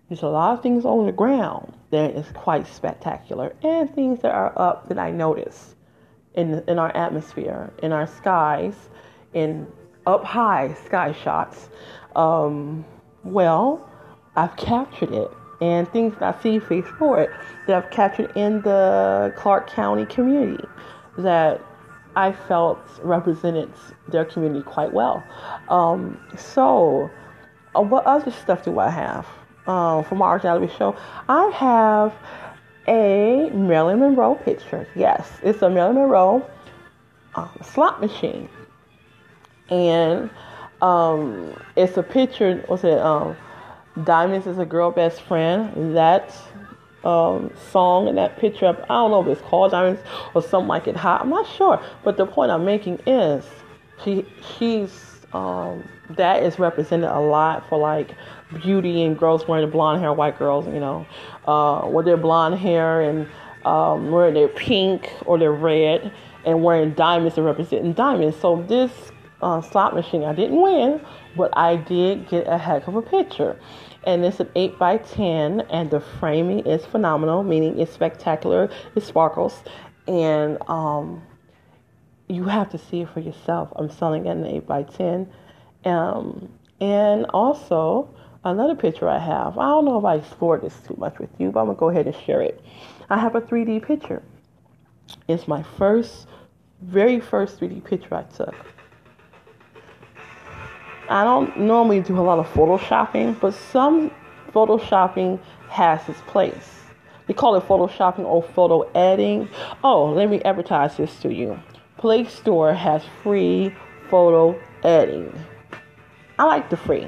there's 0.07 0.21
a 0.21 0.27
lot 0.27 0.53
of 0.53 0.63
things 0.63 0.85
on 0.85 1.05
the 1.05 1.11
ground 1.11 1.73
that 1.89 2.11
is 2.11 2.31
quite 2.31 2.67
spectacular, 2.67 3.53
and 3.61 3.93
things 3.93 4.21
that 4.21 4.33
are 4.33 4.53
up 4.57 4.87
that 4.87 4.99
I 4.99 5.11
notice 5.11 5.75
in 6.35 6.63
in 6.69 6.79
our 6.79 6.95
atmosphere, 6.95 7.73
in 7.83 7.91
our 7.91 8.07
skies, 8.07 8.75
in 9.33 9.67
up 10.07 10.23
high 10.23 10.75
sky 10.85 11.11
shots. 11.11 11.67
Um, 12.15 12.85
well, 13.23 13.87
I've 14.35 14.55
captured 14.55 15.11
it, 15.11 15.31
and 15.61 15.87
things 15.91 16.15
that 16.19 16.35
I 16.35 16.41
see 16.41 16.59
face 16.59 16.87
forward 16.97 17.33
that 17.67 17.83
I've 17.83 17.91
captured 17.91 18.31
in 18.35 18.61
the 18.61 19.33
Clark 19.37 19.69
County 19.69 20.05
community 20.05 20.65
that 21.17 21.61
I 22.15 22.31
felt 22.31 22.79
represented 23.03 23.71
their 24.09 24.25
community 24.25 24.63
quite 24.63 24.91
well. 24.91 25.23
Um, 25.69 26.19
so, 26.37 27.09
uh, 27.75 27.81
what 27.81 28.05
other 28.05 28.31
stuff 28.31 28.65
do 28.65 28.79
I 28.79 28.89
have 28.89 29.27
uh, 29.67 30.03
from 30.03 30.21
our 30.21 30.39
reality 30.39 30.73
show? 30.77 30.95
I 31.29 31.47
have 31.49 32.13
a 32.87 33.49
Marilyn 33.53 33.99
Monroe 33.99 34.35
picture. 34.35 34.87
Yes, 34.95 35.31
it's 35.43 35.61
a 35.61 35.69
Marilyn 35.69 35.95
Monroe 35.95 36.49
uh, 37.35 37.47
slot 37.61 38.01
machine, 38.01 38.49
and 39.69 40.29
um, 40.81 41.53
it's 41.75 41.97
a 41.97 42.03
picture. 42.03 42.63
What's 42.67 42.83
it? 42.83 42.97
Um, 42.99 43.35
Diamonds 44.03 44.47
is 44.47 44.57
a 44.57 44.65
girl 44.65 44.91
best 44.91 45.21
friend. 45.21 45.95
That 45.95 46.33
um, 47.03 47.51
song 47.71 48.07
and 48.07 48.17
that 48.17 48.37
picture. 48.37 48.67
I 48.67 48.73
don't 48.87 49.11
know 49.11 49.21
if 49.21 49.27
it's 49.37 49.47
called 49.47 49.71
Diamonds 49.71 50.01
or 50.33 50.41
something 50.41 50.67
like 50.67 50.87
it. 50.87 50.95
Hot. 50.95 51.21
I'm 51.21 51.29
not 51.29 51.47
sure. 51.47 51.81
But 52.03 52.17
the 52.17 52.25
point 52.25 52.51
I'm 52.51 52.65
making 52.65 52.99
is, 53.05 53.43
she 54.03 54.25
she's 54.57 55.19
um, 55.33 55.83
that 56.11 56.43
is 56.43 56.59
represented 56.59 57.09
a 57.09 57.19
lot 57.19 57.67
for 57.69 57.77
like 57.77 58.15
beauty 58.61 59.03
and 59.03 59.17
girls 59.17 59.47
wearing 59.47 59.65
the 59.65 59.71
blonde 59.71 60.01
hair, 60.01 60.13
white 60.13 60.37
girls, 60.37 60.65
you 60.67 60.79
know, 60.79 61.05
uh, 61.47 61.87
with 61.87 62.05
their 62.05 62.17
blonde 62.17 62.55
hair 62.55 63.01
and 63.01 63.27
um, 63.65 64.11
wearing 64.11 64.33
their 64.33 64.47
pink 64.47 65.09
or 65.25 65.37
their 65.37 65.51
red 65.51 66.11
and 66.45 66.63
wearing 66.63 66.91
diamonds 66.93 67.37
and 67.37 67.45
representing 67.45 67.93
diamonds. 67.93 68.35
So 68.37 68.63
this 68.67 69.10
uh, 69.41 69.61
slot 69.61 69.93
machine, 69.95 70.23
I 70.23 70.33
didn't 70.33 70.61
win, 70.61 71.01
but 71.35 71.55
I 71.57 71.75
did 71.75 72.29
get 72.29 72.47
a 72.47 72.57
heck 72.57 72.87
of 72.87 72.95
a 72.95 73.01
picture. 73.01 73.59
And 74.03 74.25
it's 74.25 74.39
an 74.39 74.49
8 74.55 74.79
by 74.79 74.97
10 74.97 75.61
and 75.69 75.91
the 75.91 75.99
framing 75.99 76.65
is 76.65 76.85
phenomenal, 76.85 77.43
meaning 77.43 77.79
it's 77.79 77.91
spectacular, 77.91 78.69
it 78.95 79.03
sparkles, 79.03 79.63
and 80.07 80.57
um, 80.67 81.21
you 82.27 82.45
have 82.45 82.69
to 82.71 82.77
see 82.77 83.01
it 83.01 83.09
for 83.09 83.19
yourself. 83.19 83.71
I'm 83.75 83.89
selling 83.89 84.25
it 84.25 84.31
an 84.31 84.45
8 84.45 84.65
by 84.65 84.83
10 84.83 85.31
um, 85.85 86.51
and 86.79 87.25
also, 87.27 88.09
another 88.43 88.75
picture 88.75 89.07
I 89.07 89.19
have, 89.19 89.57
I 89.57 89.67
don't 89.67 89.85
know 89.85 89.99
if 89.99 90.05
I 90.05 90.15
explored 90.15 90.61
this 90.61 90.75
too 90.87 90.95
much 90.97 91.19
with 91.19 91.29
you, 91.37 91.51
but 91.51 91.61
I'm 91.61 91.67
going 91.67 91.77
to 91.77 91.79
go 91.79 91.89
ahead 91.89 92.07
and 92.07 92.15
share 92.15 92.41
it. 92.41 92.61
I 93.09 93.17
have 93.17 93.35
a 93.35 93.41
3D 93.41 93.85
picture. 93.85 94.21
It's 95.27 95.47
my 95.47 95.63
first, 95.63 96.27
very 96.81 97.19
first 97.19 97.59
3D 97.59 97.83
picture 97.83 98.15
I 98.15 98.23
took. 98.23 98.55
I 101.09 101.23
don't 101.23 101.57
normally 101.57 102.01
do 102.01 102.17
a 102.17 102.21
lot 102.21 102.39
of 102.39 102.47
photoshopping, 102.53 103.39
but 103.39 103.53
some 103.53 104.11
photoshopping 104.53 105.39
has 105.69 106.07
its 106.07 106.21
place. 106.21 106.81
They 107.27 107.33
call 107.33 107.55
it 107.55 107.63
photoshopping 107.67 108.25
or 108.25 108.43
photo 108.43 108.81
editing. 108.91 109.49
Oh, 109.83 110.11
let 110.11 110.29
me 110.29 110.41
advertise 110.43 110.97
this 110.97 111.19
to 111.21 111.33
you. 111.33 111.59
Play 111.97 112.25
Store 112.25 112.73
has 112.73 113.03
free 113.23 113.75
photo 114.09 114.59
editing. 114.83 115.33
I 116.39 116.45
like 116.45 116.69
the 116.69 116.77
free. 116.77 117.07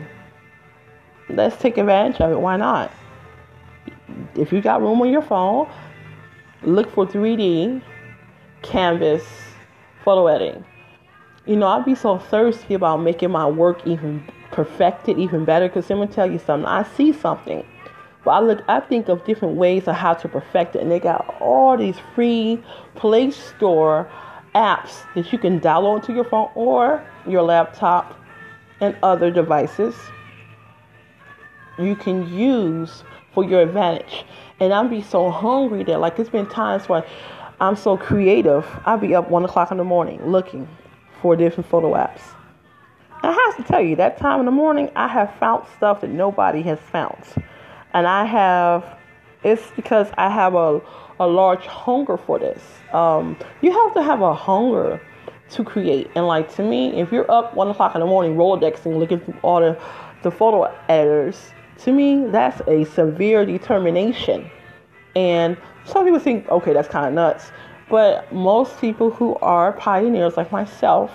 Let's 1.29 1.57
take 1.57 1.77
advantage 1.77 2.21
of 2.21 2.31
it. 2.31 2.39
Why 2.39 2.57
not? 2.57 2.91
If 4.35 4.51
you 4.51 4.61
got 4.61 4.81
room 4.81 5.01
on 5.01 5.09
your 5.09 5.21
phone, 5.21 5.69
look 6.61 6.91
for 6.93 7.05
3D 7.05 7.81
canvas 8.61 9.23
photo 10.03 10.27
editing. 10.27 10.63
You 11.45 11.57
know, 11.57 11.67
I'd 11.67 11.83
be 11.83 11.93
so 11.93 12.17
thirsty 12.17 12.73
about 12.73 13.01
making 13.01 13.31
my 13.31 13.45
work 13.45 13.85
even 13.85 14.23
perfected, 14.51 15.19
even 15.19 15.43
better. 15.43 15.67
Because 15.67 15.91
I'm 15.91 15.97
gonna 15.97 16.09
tell 16.09 16.31
you 16.31 16.39
something. 16.39 16.65
I 16.65 16.83
see 16.83 17.11
something, 17.11 17.65
but 18.23 18.31
I 18.31 18.39
look, 18.39 18.63
I 18.69 18.79
think 18.79 19.09
of 19.09 19.25
different 19.25 19.55
ways 19.55 19.87
of 19.89 19.95
how 19.95 20.13
to 20.13 20.29
perfect 20.29 20.77
it, 20.77 20.81
and 20.81 20.89
they 20.89 20.99
got 20.99 21.35
all 21.41 21.75
these 21.75 21.97
free 22.15 22.63
Play 22.95 23.31
Store 23.31 24.09
apps 24.55 25.03
that 25.15 25.33
you 25.33 25.37
can 25.37 25.59
download 25.59 26.05
to 26.05 26.13
your 26.13 26.23
phone 26.23 26.49
or 26.55 27.03
your 27.27 27.41
laptop 27.41 28.17
and 28.79 28.95
other 29.03 29.29
devices 29.29 29.95
you 31.77 31.95
can 31.95 32.31
use 32.33 33.03
for 33.33 33.43
your 33.43 33.61
advantage. 33.61 34.23
And 34.59 34.73
I'd 34.73 34.89
be 34.89 35.01
so 35.01 35.29
hungry 35.29 35.83
that, 35.83 35.99
like, 35.99 36.19
it's 36.19 36.29
been 36.29 36.45
times 36.45 36.87
where 36.87 37.03
I'm 37.59 37.75
so 37.75 37.97
creative. 37.97 38.65
I'd 38.85 39.01
be 39.01 39.13
up 39.13 39.29
one 39.29 39.43
o'clock 39.43 39.71
in 39.71 39.77
the 39.77 39.83
morning 39.83 40.23
looking 40.25 40.67
for 41.23 41.37
different 41.37 41.69
photo 41.69 41.93
apps. 41.93 42.21
I 43.23 43.31
have 43.31 43.55
to 43.55 43.63
tell 43.63 43.79
you, 43.79 43.95
that 43.95 44.17
time 44.17 44.41
in 44.41 44.45
the 44.45 44.51
morning, 44.51 44.91
I 44.93 45.07
have 45.07 45.33
found 45.35 45.65
stuff 45.77 46.01
that 46.01 46.09
nobody 46.09 46.61
has 46.63 46.79
found. 46.91 47.23
And 47.93 48.05
I 48.05 48.25
have, 48.25 48.99
it's 49.41 49.63
because 49.77 50.07
I 50.17 50.29
have 50.29 50.53
a, 50.53 50.81
a 51.21 51.25
large 51.25 51.65
hunger 51.65 52.17
for 52.17 52.39
this. 52.39 52.61
Um, 52.91 53.37
you 53.61 53.71
have 53.71 53.93
to 53.93 54.03
have 54.03 54.19
a 54.19 54.33
hunger 54.33 55.01
to 55.51 55.63
create. 55.63 56.11
And 56.15 56.27
like 56.27 56.53
to 56.55 56.63
me, 56.63 56.99
if 56.99 57.13
you're 57.13 57.31
up 57.31 57.55
one 57.55 57.69
o'clock 57.69 57.95
in 57.95 58.01
the 58.01 58.07
morning 58.07 58.35
rolodexing, 58.35 58.99
looking 58.99 59.21
through 59.21 59.39
all 59.43 59.61
the, 59.61 59.81
the 60.23 60.31
photo 60.31 60.63
editors, 60.89 61.51
to 61.83 61.93
me 61.93 62.25
that's 62.31 62.61
a 62.67 62.83
severe 62.83 63.45
determination. 63.45 64.51
And 65.15 65.55
some 65.85 66.03
people 66.03 66.19
think, 66.19 66.49
okay, 66.49 66.73
that's 66.73 66.89
kind 66.89 67.05
of 67.05 67.13
nuts. 67.13 67.53
But 67.89 68.31
most 68.33 68.79
people 68.79 69.11
who 69.11 69.35
are 69.35 69.73
pioneers 69.73 70.37
like 70.37 70.51
myself, 70.51 71.11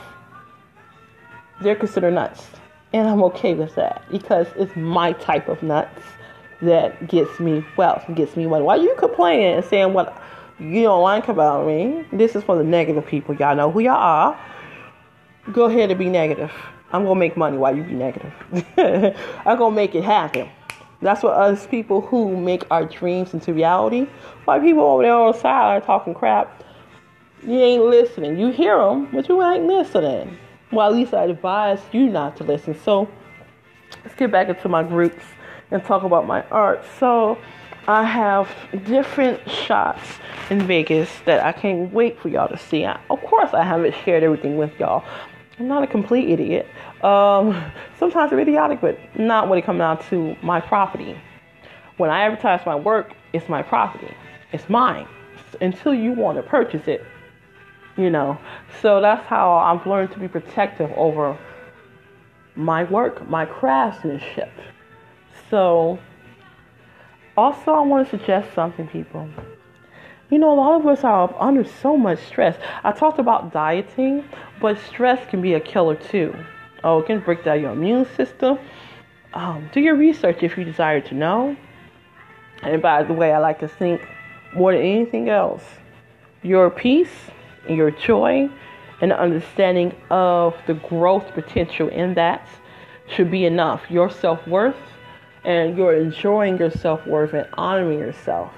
they're 1.61 1.77
considered 1.77 2.15
nuts. 2.15 2.47
And 2.93 3.09
I'm 3.09 3.23
okay 3.25 3.55
with 3.55 3.75
that 3.75 4.03
because 4.11 4.47
it's 4.57 4.75
my 4.77 5.13
type 5.13 5.49
of 5.49 5.63
nuts 5.63 6.03
that 6.63 7.09
gets 7.09 7.39
me 7.39 7.65
wealth, 7.77 8.05
gets 8.15 8.37
me 8.37 8.47
money. 8.47 8.65
Why 8.65 8.77
you 8.77 8.95
complaining 8.99 9.55
and 9.55 9.65
saying 9.65 9.93
what 9.93 10.21
you 10.59 10.83
don't 10.83 11.03
like 11.03 11.29
about 11.29 11.67
me, 11.67 12.05
this 12.13 12.35
is 12.35 12.43
for 12.43 12.57
the 12.57 12.65
negative 12.65 13.07
people. 13.07 13.35
Y'all 13.35 13.55
know 13.55 13.71
who 13.71 13.81
y'all 13.81 13.93
are. 13.93 14.41
Go 15.53 15.67
ahead 15.67 15.91
and 15.91 15.99
be 15.99 16.09
negative. 16.09 16.53
I'm 16.93 17.05
gonna 17.05 17.21
make 17.21 17.37
money 17.37 17.59
while 17.59 17.77
you 17.77 17.83
be 17.83 17.93
negative. 17.93 18.33
I'm 19.47 19.59
gonna 19.59 19.75
make 19.75 19.95
it 19.95 20.05
happen. 20.05 20.49
That's 21.01 21.23
what 21.23 21.35
us 21.35 21.67
people 21.67 22.01
who 22.01 22.37
make 22.37 22.65
our 22.71 22.85
dreams 22.85 23.33
into 23.33 23.55
reality. 23.55 24.09
Why 24.45 24.59
people 24.59 24.83
over 24.83 25.03
there 25.03 25.15
on 25.15 25.33
the 25.33 25.39
side 25.39 25.77
are 25.77 25.81
talking 25.81 26.15
crap, 26.15 26.65
you 27.43 27.59
ain't 27.59 27.85
listening. 27.85 28.39
You 28.39 28.49
hear 28.49 28.79
them, 28.79 29.09
but 29.13 29.29
you 29.29 29.43
ain't 29.43 29.65
listening. 29.65 30.37
Well, 30.73 30.89
at 30.89 30.95
least 30.95 31.15
I 31.15 31.25
advise 31.25 31.81
you 31.93 32.09
not 32.09 32.37
to 32.39 32.45
listen. 32.45 32.77
So 32.83 33.09
let's 34.03 34.15
get 34.17 34.33
back 34.33 34.49
into 34.49 34.69
my 34.69 34.83
groups 34.83 35.25
and 35.71 35.85
talk 35.85 36.03
about 36.03 36.27
my 36.27 36.43
art. 36.51 36.85
So 36.99 37.39
I 37.87 38.05
have 38.05 38.51
different 38.85 39.49
shots 39.49 40.03
in 40.51 40.67
Vegas 40.67 41.11
that 41.27 41.45
I 41.45 41.53
can't 41.53 41.93
wait 41.93 42.19
for 42.19 42.29
y'all 42.29 42.49
to 42.49 42.59
see. 42.59 42.85
I, 42.85 43.01
of 43.09 43.23
course, 43.23 43.55
I 43.55 43.63
haven't 43.63 43.95
shared 44.05 44.23
everything 44.23 44.59
with 44.59 44.79
y'all. 44.79 45.05
I'm 45.59 45.69
not 45.69 45.83
a 45.83 45.87
complete 45.87 46.29
idiot. 46.29 46.67
Um, 47.03 47.73
sometimes 47.99 48.33
I'm 48.33 48.39
idiotic, 48.39 48.81
but 48.81 48.99
not 49.17 49.49
when 49.49 49.59
it 49.59 49.65
comes 49.65 49.79
down 49.79 50.03
to 50.11 50.37
my 50.43 50.61
property. 50.61 51.17
When 51.97 52.11
I 52.11 52.23
advertise 52.23 52.65
my 52.67 52.75
work, 52.75 53.13
it's 53.33 53.49
my 53.49 53.63
property. 53.63 54.15
It's 54.53 54.69
mine 54.69 55.07
until 55.61 55.95
you 55.95 56.13
want 56.13 56.37
to 56.37 56.43
purchase 56.43 56.89
it. 56.89 57.05
You 57.97 58.11
know, 58.11 58.39
so 58.81 59.01
that's 59.01 59.27
how 59.27 59.53
I've 59.53 59.85
learned 59.85 60.13
to 60.13 60.21
be 60.21 60.29
protective 60.29 60.91
over 60.93 61.37
my 62.55 62.85
work, 62.85 63.29
my 63.29 63.45
craftsmanship. 63.45 64.53
So 65.51 65.99
also, 67.37 67.73
I 67.73 67.81
want 67.81 68.09
to 68.09 68.19
suggest 68.19 68.53
something, 68.55 68.89
people. 68.89 69.29
You 70.31 70.39
know, 70.39 70.53
a 70.53 70.55
lot 70.57 70.81
of 70.81 70.87
us 70.87 71.05
are 71.05 71.35
under 71.39 71.65
so 71.65 71.97
much 71.97 72.19
stress. 72.27 72.59
I 72.85 72.93
talked 72.93 73.19
about 73.19 73.53
dieting, 73.53 74.25
but 74.61 74.79
stress 74.79 75.25
can 75.31 75.41
be 75.41 75.55
a 75.55 75.61
killer 75.61 75.95
too. 75.95 76.35
Oh, 76.85 77.01
it 77.01 77.07
can 77.07 77.21
break 77.21 77.45
down 77.45 77.61
your 77.61 77.73
immune 77.73 78.07
system. 78.17 78.59
Um, 79.35 79.69
do 79.73 79.81
your 79.81 79.97
research 79.97 80.43
if 80.43 80.57
you 80.57 80.65
desire 80.65 81.01
to 81.03 81.15
know. 81.15 81.57
And 82.63 82.81
by 82.83 83.03
the 83.03 83.13
way, 83.13 83.33
I 83.33 83.39
like 83.39 83.61
to 83.61 83.69
think 83.69 84.07
more 84.55 84.73
than 84.73 84.83
anything 84.83 85.29
else, 85.29 85.63
your 86.43 86.71
peace 86.71 87.31
and 87.69 87.77
your 87.77 87.91
joy 87.91 88.49
and 89.01 89.13
understanding 89.13 89.95
of 90.11 90.57
the 90.67 90.75
growth 90.75 91.33
potential 91.35 91.89
in 91.89 92.15
that 92.15 92.49
should 93.07 93.31
be 93.31 93.45
enough. 93.45 93.83
Your 93.91 94.11
self 94.11 94.47
worth 94.47 94.77
and 95.45 95.77
you're 95.77 95.95
enjoying 95.95 96.59
your 96.59 96.71
self 96.71 97.07
worth 97.07 97.33
and 97.35 97.47
honoring 97.55 97.99
yourself 97.99 98.53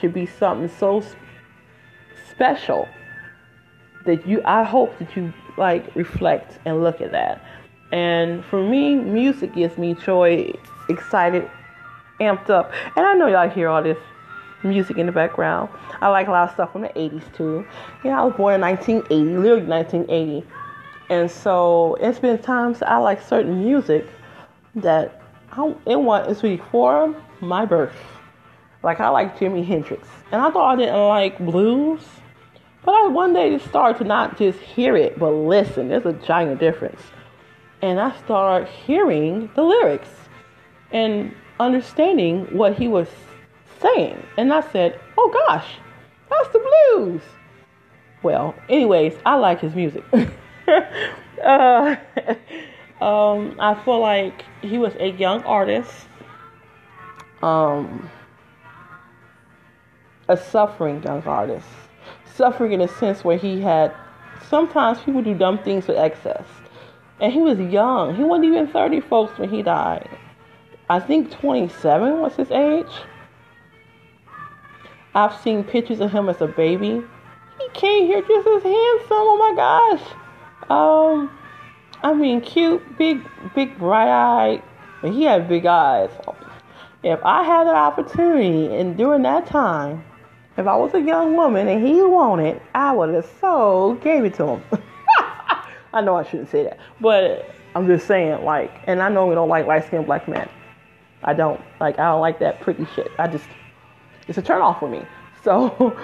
should 0.00 0.14
be 0.14 0.26
something 0.26 0.68
so 0.68 1.02
special 2.30 2.88
that 4.06 4.26
you 4.26 4.40
I 4.44 4.62
hope 4.62 4.98
that 4.98 5.16
you 5.16 5.32
like 5.56 5.94
reflect 5.94 6.58
and 6.64 6.82
look 6.82 7.00
at 7.00 7.12
that. 7.12 7.44
And 7.92 8.44
for 8.44 8.62
me, 8.62 8.94
music 8.94 9.54
gives 9.54 9.76
me 9.76 9.94
joy, 9.94 10.52
excited, 10.88 11.50
amped 12.20 12.50
up. 12.50 12.72
And 12.96 13.06
I 13.06 13.14
know 13.14 13.26
y'all 13.26 13.48
hear 13.48 13.68
all 13.68 13.82
this 13.82 13.98
music 14.62 14.98
in 14.98 15.06
the 15.06 15.12
background. 15.12 15.68
I 16.00 16.08
like 16.08 16.28
a 16.28 16.30
lot 16.30 16.48
of 16.48 16.54
stuff 16.54 16.72
from 16.72 16.82
the 16.82 16.88
80s 16.88 17.34
too. 17.34 17.66
Yeah, 18.04 18.20
I 18.20 18.24
was 18.24 18.34
born 18.34 18.54
in 18.56 18.60
1980, 18.60 19.36
literally 19.38 19.66
1980. 19.66 20.46
And 21.08 21.30
so 21.30 21.96
it's 22.00 22.18
been 22.18 22.38
times 22.38 22.82
I 22.82 22.98
like 22.98 23.20
certain 23.20 23.64
music 23.64 24.06
that 24.76 25.20
I, 25.52 25.74
it 25.86 26.00
was 26.00 26.40
before 26.40 27.14
my 27.40 27.64
birth. 27.64 27.96
Like 28.82 29.00
I 29.00 29.08
like 29.08 29.38
Jimi 29.38 29.66
Hendrix, 29.66 30.08
and 30.32 30.40
I 30.40 30.50
thought 30.50 30.72
I 30.72 30.76
didn't 30.76 31.08
like 31.08 31.38
blues, 31.38 32.00
but 32.82 32.94
I 32.94 33.08
one 33.08 33.34
day 33.34 33.58
started 33.58 33.98
to 33.98 34.04
not 34.04 34.38
just 34.38 34.58
hear 34.58 34.96
it 34.96 35.18
but 35.18 35.30
listen. 35.30 35.88
There's 35.88 36.06
a 36.06 36.14
giant 36.14 36.60
difference, 36.60 37.02
and 37.82 38.00
I 38.00 38.16
started 38.18 38.68
hearing 38.68 39.50
the 39.54 39.62
lyrics 39.62 40.08
and 40.92 41.34
understanding 41.58 42.46
what 42.56 42.76
he 42.76 42.88
was 42.88 43.08
saying, 43.80 44.22
and 44.36 44.52
I 44.52 44.60
said, 44.60 44.98
"Oh 45.16 45.30
gosh, 45.48 45.76
that's 46.28 46.48
the 46.48 46.58
blues." 46.58 47.22
Well, 48.22 48.54
anyways, 48.68 49.14
I 49.24 49.36
like 49.36 49.60
his 49.60 49.74
music. 49.74 50.04
uh, 51.44 51.96
um, 53.00 53.56
I 53.58 53.74
feel 53.84 54.00
like 54.00 54.44
he 54.62 54.78
was 54.78 54.94
a 54.98 55.10
young 55.12 55.42
artist. 55.44 56.06
Um, 57.42 58.10
a 60.28 60.36
suffering 60.36 61.02
young 61.02 61.22
artist. 61.22 61.66
Suffering 62.34 62.72
in 62.72 62.82
a 62.82 62.88
sense 62.88 63.24
where 63.24 63.38
he 63.38 63.60
had 63.60 63.94
sometimes 64.48 65.00
people 65.00 65.22
do 65.22 65.34
dumb 65.34 65.58
things 65.58 65.86
with 65.86 65.96
excess. 65.96 66.44
And 67.20 67.32
he 67.32 67.40
was 67.40 67.58
young. 67.58 68.14
He 68.16 68.24
wasn't 68.24 68.46
even 68.46 68.68
30 68.68 69.00
folks 69.00 69.38
when 69.38 69.50
he 69.50 69.62
died. 69.62 70.08
I 70.88 71.00
think 71.00 71.30
27 71.30 72.20
was 72.20 72.34
his 72.36 72.50
age. 72.50 72.90
I've 75.14 75.40
seen 75.40 75.64
pictures 75.64 76.00
of 76.00 76.12
him 76.12 76.28
as 76.28 76.40
a 76.40 76.46
baby. 76.46 77.02
He 77.58 77.68
came 77.74 78.06
here 78.06 78.22
just 78.22 78.46
as 78.46 78.62
handsome. 78.62 79.08
Oh 79.10 79.36
my 79.38 79.54
gosh. 79.54 80.02
Um, 80.70 81.30
I 82.02 82.14
mean, 82.14 82.40
cute, 82.40 82.96
big, 82.96 83.20
big, 83.54 83.76
bright 83.78 84.08
eyed. 84.08 84.62
He 85.02 85.24
had 85.24 85.48
big 85.48 85.66
eyes. 85.66 86.10
If 87.02 87.20
I 87.24 87.42
had 87.42 87.66
an 87.66 87.74
opportunity, 87.74 88.74
and 88.76 88.96
during 88.96 89.22
that 89.22 89.46
time, 89.46 90.04
if 90.56 90.66
I 90.66 90.76
was 90.76 90.92
a 90.94 91.00
young 91.00 91.36
woman 91.36 91.68
and 91.68 91.86
he 91.86 92.02
wanted, 92.02 92.60
I 92.74 92.92
would 92.92 93.14
have 93.14 93.30
so 93.40 93.98
gave 94.02 94.24
it 94.24 94.34
to 94.34 94.46
him. 94.46 94.62
I 95.92 96.00
know 96.00 96.16
I 96.16 96.24
shouldn't 96.24 96.50
say 96.50 96.64
that, 96.64 96.78
but 97.00 97.50
I'm 97.74 97.86
just 97.86 98.06
saying, 98.06 98.44
like, 98.44 98.70
and 98.86 99.02
I 99.02 99.08
know 99.08 99.26
we 99.26 99.34
don't 99.34 99.48
like 99.48 99.66
light 99.66 99.86
skinned 99.86 100.06
black 100.06 100.28
men. 100.28 100.48
I 101.22 101.34
don't 101.34 101.60
like. 101.80 101.98
I 101.98 102.10
don't 102.10 102.20
like 102.20 102.38
that 102.38 102.60
pretty 102.60 102.86
shit. 102.94 103.10
I 103.18 103.26
just, 103.26 103.46
it's 104.28 104.38
a 104.38 104.42
turn 104.42 104.62
off 104.62 104.80
for 104.80 104.88
me. 104.88 105.02
So, 105.42 105.96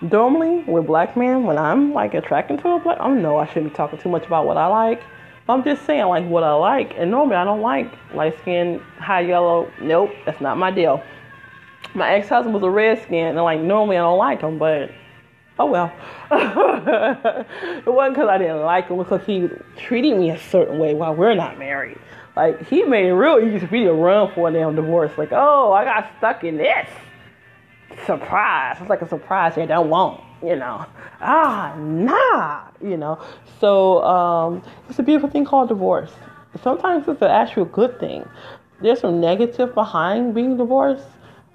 normally 0.00 0.64
with 0.64 0.88
black 0.88 1.16
men, 1.16 1.44
when 1.44 1.56
I'm 1.56 1.92
like 1.92 2.14
attracted 2.14 2.58
to 2.62 2.68
a 2.70 2.80
black, 2.80 2.98
I 3.00 3.08
know 3.10 3.36
I 3.36 3.46
shouldn't 3.46 3.72
be 3.72 3.76
talking 3.76 3.96
too 3.96 4.08
much 4.08 4.26
about 4.26 4.44
what 4.44 4.56
I 4.56 4.66
like. 4.66 5.00
I'm 5.48 5.62
just 5.62 5.86
saying 5.86 6.06
like 6.06 6.26
what 6.26 6.42
I 6.42 6.52
like, 6.54 6.94
and 6.96 7.12
normally 7.12 7.36
I 7.36 7.44
don't 7.44 7.60
like 7.60 7.92
light 8.12 8.36
skin, 8.40 8.80
high 8.98 9.20
yellow. 9.20 9.70
Nope, 9.80 10.10
that's 10.26 10.40
not 10.40 10.58
my 10.58 10.72
deal 10.72 11.00
my 11.94 12.12
ex 12.12 12.28
husband 12.28 12.54
was 12.54 12.62
a 12.62 12.70
redskin, 12.70 13.28
and 13.28 13.36
like 13.36 13.60
normally 13.60 13.96
I 13.96 14.00
don't 14.00 14.18
like 14.18 14.40
him, 14.40 14.58
but 14.58 14.90
oh 15.60 15.66
well. 15.66 15.92
it 16.32 17.86
wasn't 17.86 18.14
because 18.14 18.28
I 18.28 18.38
didn't 18.38 18.62
like 18.62 18.86
him, 18.86 18.94
it 18.94 18.96
was 18.96 19.06
because 19.06 19.26
he 19.26 19.48
treated 19.76 20.16
me 20.16 20.30
a 20.30 20.38
certain 20.38 20.78
way 20.78 20.94
while 20.94 21.14
we're 21.14 21.34
not 21.34 21.58
married. 21.58 21.98
Like 22.36 22.66
he 22.66 22.82
made 22.82 23.06
it 23.06 23.12
real 23.12 23.38
easy 23.38 23.66
for 23.66 23.72
me 23.72 23.84
to 23.84 23.92
run 23.92 24.32
for 24.34 24.48
a 24.48 24.52
damn 24.52 24.74
divorce. 24.74 25.12
Like, 25.18 25.32
oh, 25.32 25.72
I 25.72 25.84
got 25.84 26.10
stuck 26.18 26.44
in 26.44 26.56
this. 26.56 26.88
Surprise! 28.06 28.78
It's 28.80 28.88
like 28.88 29.02
a 29.02 29.08
surprise 29.08 29.56
they 29.56 29.66
don't 29.66 29.90
want, 29.90 30.22
you 30.42 30.56
know. 30.56 30.86
Ah, 31.20 31.74
nah, 31.76 32.62
you 32.80 32.96
know. 32.96 33.20
So 33.60 34.02
um, 34.04 34.62
it's 34.88 34.98
a 34.98 35.02
beautiful 35.02 35.28
thing 35.28 35.44
called 35.44 35.68
divorce. 35.68 36.12
Sometimes 36.62 37.06
it's 37.08 37.20
an 37.20 37.30
actual 37.30 37.64
good 37.64 37.98
thing. 38.00 38.26
There's 38.80 39.00
some 39.00 39.20
negative 39.20 39.74
behind 39.74 40.34
being 40.34 40.56
divorced 40.56 41.04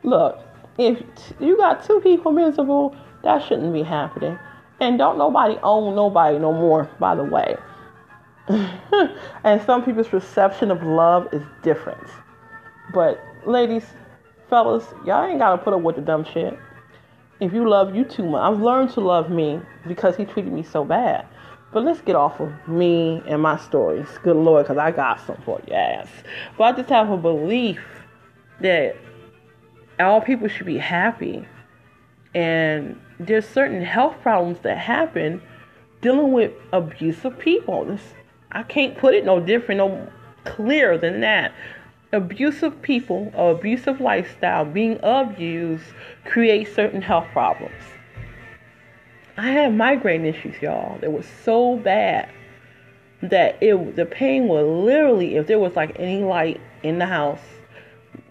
Look, 0.06 0.39
if 0.78 1.01
you 1.39 1.58
got 1.58 1.84
two 1.84 1.99
people 1.99 2.32
miserable, 2.32 2.95
that 3.26 3.44
shouldn't 3.44 3.74
be 3.74 3.84
happening. 3.84 4.40
And 4.80 4.98
don't 4.98 5.18
nobody 5.18 5.58
own 5.64 5.96
nobody 5.96 6.40
no 6.40 6.54
more, 6.54 6.90
by 7.00 7.16
the 7.16 7.24
way. 7.24 7.56
and 9.44 9.62
some 9.64 9.84
people's 9.84 10.08
perception 10.08 10.72
of 10.72 10.84
love 10.84 11.28
is 11.34 11.42
different. 11.64 12.08
But 12.94 13.22
ladies, 13.46 13.86
fellas, 14.50 14.86
y'all 15.06 15.26
ain't 15.26 15.40
gotta 15.40 15.58
put 15.62 15.74
up 15.74 15.82
with 15.82 15.96
the 15.96 16.02
dumb 16.02 16.24
shit. 16.24 16.58
If 17.40 17.52
you 17.52 17.68
love 17.68 17.96
you 17.96 18.06
too 18.06 18.24
much, 18.24 18.42
I've 18.42 18.62
learned 18.62 18.92
to 18.92 19.02
love 19.02 19.30
me 19.30 19.60
because 19.88 20.16
he 20.16 20.24
treated 20.24 20.54
me 20.54 20.64
so 20.64 20.86
bad. 20.86 21.28
But 21.74 21.84
let's 21.84 22.00
get 22.02 22.16
off 22.16 22.40
of 22.40 22.54
me 22.68 23.22
and 23.28 23.42
my 23.42 23.58
stories. 23.58 24.08
Good 24.24 24.38
Lord, 24.38 24.66
because 24.66 24.78
I 24.78 24.92
got 24.92 25.20
some 25.26 25.38
for 25.44 25.60
your 25.68 25.78
ass. 25.78 26.08
But 26.58 26.64
I 26.64 26.78
just 26.78 26.90
have 26.90 27.10
a 27.10 27.18
belief 27.18 27.82
that 28.62 28.96
all 30.00 30.22
people 30.22 30.48
should 30.48 30.68
be 30.68 30.78
happy. 30.78 31.46
And 32.34 33.02
there's 33.20 33.47
certain 33.47 33.82
health 33.82 34.16
problems 34.22 34.59
that 34.59 34.78
happen 34.78 35.41
dealing 36.01 36.32
with 36.32 36.51
abusive 36.72 37.38
people. 37.39 37.97
I 38.51 38.63
can't 38.63 38.97
put 38.97 39.16
it 39.16 39.26
no 39.26 39.39
different, 39.39 39.80
no 39.80 40.07
clearer 40.43 40.97
than 40.97 41.22
that. 41.22 41.53
Abusive 42.11 42.82
people, 42.82 43.32
abusive 43.36 43.99
lifestyle, 43.99 44.63
being 44.66 44.99
abused, 45.03 45.84
create 46.24 46.74
certain 46.74 47.01
health 47.01 47.28
problems. 47.34 47.74
I 49.38 49.49
had 49.49 49.76
migraine 49.76 50.26
issues, 50.26 50.61
y'all. 50.61 50.97
They 50.99 51.09
were 51.09 51.26
so 51.43 51.76
bad 51.78 52.30
that 53.22 53.57
it 53.61 53.95
the 53.95 54.05
pain 54.05 54.47
was 54.47 54.66
literally 54.66 55.36
if 55.36 55.47
there 55.47 55.59
was 55.59 55.76
like 55.76 55.95
any 55.99 56.24
light 56.24 56.61
in 56.84 56.99
the 56.99 57.05
house 57.05 57.41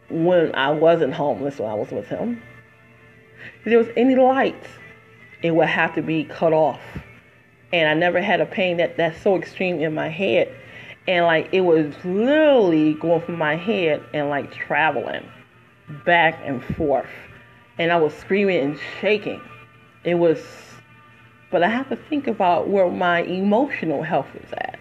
when 0.08 0.54
I 0.54 0.70
wasn't 0.70 1.12
homeless 1.12 1.58
when 1.58 1.70
I 1.70 1.74
was 1.74 1.90
with 1.90 2.06
him. 2.08 2.40
If 3.64 3.70
there 3.70 3.78
was 3.78 3.88
any 3.96 4.14
light, 4.14 4.62
it 5.42 5.52
would 5.52 5.68
have 5.68 5.94
to 5.94 6.02
be 6.02 6.24
cut 6.24 6.52
off. 6.52 6.80
And 7.72 7.88
I 7.88 7.94
never 7.94 8.20
had 8.20 8.40
a 8.40 8.46
pain 8.46 8.76
that 8.76 8.98
that's 8.98 9.20
so 9.22 9.36
extreme 9.36 9.80
in 9.80 9.94
my 9.94 10.08
head. 10.08 10.54
And 11.08 11.24
like 11.24 11.48
it 11.52 11.62
was 11.62 11.94
literally 12.04 12.94
going 12.94 13.22
from 13.22 13.36
my 13.36 13.56
head 13.56 14.02
and 14.12 14.28
like 14.28 14.52
traveling 14.52 15.26
back 16.04 16.38
and 16.44 16.62
forth. 16.76 17.08
And 17.78 17.90
I 17.90 17.96
was 17.96 18.14
screaming 18.14 18.60
and 18.60 18.78
shaking. 19.00 19.40
It 20.04 20.14
was 20.14 20.40
but 21.50 21.62
I 21.62 21.68
have 21.68 21.88
to 21.88 21.96
think 21.96 22.26
about 22.26 22.68
where 22.68 22.90
my 22.90 23.22
emotional 23.22 24.02
health 24.02 24.26
was 24.34 24.52
at. 24.54 24.78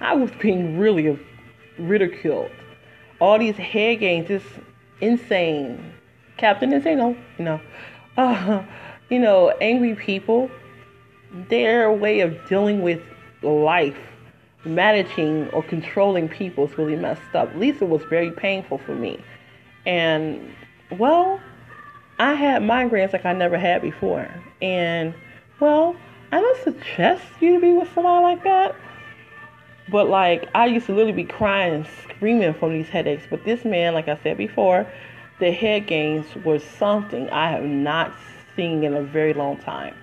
I 0.00 0.14
was 0.14 0.30
being 0.40 0.78
really 0.78 1.18
ridiculed 1.78 2.50
all 3.20 3.38
these 3.38 3.56
head 3.56 4.00
games, 4.00 4.28
this 4.28 4.44
insane 5.00 5.92
Captain 6.36 6.70
Insano, 6.70 7.16
you 7.38 7.44
know, 7.44 7.60
uh, 8.16 8.64
you 9.10 9.18
know, 9.18 9.50
angry 9.60 9.94
people. 9.94 10.50
Their 11.48 11.90
way 11.92 12.20
of 12.20 12.36
dealing 12.48 12.82
with 12.82 13.02
life, 13.42 13.98
managing 14.64 15.48
or 15.50 15.64
controlling 15.64 16.28
people 16.28 16.68
is 16.68 16.78
really 16.78 16.94
messed 16.94 17.34
up. 17.34 17.52
Lisa 17.56 17.84
was 17.84 18.02
very 18.04 18.30
painful 18.30 18.78
for 18.78 18.94
me, 18.94 19.18
and 19.84 20.54
well, 20.92 21.40
I 22.20 22.34
had 22.34 22.62
migraines 22.62 23.12
like 23.12 23.24
I 23.24 23.32
never 23.32 23.58
had 23.58 23.82
before, 23.82 24.28
and 24.62 25.12
well, 25.58 25.96
I 26.30 26.40
don't 26.40 26.62
suggest 26.62 27.24
you 27.40 27.54
to 27.54 27.60
be 27.60 27.72
with 27.72 27.92
somebody 27.94 28.22
like 28.22 28.44
that. 28.44 28.76
But 29.90 30.08
like 30.08 30.48
I 30.54 30.66
used 30.66 30.86
to 30.86 30.92
literally 30.92 31.12
be 31.12 31.24
crying 31.24 31.74
and 31.74 31.86
screaming 32.02 32.54
from 32.54 32.72
these 32.72 32.88
headaches. 32.88 33.24
But 33.28 33.44
this 33.44 33.64
man, 33.64 33.94
like 33.94 34.08
I 34.08 34.18
said 34.22 34.36
before, 34.36 34.86
the 35.40 35.50
head 35.50 35.86
gains 35.86 36.26
was 36.44 36.62
something 36.62 37.28
I 37.30 37.50
have 37.50 37.64
not 37.64 38.12
seen 38.56 38.84
in 38.84 38.94
a 38.94 39.02
very 39.02 39.34
long 39.34 39.58
time. 39.58 39.94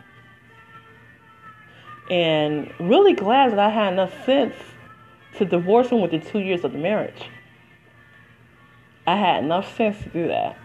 And 2.09 2.73
really 2.79 3.13
glad 3.13 3.51
that 3.53 3.59
I 3.59 3.69
had 3.69 3.93
enough 3.93 4.25
sense 4.25 4.55
to 5.38 5.45
divorce 5.45 5.89
him 5.89 6.01
within 6.01 6.21
two 6.21 6.39
years 6.39 6.63
of 6.63 6.73
the 6.73 6.77
marriage. 6.77 7.29
I 9.07 9.15
had 9.15 9.43
enough 9.43 9.75
sense 9.77 9.97
to 10.03 10.09
do 10.09 10.27
that. 10.27 10.57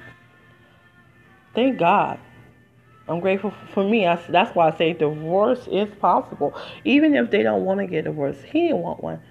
Thank 1.55 1.79
God. 1.79 2.19
I'm 3.09 3.21
grateful 3.21 3.55
for 3.73 3.85
me. 3.89 4.07
I, 4.07 4.17
that's 4.29 4.55
why 4.55 4.69
I 4.69 4.77
say 4.77 4.93
divorce 4.93 5.69
is 5.71 5.89
possible, 6.01 6.55
even 6.85 7.15
if 7.15 7.31
they 7.31 7.43
don't 7.43 7.65
want 7.65 7.81
to 7.81 7.87
get 7.87 8.05
divorced. 8.05 8.43
He 8.43 8.63
didn't 8.63 8.79
want 8.79 9.03
one. 9.03 9.23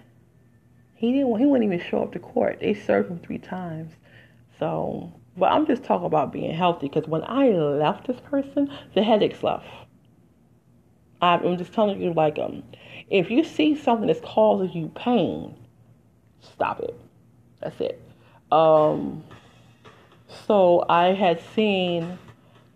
He 0.96 1.12
didn't. 1.12 1.38
He 1.38 1.46
wouldn't 1.46 1.72
even 1.72 1.86
show 1.86 2.04
up 2.04 2.14
to 2.14 2.20
court. 2.20 2.60
They 2.62 2.74
served 2.74 3.12
him 3.12 3.20
three 3.20 3.38
times. 3.38 3.92
So, 4.58 5.12
but 5.38 5.52
I'm 5.52 5.66
just 5.68 5.84
talking 5.84 6.06
about 6.06 6.32
being 6.32 6.56
healthy 6.56 6.88
because 6.88 7.08
when 7.08 7.24
I 7.26 7.50
left 7.50 8.08
this 8.08 8.20
person, 8.22 8.72
the 8.94 9.04
headaches 9.04 9.44
left. 9.44 9.66
I'm 11.22 11.58
just 11.58 11.74
telling 11.74 12.02
you, 12.02 12.14
like, 12.14 12.38
um, 12.38 12.64
if 13.10 13.32
you 13.32 13.44
see 13.44 13.76
something 13.76 14.08
that's 14.08 14.20
causing 14.22 14.72
you 14.74 14.92
pain, 14.96 15.56
stop 16.42 16.80
it. 16.82 16.96
That's 17.62 17.80
it. 17.82 18.02
Um, 18.52 19.24
so 20.46 20.86
I 20.88 21.14
had 21.14 21.42
seen 21.56 22.20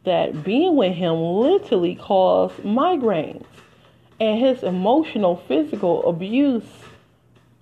that 0.05 0.43
being 0.43 0.75
with 0.75 0.95
him 0.95 1.15
literally 1.15 1.95
caused 1.95 2.55
migraines, 2.57 3.45
and 4.19 4.39
his 4.39 4.63
emotional, 4.63 5.37
physical 5.47 6.07
abuse 6.07 6.63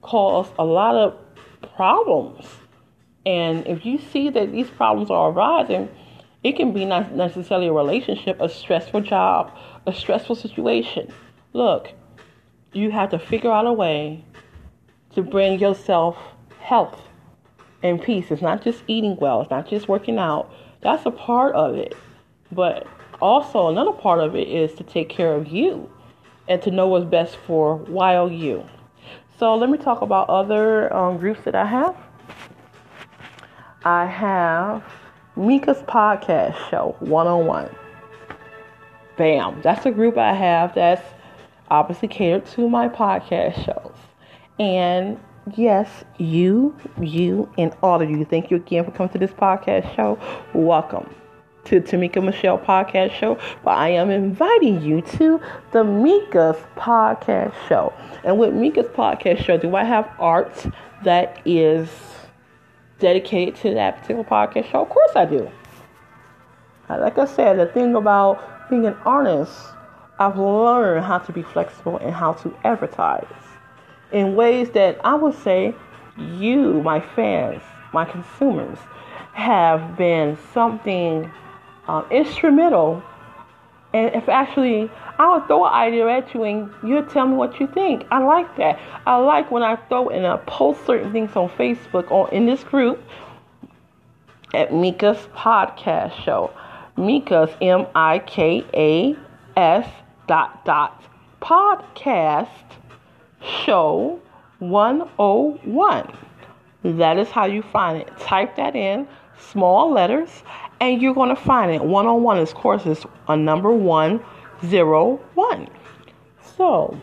caused 0.01 0.51
a 0.57 0.63
lot 0.63 0.95
of 0.95 1.17
problems. 1.75 2.45
And 3.27 3.67
if 3.67 3.85
you 3.85 3.99
see 3.99 4.29
that 4.29 4.53
these 4.53 4.69
problems 4.69 5.11
are 5.11 5.31
arising, 5.31 5.89
it 6.43 6.55
can 6.55 6.71
be 6.71 6.85
not 6.85 7.11
necessarily 7.11 7.67
a 7.67 7.73
relationship, 7.73 8.39
a 8.39 8.47
stressful 8.47 9.01
job, 9.01 9.51
a 9.85 9.93
stressful 9.93 10.37
situation. 10.37 11.13
Look, 11.51 11.91
you 12.71 12.89
have 12.91 13.09
to 13.09 13.19
figure 13.19 13.51
out 13.51 13.67
a 13.67 13.73
way 13.73 14.23
to 15.13 15.21
bring 15.21 15.59
yourself 15.59 16.15
health 16.61 17.01
and 17.83 18.01
peace. 18.01 18.31
It's 18.31 18.41
not 18.41 18.63
just 18.63 18.81
eating 18.87 19.17
well, 19.17 19.41
it's 19.41 19.51
not 19.51 19.67
just 19.67 19.89
working 19.89 20.17
out. 20.17 20.49
That's 20.81 21.05
a 21.05 21.11
part 21.11 21.53
of 21.53 21.75
it. 21.75 21.95
But 22.49 22.87
also, 23.21 23.67
another 23.67 23.91
part 23.91 24.21
of 24.21 24.37
it 24.37 24.47
is 24.47 24.73
to 24.75 24.85
take 24.85 25.09
care 25.09 25.33
of 25.33 25.47
you 25.47 25.91
and 26.47 26.61
to 26.61 26.71
know 26.71 26.87
what's 26.87 27.03
best 27.03 27.35
for 27.45 27.75
while 27.75 28.31
you. 28.31 28.65
So, 29.37 29.53
let 29.55 29.69
me 29.69 29.77
talk 29.77 30.01
about 30.01 30.29
other 30.29 30.95
um, 30.95 31.17
groups 31.17 31.41
that 31.43 31.55
I 31.55 31.65
have. 31.65 32.06
I 33.89 34.05
have 34.05 34.83
Mika's 35.37 35.81
podcast 35.83 36.57
show, 36.69 36.97
one 36.99 37.25
on 37.25 37.45
one. 37.45 37.73
Bam. 39.15 39.61
That's 39.61 39.85
a 39.85 39.91
group 39.91 40.17
I 40.17 40.33
have 40.33 40.75
that's 40.75 41.01
obviously 41.69 42.09
catered 42.09 42.45
to 42.47 42.67
my 42.67 42.89
podcast 42.89 43.63
shows. 43.63 43.95
And 44.59 45.17
yes, 45.55 46.03
you, 46.17 46.75
you, 46.99 47.49
and 47.57 47.73
all 47.81 48.01
of 48.01 48.09
you, 48.09 48.25
thank 48.25 48.51
you 48.51 48.57
again 48.57 48.83
for 48.83 48.91
coming 48.91 49.13
to 49.13 49.19
this 49.19 49.31
podcast 49.31 49.95
show. 49.95 50.19
Welcome 50.53 51.09
to 51.63 51.79
Tamika 51.79 52.21
Michelle 52.21 52.59
podcast 52.59 53.13
show, 53.13 53.39
but 53.63 53.77
I 53.77 53.87
am 53.87 54.09
inviting 54.09 54.81
you 54.81 55.01
to 55.01 55.39
the 55.71 55.85
Mika's 55.85 56.57
podcast 56.75 57.53
show. 57.69 57.93
And 58.25 58.37
with 58.37 58.53
Mika's 58.53 58.87
podcast 58.87 59.45
show, 59.45 59.57
do 59.57 59.77
I 59.77 59.85
have 59.85 60.13
art 60.19 60.65
that 61.05 61.39
is 61.45 61.87
dedicated 62.99 63.55
to 63.57 63.73
that 63.75 64.01
particular 64.01 64.23
podcast 64.23 64.71
show? 64.71 64.81
Of 64.81 64.89
course 64.89 65.11
I 65.15 65.25
do. 65.25 65.49
Like 66.89 67.17
I 67.17 67.25
said, 67.25 67.59
the 67.59 67.65
thing 67.65 67.95
about 67.95 68.69
being 68.69 68.85
an 68.85 68.95
artist, 69.05 69.53
I've 70.19 70.37
learned 70.37 71.05
how 71.05 71.19
to 71.19 71.31
be 71.31 71.43
flexible 71.43 71.97
and 71.97 72.13
how 72.13 72.33
to 72.33 72.55
advertise 72.63 73.25
in 74.11 74.35
ways 74.35 74.69
that 74.71 74.99
I 75.03 75.15
would 75.15 75.35
say 75.35 75.75
you, 76.17 76.81
my 76.81 76.99
fans, 76.99 77.61
my 77.93 78.05
consumers, 78.05 78.77
have 79.33 79.97
been 79.97 80.37
something 80.53 81.31
um, 81.87 82.05
instrumental. 82.09 83.03
And 83.93 84.13
if 84.15 84.29
actually 84.29 84.89
I 85.19 85.31
would 85.33 85.47
throw 85.47 85.65
an 85.65 85.73
idea 85.73 86.07
at 86.07 86.33
you 86.33 86.43
and 86.43 86.69
you 86.83 87.03
tell 87.09 87.27
me 87.27 87.35
what 87.35 87.59
you 87.59 87.67
think. 87.67 88.05
I 88.11 88.23
like 88.23 88.55
that. 88.57 88.79
I 89.05 89.17
like 89.17 89.49
when 89.49 89.63
I 89.63 89.75
throw 89.75 90.09
and 90.09 90.25
I 90.27 90.37
post 90.37 90.85
certain 90.85 91.11
things 91.11 91.35
on 91.35 91.49
Facebook 91.49 92.11
or 92.11 92.29
in 92.31 92.45
this 92.45 92.63
group 92.63 93.01
at 94.53 94.73
Mika's 94.73 95.27
podcast 95.35 96.13
show. 96.23 96.51
Mika's 96.97 97.49
M 97.61 97.87
I 97.95 98.19
K 98.19 98.63
A 98.73 99.15
S 99.55 99.89
dot 100.27 100.63
dot 100.65 101.03
podcast 101.41 102.49
show 103.41 104.19
101. 104.59 106.13
That 106.83 107.17
is 107.17 107.29
how 107.29 107.45
you 107.45 107.61
find 107.61 108.01
it. 108.01 108.09
Type 108.19 108.55
that 108.55 108.75
in, 108.75 109.07
small 109.37 109.91
letters, 109.91 110.43
and 110.79 111.01
you're 111.01 111.13
going 111.13 111.29
to 111.29 111.35
find 111.35 111.71
it. 111.71 111.83
101 111.83 112.39
is 112.39 112.53
course 112.53 112.85
is 112.85 113.05
a 113.27 113.35
number 113.35 113.71
101. 114.61 115.67
So, 116.57 116.99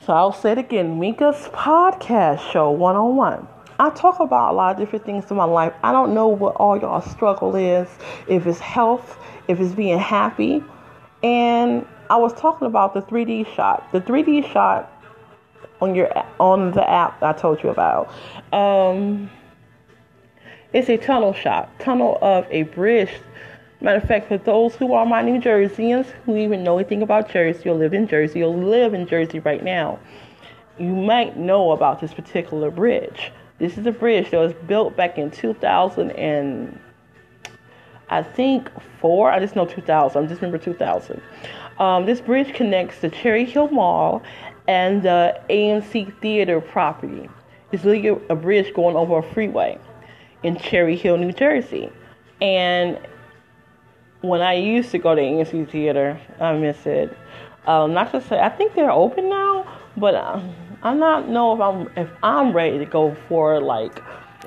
so 0.00 0.12
I'll 0.12 0.32
say 0.32 0.52
it 0.52 0.58
again 0.58 0.98
Mika's 0.98 1.48
podcast 1.52 2.50
show 2.50 2.70
101. 2.70 3.46
I 3.78 3.90
talk 3.90 4.20
about 4.20 4.52
a 4.52 4.54
lot 4.54 4.72
of 4.72 4.78
different 4.78 5.04
things 5.04 5.30
in 5.30 5.36
my 5.36 5.44
life. 5.44 5.72
I 5.82 5.92
don't 5.92 6.14
know 6.14 6.28
what 6.28 6.56
all 6.56 6.76
y'all 6.76 7.00
struggle 7.00 7.56
is, 7.56 7.88
if 8.28 8.46
it's 8.46 8.58
health, 8.58 9.18
if 9.48 9.60
it's 9.60 9.74
being 9.74 9.98
happy. 9.98 10.62
And 11.22 11.86
I 12.10 12.16
was 12.16 12.32
talking 12.34 12.66
about 12.66 12.94
the 12.94 13.02
3D 13.02 13.54
shot. 13.54 13.90
The 13.92 14.00
3D 14.00 14.52
shot 14.52 14.90
on 15.80 15.94
your 15.94 16.10
on 16.38 16.72
the 16.72 16.88
app 16.88 17.22
I 17.22 17.32
told 17.32 17.62
you 17.62 17.70
about. 17.70 18.12
Um, 18.52 19.30
it's 20.72 20.88
a 20.88 20.96
tunnel 20.96 21.32
shot, 21.32 21.70
tunnel 21.78 22.18
of 22.20 22.46
a 22.50 22.64
bridge. 22.64 23.10
Matter 23.84 23.98
of 23.98 24.08
fact, 24.08 24.28
for 24.28 24.38
those 24.38 24.74
who 24.74 24.94
are 24.94 25.04
my 25.04 25.20
New 25.20 25.38
Jerseyans 25.38 26.06
who 26.24 26.38
even 26.38 26.64
know 26.64 26.78
anything 26.78 27.02
about 27.02 27.28
Jersey 27.28 27.68
or 27.68 27.74
live 27.74 27.92
in 27.92 28.08
Jersey 28.08 28.42
or 28.42 28.48
live 28.48 28.94
in 28.94 29.06
Jersey 29.06 29.40
right 29.40 29.62
now, 29.62 29.98
you 30.78 30.96
might 30.96 31.36
know 31.36 31.72
about 31.72 32.00
this 32.00 32.14
particular 32.14 32.70
bridge. 32.70 33.30
This 33.58 33.76
is 33.76 33.84
a 33.84 33.92
bridge 33.92 34.30
that 34.30 34.38
was 34.38 34.54
built 34.66 34.96
back 34.96 35.18
in 35.18 35.30
2000 35.30 36.12
and 36.12 36.80
I 38.08 38.22
think 38.22 38.70
four. 39.02 39.30
I 39.30 39.38
just 39.38 39.54
know 39.54 39.66
2000. 39.66 40.24
I 40.24 40.26
just 40.28 40.40
remember 40.40 40.56
2000. 40.56 41.20
Um, 41.78 42.06
this 42.06 42.22
bridge 42.22 42.54
connects 42.54 43.00
the 43.00 43.10
Cherry 43.10 43.44
Hill 43.44 43.68
Mall 43.68 44.22
and 44.66 45.02
the 45.02 45.38
AMC 45.50 46.18
Theater 46.22 46.58
property. 46.62 47.28
It's 47.70 47.84
literally 47.84 48.18
a 48.30 48.34
bridge 48.34 48.72
going 48.72 48.96
over 48.96 49.18
a 49.18 49.22
freeway 49.22 49.78
in 50.42 50.56
Cherry 50.56 50.96
Hill, 50.96 51.18
New 51.18 51.32
Jersey. 51.32 51.92
And 52.40 52.98
when 54.24 54.40
I 54.40 54.54
used 54.54 54.90
to 54.92 54.98
go 54.98 55.14
to 55.14 55.20
AMC 55.20 55.70
Theater, 55.70 56.18
I 56.40 56.54
miss 56.54 56.86
it. 56.86 57.16
Um, 57.66 57.92
not 57.92 58.10
to 58.12 58.20
say 58.20 58.40
I 58.40 58.48
think 58.48 58.74
they're 58.74 58.90
open 58.90 59.28
now, 59.28 59.66
but 59.96 60.14
um, 60.14 60.54
I'm 60.82 60.98
not 60.98 61.28
know 61.28 61.54
if 61.54 61.60
I'm 61.60 61.90
if 61.96 62.10
I'm 62.22 62.52
ready 62.52 62.78
to 62.78 62.86
go 62.86 63.16
for 63.28 63.60
like 63.60 64.02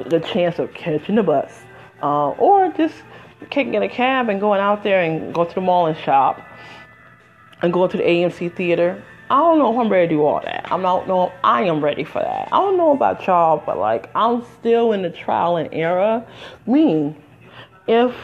the 0.10 0.20
chance 0.20 0.60
of 0.60 0.74
catching 0.74 1.16
the 1.16 1.24
bus 1.24 1.64
uh, 2.02 2.30
or 2.32 2.72
just 2.74 2.96
kicking 3.50 3.76
in 3.76 3.84
a 3.84 3.90
cab 3.90 4.30
and 4.30 4.40
going 4.40 4.60
out 4.60 4.84
there 4.84 5.02
and 5.02 5.34
go 5.34 5.46
to 5.46 5.56
the 5.56 5.62
mall 5.62 5.88
and 5.88 5.98
shop 5.98 6.42
and 7.62 7.74
go 7.74 7.88
to 7.88 7.98
the 7.98 8.04
AMC 8.04 8.56
theater. 8.56 9.04
I 9.30 9.40
don't 9.40 9.58
know 9.58 9.74
if 9.74 9.78
I'm 9.78 9.90
ready 9.90 10.08
to 10.08 10.14
do 10.16 10.24
all 10.24 10.42
that. 10.42 10.72
I 10.72 10.78
don't 10.78 11.08
know 11.08 11.28
if 11.28 11.34
I 11.44 11.64
am 11.64 11.84
ready 11.84 12.06
for 12.06 12.22
that. 12.22 12.48
I 12.52 12.58
don't 12.58 12.78
know 12.78 12.92
about 12.92 13.26
y'all, 13.28 13.62
but 13.66 13.78
like 13.78 14.10
I'm 14.16 14.44
still 14.60 14.92
in 14.92 15.02
the 15.02 15.10
trial 15.10 15.58
and 15.58 15.70
error. 15.74 16.26
Meaning, 16.66 17.22
if 17.88 18.16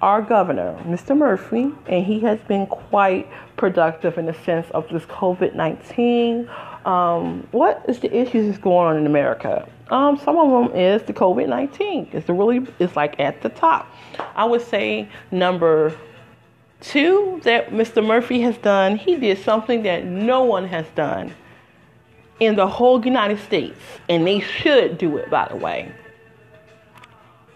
our 0.00 0.22
governor, 0.22 0.78
Mr. 0.84 1.16
Murphy, 1.16 1.72
and 1.86 2.04
he 2.04 2.20
has 2.20 2.38
been 2.40 2.66
quite 2.66 3.28
productive 3.56 4.16
in 4.16 4.26
the 4.26 4.34
sense 4.34 4.66
of 4.70 4.88
this 4.88 5.04
COVID 5.04 5.54
19. 5.54 6.48
Um, 6.84 7.46
what 7.50 7.84
is 7.88 8.00
the 8.00 8.14
issues 8.16 8.46
that's 8.46 8.58
going 8.58 8.86
on 8.86 8.96
in 8.96 9.06
America? 9.06 9.68
Um, 9.90 10.16
some 10.18 10.38
of 10.38 10.50
them 10.50 10.76
is 10.76 11.02
the 11.02 11.12
COVID 11.12 11.48
19. 11.48 12.10
It's 12.12 12.28
really, 12.28 12.66
it's 12.78 12.96
like 12.96 13.20
at 13.20 13.42
the 13.42 13.50
top. 13.50 13.86
I 14.34 14.44
would 14.44 14.62
say 14.62 15.08
number 15.30 15.94
Two, 16.80 17.40
that 17.44 17.70
Mr. 17.70 18.04
Murphy 18.04 18.40
has 18.40 18.56
done, 18.56 18.96
he 18.96 19.16
did 19.16 19.38
something 19.38 19.82
that 19.82 20.06
no 20.06 20.44
one 20.44 20.66
has 20.66 20.86
done 20.94 21.34
in 22.40 22.56
the 22.56 22.66
whole 22.66 23.04
United 23.04 23.38
States, 23.38 23.78
and 24.08 24.26
they 24.26 24.40
should 24.40 24.96
do 24.96 25.18
it, 25.18 25.28
by 25.28 25.46
the 25.48 25.56
way. 25.56 25.92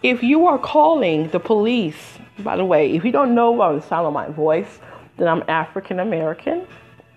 If 0.02 0.22
you 0.22 0.46
are 0.46 0.58
calling 0.58 1.28
the 1.28 1.40
police, 1.40 2.18
by 2.40 2.56
the 2.56 2.64
way, 2.64 2.92
if 2.92 3.04
you 3.04 3.12
don't 3.12 3.34
know 3.34 3.56
by 3.56 3.72
the 3.72 3.82
sound 3.82 4.06
of 4.06 4.12
my 4.12 4.28
voice, 4.28 4.80
then 5.16 5.28
I'm 5.28 5.44
African 5.48 6.00
American, 6.00 6.66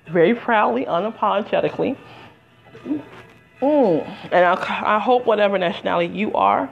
very 0.08 0.36
proudly, 0.36 0.86
unapologetically. 0.86 1.98
Mm. 3.62 4.08
And 4.32 4.46
I, 4.46 4.54
I 4.96 5.00
hope 5.00 5.26
whatever 5.26 5.58
nationality 5.58 6.14
you 6.14 6.34
are, 6.34 6.70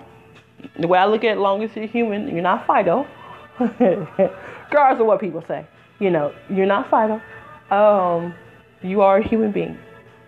the 0.80 0.88
way 0.88 1.00
I 1.00 1.06
look 1.06 1.24
at 1.24 1.38
it, 1.38 1.39
long 1.39 1.64
as 1.64 1.76
you're 1.76 1.88
human, 1.88 2.30
you're 2.30 2.41
not 2.41 2.68
Fido. 2.68 3.08
regardless 3.60 5.00
of 5.00 5.08
what 5.08 5.20
people 5.20 5.43
say. 5.48 5.66
You 6.00 6.12
know, 6.12 6.34
you're 6.50 6.66
not 6.66 6.89
Fido. 6.89 7.22
Um, 7.72 8.36
you 8.82 9.02
are 9.02 9.18
a 9.18 9.28
human 9.28 9.52
being, 9.52 9.78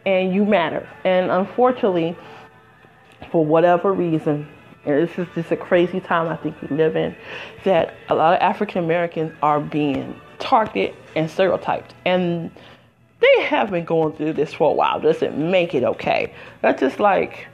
and 0.06 0.34
you 0.34 0.46
matter. 0.46 0.88
And 1.04 1.30
unfortunately, 1.30 2.16
for 3.32 3.46
whatever 3.46 3.94
reason, 3.94 4.48
and 4.88 5.08
this 5.08 5.20
is 5.20 5.28
just 5.36 5.52
a 5.52 5.58
crazy 5.58 6.00
time 6.00 6.28
I 6.30 6.38
think 6.38 6.60
we 6.62 6.76
live 6.76 6.96
in, 6.96 7.16
that 7.66 7.94
a 8.10 8.16
lot 8.16 8.34
of 8.34 8.42
African 8.42 8.84
Americans 8.84 9.34
are 9.42 9.60
being 9.60 10.20
targeted 10.40 10.96
and 11.16 11.30
stereotyped. 11.30 11.94
And 12.06 12.50
they 13.20 13.42
have 13.42 13.72
been 13.72 13.86
going 13.86 14.14
through 14.14 14.34
this 14.34 14.54
for 14.54 14.72
a 14.72 14.74
while. 14.74 15.00
Doesn't 15.00 15.38
make 15.38 15.76
it 15.76 15.84
okay. 15.84 16.34
That's 16.62 16.80
just 16.80 17.00
like, 17.00 17.48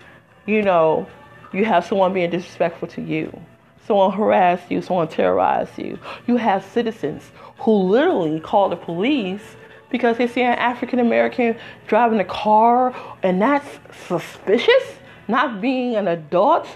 you 0.45 0.61
know, 0.61 1.07
You 1.53 1.65
have 1.65 1.86
someone 1.86 2.13
being 2.13 2.31
disrespectful 2.31 2.88
to 2.89 3.01
you. 3.01 3.39
Someone 3.86 4.11
harass 4.11 4.59
you, 4.69 4.81
someone 4.81 5.07
terrorize 5.07 5.69
you. 5.77 5.99
You 6.25 6.38
have 6.38 6.65
citizens 6.65 7.31
who 7.59 7.71
literally 7.71 8.39
call 8.39 8.69
the 8.69 8.75
police 8.75 9.55
because 9.89 10.17
they 10.17 10.27
see 10.27 10.41
an 10.41 10.57
African 10.57 10.99
American 10.99 11.55
driving 11.88 12.19
a 12.19 12.25
car 12.25 12.95
and 13.21 13.39
that's 13.41 13.67
suspicious, 14.07 14.84
not 15.27 15.61
being 15.61 15.95
an 15.95 16.07
adult, 16.07 16.67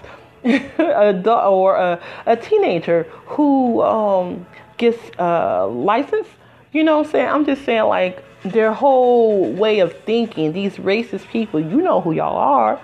adult 0.78 1.44
or 1.44 1.76
a, 1.76 2.00
a 2.26 2.36
teenager 2.36 3.04
who 3.26 3.82
um, 3.82 4.46
gets 4.76 4.98
a 5.18 5.22
uh, 5.22 5.66
license. 5.68 6.28
You 6.72 6.84
know 6.84 6.98
what 6.98 7.06
I'm 7.06 7.12
saying? 7.12 7.28
I'm 7.28 7.44
just 7.46 7.64
saying, 7.64 7.84
like, 7.84 8.24
their 8.42 8.72
whole 8.72 9.50
way 9.52 9.80
of 9.80 9.92
thinking, 10.04 10.52
these 10.52 10.76
racist 10.76 11.28
people, 11.28 11.60
you 11.60 11.82
know 11.82 12.00
who 12.00 12.12
y'all 12.12 12.36
are. 12.36 12.80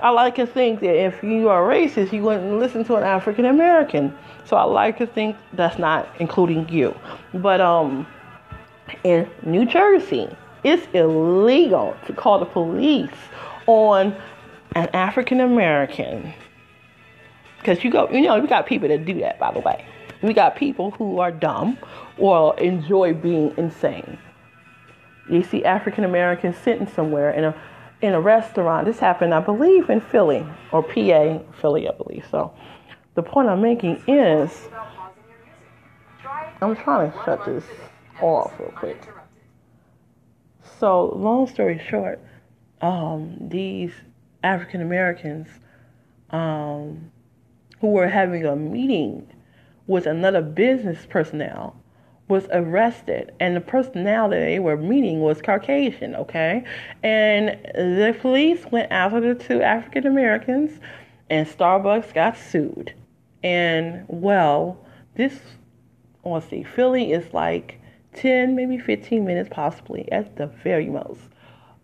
I 0.00 0.10
like 0.10 0.34
to 0.36 0.46
think 0.46 0.80
that 0.80 0.96
if 0.96 1.22
you 1.22 1.48
are 1.48 1.62
racist, 1.62 2.12
you 2.12 2.22
wouldn't 2.22 2.58
listen 2.58 2.84
to 2.84 2.96
an 2.96 3.04
African 3.04 3.44
American. 3.44 4.16
So 4.44 4.56
I 4.56 4.64
like 4.64 4.98
to 4.98 5.06
think 5.06 5.36
that's 5.52 5.78
not 5.78 6.08
including 6.18 6.68
you. 6.68 6.94
But 7.34 7.60
um, 7.60 8.06
in 9.04 9.28
New 9.44 9.64
Jersey, 9.64 10.28
it's 10.64 10.86
illegal 10.92 11.96
to 12.06 12.12
call 12.12 12.38
the 12.40 12.46
police 12.46 13.10
on 13.66 14.14
an 14.74 14.88
African 14.92 15.40
American. 15.40 16.32
Because 17.62 17.84
you 17.84 17.90
go, 17.90 18.10
you 18.10 18.22
know, 18.22 18.38
we 18.40 18.48
got 18.48 18.66
people 18.66 18.88
that 18.88 19.04
do 19.04 19.20
that, 19.20 19.38
by 19.38 19.52
the 19.52 19.60
way. 19.60 19.86
We 20.20 20.34
got 20.34 20.56
people 20.56 20.90
who 20.90 21.20
are 21.20 21.30
dumb 21.30 21.78
or 22.18 22.58
enjoy 22.58 23.14
being 23.14 23.54
insane. 23.56 24.18
You 25.30 25.44
see 25.44 25.64
African 25.64 26.02
Americans 26.02 26.56
sitting 26.56 26.88
somewhere 26.88 27.30
in 27.30 27.44
a 27.44 27.62
in 28.00 28.14
a 28.14 28.20
restaurant. 28.20 28.86
This 28.86 28.98
happened, 28.98 29.32
I 29.32 29.38
believe, 29.38 29.88
in 29.90 30.00
Philly 30.00 30.44
or 30.72 30.82
PA, 30.82 31.38
Philly, 31.60 31.88
I 31.88 31.92
believe. 31.92 32.26
So 32.28 32.52
the 33.14 33.22
point 33.22 33.48
I'm 33.48 33.62
making 33.62 34.02
is 34.08 34.68
I'm 36.60 36.74
trying 36.74 37.12
to 37.12 37.18
shut 37.24 37.44
this 37.44 37.64
off 38.20 38.52
real 38.58 38.70
quick. 38.70 39.00
So, 40.80 41.14
long 41.14 41.46
story 41.46 41.80
short, 41.88 42.20
um, 42.80 43.36
these 43.40 43.92
African 44.42 44.82
Americans 44.82 45.46
um, 46.30 47.11
who 47.82 47.88
were 47.88 48.08
having 48.08 48.46
a 48.46 48.54
meeting 48.54 49.26
with 49.88 50.06
another 50.06 50.40
business 50.40 51.04
personnel 51.10 51.76
was 52.28 52.46
arrested 52.52 53.34
and 53.40 53.56
the 53.56 53.60
personnel 53.60 54.28
that 54.28 54.38
they 54.38 54.60
were 54.60 54.76
meeting 54.76 55.20
was 55.20 55.42
Caucasian, 55.42 56.14
okay? 56.14 56.64
And 57.02 57.48
the 57.74 58.16
police 58.20 58.64
went 58.70 58.90
after 58.92 59.20
the 59.20 59.34
two 59.34 59.60
African 59.60 60.06
Americans 60.06 60.78
and 61.28 61.44
Starbucks 61.44 62.14
got 62.14 62.38
sued. 62.38 62.94
And 63.42 64.04
well, 64.06 64.78
this 65.16 65.40
let's 66.24 66.48
see, 66.48 66.62
Philly 66.62 67.10
is 67.10 67.34
like 67.34 67.80
10, 68.14 68.54
maybe 68.54 68.78
15 68.78 69.24
minutes 69.24 69.48
possibly 69.52 70.10
at 70.12 70.36
the 70.36 70.46
very 70.46 70.86
most 70.88 71.20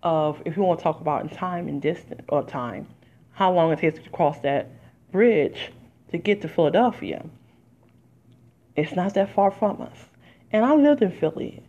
of 0.05 0.41
if 0.45 0.57
you 0.57 0.63
want 0.63 0.79
to 0.79 0.83
talk 0.85 1.01
about 1.01 1.23
in 1.23 1.29
time 1.29 1.67
and 1.67 1.83
distance 1.83 2.23
or 2.29 2.45
time, 2.45 2.87
how 3.33 3.53
long 3.53 3.73
it 3.73 3.81
takes 3.81 3.99
to 3.99 4.11
cross 4.11 4.39
that 4.43 4.71
bridge 5.11 5.73
to 6.11 6.19
get 6.19 6.43
to 6.43 6.49
Philadelphia. 6.49 7.25
It's 8.77 8.95
not 8.95 9.15
that 9.15 9.35
far 9.35 9.51
from 9.51 9.83
us. 9.83 9.97
And 10.53 10.65
I 10.65 10.75
lived 10.75 11.03
in 11.03 11.11
Philly 11.11 11.63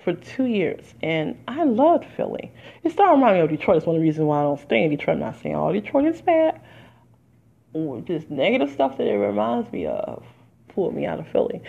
for 0.00 0.12
two 0.12 0.44
years, 0.44 0.94
and 1.02 1.36
I 1.48 1.64
loved 1.64 2.04
Philly. 2.16 2.52
It 2.84 2.92
started 2.92 3.14
reminding 3.14 3.40
me 3.40 3.44
of 3.44 3.58
Detroit. 3.58 3.78
It's 3.78 3.86
one 3.86 3.96
of 3.96 4.00
the 4.00 4.06
reasons 4.06 4.26
why 4.26 4.40
I 4.40 4.42
don't 4.42 4.60
stay 4.60 4.84
in 4.84 4.90
Detroit. 4.90 5.16
I'm 5.16 5.20
not 5.20 5.40
saying 5.42 5.54
all 5.54 5.72
Detroit 5.72 6.06
is 6.06 6.20
bad. 6.22 6.60
Or 7.72 8.00
just 8.00 8.30
negative 8.30 8.70
stuff 8.70 8.98
that 8.98 9.06
it 9.06 9.16
reminds 9.16 9.70
me 9.72 9.86
of 9.86 10.24
pulled 10.68 10.94
me 10.94 11.06
out 11.06 11.18
of 11.18 11.26
Philly. 11.28 11.60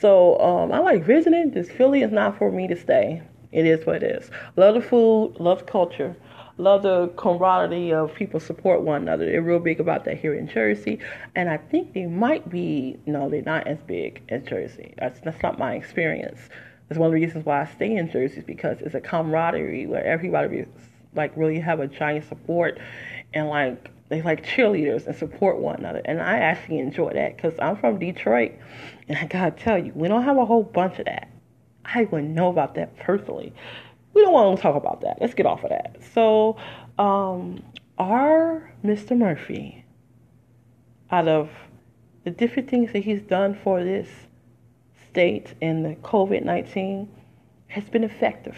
So 0.00 0.40
um, 0.40 0.72
I 0.72 0.78
like 0.78 1.04
visiting. 1.04 1.52
Just 1.52 1.70
Philly 1.72 2.02
is 2.02 2.12
not 2.12 2.38
for 2.38 2.50
me 2.50 2.68
to 2.68 2.76
stay. 2.76 3.22
It 3.50 3.66
is 3.66 3.84
what 3.84 3.96
it 3.96 4.04
is. 4.04 4.30
Love 4.56 4.76
the 4.76 4.80
food, 4.80 5.36
love 5.38 5.58
the 5.58 5.64
culture, 5.64 6.16
love 6.62 6.82
the 6.82 7.08
camaraderie 7.16 7.92
of 7.92 8.14
people 8.14 8.40
support 8.40 8.82
one 8.82 9.02
another. 9.02 9.26
They're 9.26 9.42
real 9.42 9.58
big 9.58 9.80
about 9.80 10.04
that 10.04 10.18
here 10.18 10.34
in 10.34 10.48
Jersey, 10.48 11.00
and 11.34 11.50
I 11.50 11.56
think 11.56 11.92
they 11.92 12.06
might 12.06 12.48
be. 12.48 12.98
No, 13.06 13.28
they're 13.28 13.42
not 13.42 13.66
as 13.66 13.78
big 13.86 14.22
as 14.28 14.44
Jersey. 14.44 14.94
That's 14.98 15.20
that's 15.20 15.42
not 15.42 15.58
my 15.58 15.74
experience. 15.74 16.40
That's 16.88 16.98
one 16.98 17.08
of 17.08 17.12
the 17.12 17.20
reasons 17.20 17.44
why 17.44 17.62
I 17.62 17.66
stay 17.66 17.96
in 17.96 18.10
Jersey 18.10 18.38
is 18.38 18.44
because 18.44 18.80
it's 18.80 18.94
a 18.94 19.00
camaraderie 19.00 19.86
where 19.86 20.04
everybody 20.04 20.66
like 21.14 21.36
really 21.36 21.58
have 21.58 21.80
a 21.80 21.86
giant 21.86 22.28
support 22.28 22.78
and 23.34 23.48
like 23.48 23.90
they 24.08 24.22
like 24.22 24.44
cheerleaders 24.44 25.06
and 25.06 25.16
support 25.16 25.58
one 25.58 25.76
another. 25.76 26.02
And 26.04 26.20
I 26.20 26.38
actually 26.38 26.78
enjoy 26.78 27.12
that 27.14 27.36
because 27.36 27.54
I'm 27.58 27.76
from 27.76 27.98
Detroit, 27.98 28.52
and 29.08 29.18
I 29.18 29.26
gotta 29.26 29.50
tell 29.50 29.78
you, 29.78 29.92
we 29.94 30.08
don't 30.08 30.22
have 30.22 30.38
a 30.38 30.46
whole 30.46 30.62
bunch 30.62 30.98
of 31.00 31.06
that. 31.06 31.28
I 31.84 32.04
wouldn't 32.04 32.30
know 32.30 32.48
about 32.48 32.76
that 32.76 32.96
personally 32.98 33.52
we 34.14 34.22
don't 34.22 34.32
want 34.32 34.56
to 34.56 34.62
talk 34.62 34.76
about 34.76 35.00
that. 35.02 35.18
Let's 35.20 35.34
get 35.34 35.46
off 35.46 35.64
of 35.64 35.70
that. 35.70 35.98
So, 36.14 36.56
um, 36.98 37.62
our 37.98 38.72
Mr. 38.84 39.16
Murphy, 39.16 39.84
out 41.10 41.28
of 41.28 41.50
the 42.24 42.30
different 42.30 42.70
things 42.70 42.92
that 42.92 43.00
he's 43.00 43.22
done 43.22 43.58
for 43.62 43.82
this 43.82 44.08
state 45.10 45.54
in 45.60 45.82
the 45.82 45.94
COVID 45.96 46.44
19, 46.44 47.08
has 47.68 47.84
been 47.84 48.04
effective 48.04 48.56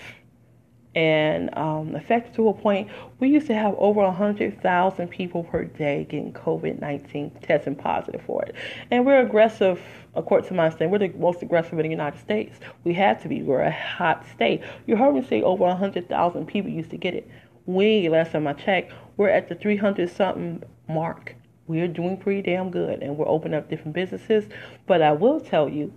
and 0.94 1.56
um, 1.56 1.96
effective 1.96 2.34
to 2.36 2.48
a 2.48 2.54
point 2.54 2.88
we 3.18 3.28
used 3.28 3.46
to 3.48 3.54
have 3.54 3.74
over 3.78 4.00
100,000 4.02 5.08
people 5.08 5.44
per 5.44 5.64
day 5.64 6.06
getting 6.08 6.32
COVID 6.32 6.80
19 6.80 7.30
testing 7.42 7.74
positive 7.74 8.22
for 8.22 8.42
it. 8.44 8.54
And 8.90 9.04
we're 9.04 9.20
aggressive, 9.20 9.80
according 10.14 10.48
to 10.48 10.54
my 10.54 10.66
understanding, 10.66 10.90
we're 10.92 11.06
the 11.06 11.18
most 11.18 11.42
aggressive 11.42 11.72
in 11.78 11.84
the 11.84 11.88
United 11.88 12.20
States. 12.20 12.58
We 12.84 12.94
have 12.94 13.22
to 13.22 13.28
be. 13.28 13.42
We're 13.42 13.62
a 13.62 13.70
hot 13.70 14.24
state. 14.34 14.62
You 14.86 14.96
heard 14.96 15.14
me 15.14 15.24
say 15.24 15.42
over 15.42 15.64
100,000 15.64 16.46
people 16.46 16.70
used 16.70 16.90
to 16.90 16.96
get 16.96 17.14
it. 17.14 17.28
We, 17.66 18.08
last 18.08 18.32
time 18.32 18.46
I 18.46 18.52
checked, 18.52 18.92
we're 19.16 19.30
at 19.30 19.48
the 19.48 19.54
300 19.54 20.10
something 20.10 20.62
mark. 20.88 21.34
We're 21.66 21.88
doing 21.88 22.18
pretty 22.18 22.42
damn 22.42 22.70
good 22.70 23.02
and 23.02 23.16
we're 23.16 23.28
opening 23.28 23.56
up 23.58 23.70
different 23.70 23.94
businesses. 23.94 24.44
But 24.86 25.00
I 25.00 25.12
will 25.12 25.40
tell 25.40 25.68
you, 25.68 25.92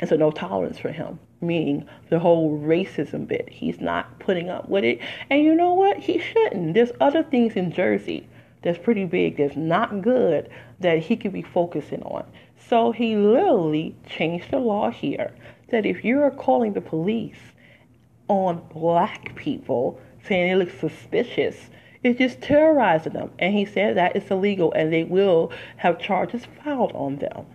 it's 0.00 0.12
a 0.12 0.16
no 0.16 0.30
tolerance 0.30 0.78
for 0.78 0.90
him 0.90 1.18
meaning 1.40 1.86
the 2.10 2.18
whole 2.18 2.58
racism 2.58 3.26
bit. 3.26 3.48
He's 3.50 3.80
not 3.80 4.18
putting 4.18 4.48
up 4.48 4.68
with 4.68 4.84
it. 4.84 5.00
And 5.30 5.42
you 5.42 5.54
know 5.54 5.74
what? 5.74 5.98
He 5.98 6.18
shouldn't. 6.18 6.74
There's 6.74 6.92
other 7.00 7.22
things 7.22 7.54
in 7.54 7.72
Jersey 7.72 8.28
that's 8.62 8.78
pretty 8.78 9.04
big, 9.04 9.36
that's 9.36 9.56
not 9.56 10.02
good, 10.02 10.48
that 10.80 10.98
he 10.98 11.16
could 11.16 11.32
be 11.32 11.42
focusing 11.42 12.02
on. 12.02 12.24
So 12.68 12.90
he 12.90 13.16
literally 13.16 13.94
changed 14.08 14.50
the 14.50 14.58
law 14.58 14.90
here 14.90 15.34
that 15.68 15.86
if 15.86 16.04
you're 16.04 16.30
calling 16.30 16.72
the 16.72 16.80
police 16.80 17.38
on 18.28 18.62
black 18.72 19.34
people, 19.36 20.00
saying 20.26 20.50
it 20.50 20.56
looks 20.56 20.78
suspicious, 20.78 21.56
it's 22.02 22.18
just 22.18 22.40
terrorizing 22.40 23.12
them. 23.12 23.30
And 23.38 23.54
he 23.54 23.64
said 23.64 23.96
that 23.96 24.16
it's 24.16 24.30
illegal 24.30 24.72
and 24.72 24.92
they 24.92 25.04
will 25.04 25.52
have 25.76 25.98
charges 25.98 26.44
filed 26.64 26.92
on 26.92 27.16
them. 27.16 27.46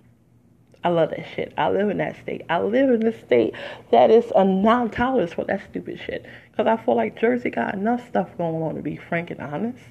I 0.83 0.89
love 0.89 1.11
that 1.11 1.25
shit. 1.35 1.53
I 1.57 1.69
live 1.69 1.89
in 1.89 1.97
that 1.97 2.17
state. 2.17 2.41
I 2.49 2.59
live 2.59 2.89
in 2.89 3.05
a 3.05 3.25
state 3.25 3.53
that 3.91 4.09
is 4.09 4.31
a 4.35 4.43
non 4.43 4.89
tolerance 4.89 5.33
for 5.33 5.45
that 5.45 5.61
stupid 5.69 5.99
shit. 6.03 6.25
Because 6.49 6.67
I 6.67 6.83
feel 6.83 6.95
like 6.95 7.19
Jersey 7.19 7.51
got 7.51 7.75
enough 7.75 8.07
stuff 8.07 8.29
going 8.37 8.63
on 8.63 8.75
to 8.75 8.81
be 8.81 8.95
frank 8.95 9.29
and 9.29 9.41
honest. 9.41 9.83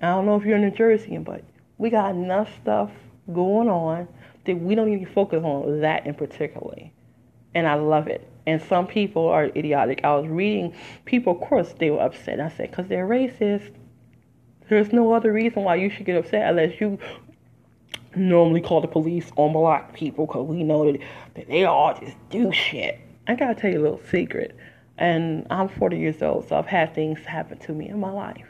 I 0.00 0.06
don't 0.06 0.26
know 0.26 0.36
if 0.36 0.44
you're 0.44 0.56
in 0.56 0.62
New 0.62 0.70
Jersey, 0.70 1.18
but 1.18 1.42
we 1.78 1.90
got 1.90 2.14
enough 2.14 2.48
stuff 2.62 2.90
going 3.32 3.68
on 3.68 4.06
that 4.46 4.58
we 4.58 4.74
don't 4.74 4.98
to 4.98 5.12
focus 5.12 5.42
on 5.42 5.80
that 5.80 6.06
in 6.06 6.14
particular. 6.14 6.90
And 7.54 7.66
I 7.66 7.74
love 7.74 8.06
it. 8.06 8.30
And 8.46 8.62
some 8.62 8.86
people 8.86 9.26
are 9.26 9.46
idiotic. 9.46 10.00
I 10.04 10.14
was 10.14 10.28
reading 10.28 10.74
people, 11.04 11.34
of 11.34 11.40
course, 11.40 11.74
they 11.78 11.90
were 11.90 12.00
upset. 12.00 12.40
I 12.40 12.48
said, 12.48 12.70
because 12.70 12.86
they're 12.88 13.06
racist. 13.06 13.74
There's 14.68 14.92
no 14.92 15.12
other 15.12 15.32
reason 15.32 15.64
why 15.64 15.76
you 15.76 15.90
should 15.90 16.06
get 16.06 16.16
upset 16.16 16.48
unless 16.50 16.80
you 16.80 16.98
normally 18.16 18.60
call 18.60 18.80
the 18.80 18.88
police 18.88 19.30
on 19.36 19.52
black 19.52 19.94
people 19.94 20.26
because 20.26 20.46
we 20.46 20.62
know 20.62 20.90
that, 20.90 21.00
they 21.48 21.64
all 21.64 21.98
just 21.98 22.16
do 22.30 22.52
shit. 22.52 22.98
I 23.26 23.34
gotta 23.34 23.54
tell 23.54 23.70
you 23.70 23.80
a 23.80 23.82
little 23.82 24.00
secret. 24.10 24.56
And 24.96 25.46
I'm 25.50 25.68
40 25.68 25.96
years 25.98 26.22
old, 26.22 26.48
so 26.48 26.56
I've 26.56 26.66
had 26.66 26.94
things 26.94 27.20
happen 27.20 27.58
to 27.58 27.72
me 27.72 27.88
in 27.88 28.00
my 28.00 28.10
life. 28.10 28.46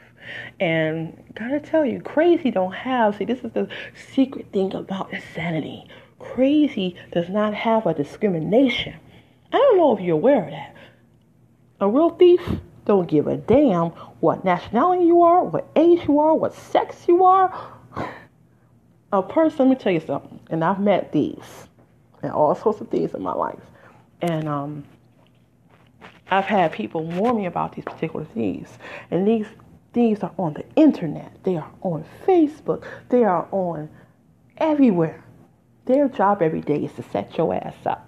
And 0.59 1.23
gotta 1.35 1.59
tell 1.59 1.85
you, 1.85 2.01
crazy 2.01 2.51
don't 2.51 2.73
have, 2.73 3.17
see, 3.17 3.25
this 3.25 3.43
is 3.43 3.51
the 3.51 3.67
secret 4.13 4.51
thing 4.51 4.73
about 4.73 5.13
insanity. 5.13 5.87
Crazy 6.17 6.95
does 7.11 7.29
not 7.29 7.53
have 7.53 7.85
a 7.85 7.93
discrimination. 7.93 8.95
I 9.53 9.57
don't 9.57 9.77
know 9.77 9.95
if 9.95 10.01
you're 10.01 10.15
aware 10.15 10.45
of 10.45 10.51
that. 10.51 10.75
A 11.81 11.87
real 11.87 12.09
thief 12.09 12.41
don't 12.85 13.07
give 13.07 13.27
a 13.27 13.37
damn 13.37 13.89
what 14.19 14.43
nationality 14.43 15.05
you 15.05 15.21
are, 15.21 15.43
what 15.43 15.69
age 15.75 16.07
you 16.07 16.19
are, 16.19 16.33
what 16.33 16.53
sex 16.53 17.05
you 17.07 17.23
are 17.23 17.78
a 19.11 19.23
person, 19.23 19.69
let 19.69 19.77
me 19.77 19.83
tell 19.83 19.93
you 19.93 20.01
something, 20.01 20.39
and 20.49 20.63
I've 20.63 20.79
met 20.79 21.11
these 21.11 21.67
and 22.21 22.31
all 22.31 22.55
sorts 22.55 22.81
of 22.81 22.89
things 22.89 23.13
in 23.13 23.21
my 23.21 23.33
life. 23.33 23.61
And 24.21 24.47
um, 24.47 24.83
I've 26.29 26.45
had 26.45 26.71
people 26.71 27.05
warn 27.05 27.37
me 27.37 27.45
about 27.45 27.75
these 27.75 27.85
particular 27.85 28.25
things. 28.25 28.77
And 29.09 29.27
these 29.27 29.47
These 29.93 30.21
are 30.21 30.33
on 30.37 30.53
the 30.53 30.65
internet. 30.75 31.31
They 31.43 31.57
are 31.57 31.71
on 31.81 32.05
Facebook. 32.25 32.83
They 33.09 33.23
are 33.23 33.47
on 33.51 33.89
everywhere. 34.57 35.23
Their 35.85 36.07
job 36.09 36.41
every 36.41 36.61
day 36.61 36.83
is 36.83 36.93
to 36.93 37.03
set 37.03 37.35
your 37.37 37.55
ass 37.55 37.73
up. 37.85 38.07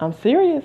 I'm 0.00 0.12
serious. 0.12 0.64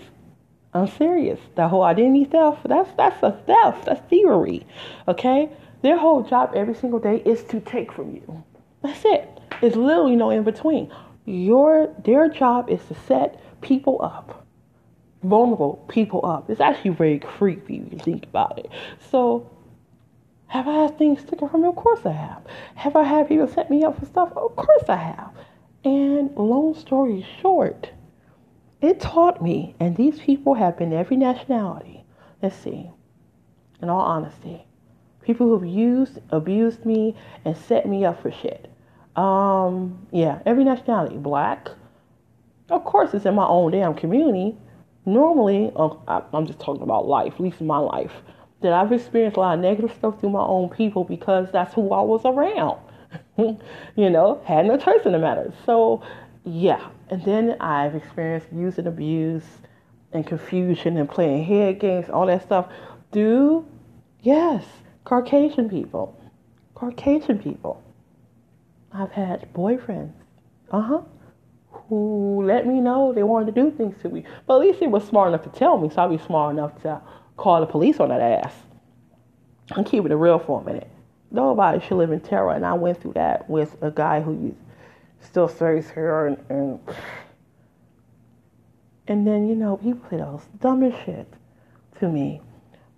I'm 0.73 0.87
serious. 0.87 1.39
That 1.55 1.69
whole 1.69 1.83
identity 1.83 2.25
theft, 2.25 2.67
that's 2.67 2.91
that's 2.97 3.21
a 3.21 3.31
theft. 3.45 3.85
That's 3.85 4.01
thievery. 4.09 4.65
Okay? 5.07 5.49
Their 5.85 5.99
whole 5.99 6.23
job 6.23 6.53
every 6.55 6.73
single 6.73 6.97
day 6.97 7.21
is 7.25 7.43
to 7.43 7.59
take 7.59 7.91
from 7.91 8.15
you. 8.15 8.43
That's 8.81 9.05
it. 9.05 9.39
It's 9.61 9.75
literally 9.75 10.15
no 10.15 10.31
in 10.31 10.43
between. 10.43 10.91
Your 11.25 11.93
their 12.03 12.27
job 12.27 12.71
is 12.71 12.83
to 12.85 12.95
set 13.07 13.39
people 13.61 14.01
up. 14.01 14.47
Vulnerable 15.21 15.85
people 15.87 16.25
up. 16.25 16.49
It's 16.49 16.59
actually 16.59 16.89
very 16.89 17.19
creepy 17.19 17.83
if 17.85 17.93
you 17.93 17.99
think 17.99 18.23
about 18.23 18.57
it. 18.57 18.71
So 19.11 19.47
have 20.47 20.67
I 20.67 20.73
had 20.73 20.97
things 20.97 21.23
taken 21.23 21.49
from 21.49 21.61
me? 21.61 21.67
Of 21.67 21.75
course 21.75 22.03
I 22.03 22.13
have. 22.13 22.41
Have 22.73 22.95
I 22.95 23.03
had 23.03 23.27
people 23.27 23.47
set 23.47 23.69
me 23.69 23.83
up 23.83 23.99
for 23.99 24.07
stuff? 24.07 24.31
Of 24.35 24.55
course 24.55 24.89
I 24.89 24.95
have. 24.95 25.33
And 25.83 26.35
long 26.35 26.73
story 26.73 27.23
short, 27.43 27.91
it 28.81 28.99
taught 28.99 29.39
me, 29.39 29.75
and 29.79 29.95
these 29.95 30.17
people 30.19 30.55
have 30.55 30.79
been 30.79 30.93
every 30.93 31.17
nationality. 31.17 32.05
Let's 32.41 32.55
see, 32.55 32.89
in 33.83 33.89
all 33.91 34.01
honesty, 34.01 34.65
people 35.25 35.47
who've 35.47 35.65
used, 35.65 36.19
abused 36.29 36.85
me, 36.85 37.15
and 37.43 37.57
set 37.57 37.87
me 37.87 38.05
up 38.05 38.21
for 38.21 38.31
shit. 38.31 38.71
Um, 39.15 40.07
yeah, 40.11 40.39
every 40.45 40.63
nationality. 40.63 41.17
Black, 41.17 41.69
of 42.69 42.83
course, 42.85 43.13
it's 43.13 43.25
in 43.25 43.35
my 43.35 43.45
own 43.45 43.71
damn 43.71 43.93
community. 43.93 44.57
Normally, 45.05 45.71
uh, 45.75 46.21
I'm 46.33 46.45
just 46.45 46.59
talking 46.59 46.83
about 46.83 47.07
life, 47.07 47.33
at 47.33 47.39
least 47.39 47.61
my 47.61 47.77
life, 47.77 48.13
that 48.61 48.73
I've 48.73 48.91
experienced 48.91 49.37
a 49.37 49.39
lot 49.39 49.55
of 49.55 49.59
negative 49.61 49.93
stuff 49.93 50.19
through 50.19 50.31
my 50.31 50.43
own 50.43 50.69
people 50.69 51.03
because 51.03 51.51
that's 51.51 51.73
who 51.73 51.91
I 51.91 52.01
was 52.01 52.25
around. 52.25 52.79
you 53.95 54.09
know, 54.09 54.41
had 54.45 54.65
no 54.65 54.77
choice 54.77 55.05
in 55.05 55.11
the 55.11 55.19
matter. 55.19 55.53
So 55.65 56.01
yeah, 56.43 56.89
and 57.09 57.23
then 57.23 57.57
I've 57.59 57.95
experienced 57.95 58.47
use 58.51 58.77
and 58.77 58.87
abuse 58.87 59.43
and 60.11 60.25
confusion 60.25 60.97
and 60.97 61.09
playing 61.09 61.43
head 61.45 61.79
games, 61.79 62.09
all 62.09 62.25
that 62.27 62.43
stuff. 62.43 62.67
Do 63.11 63.65
yes, 64.21 64.65
Caucasian 65.05 65.69
people, 65.69 66.19
Caucasian 66.73 67.39
people. 67.39 67.81
I've 68.91 69.11
had 69.11 69.53
boyfriends, 69.53 70.13
uh 70.71 70.81
huh, 70.81 71.01
who 71.71 72.43
let 72.43 72.65
me 72.65 72.81
know 72.81 73.13
they 73.13 73.23
wanted 73.23 73.53
to 73.53 73.61
do 73.61 73.71
things 73.71 73.95
to 74.01 74.09
me, 74.09 74.23
but 74.47 74.55
at 74.55 74.61
least 74.61 74.79
they 74.79 74.87
were 74.87 74.99
smart 74.99 75.29
enough 75.29 75.43
to 75.43 75.49
tell 75.49 75.77
me, 75.77 75.89
so 75.89 76.03
I'd 76.03 76.09
be 76.09 76.17
smart 76.17 76.53
enough 76.53 76.81
to 76.81 77.01
call 77.37 77.59
the 77.59 77.67
police 77.67 77.99
on 77.99 78.09
that 78.09 78.21
ass. 78.21 78.53
I'm 79.71 79.83
keeping 79.83 80.11
it 80.11 80.15
real 80.15 80.39
for 80.39 80.61
a 80.61 80.63
minute. 80.63 80.89
Nobody 81.31 81.85
should 81.85 81.97
live 81.97 82.11
in 82.11 82.19
terror, 82.19 82.53
and 82.53 82.65
I 82.65 82.73
went 82.73 83.01
through 83.01 83.13
that 83.13 83.49
with 83.49 83.75
a 83.81 83.91
guy 83.91 84.21
who 84.21 84.55
still 85.19 85.47
stays 85.47 85.89
here 85.89 86.27
and, 86.27 86.37
and 86.49 86.79
and 89.07 89.27
then 89.27 89.47
you 89.47 89.55
know 89.55 89.77
people 89.77 90.07
say 90.09 90.17
those 90.17 90.41
dumbest 90.61 90.97
shit 91.05 91.27
to 91.99 92.07
me. 92.07 92.41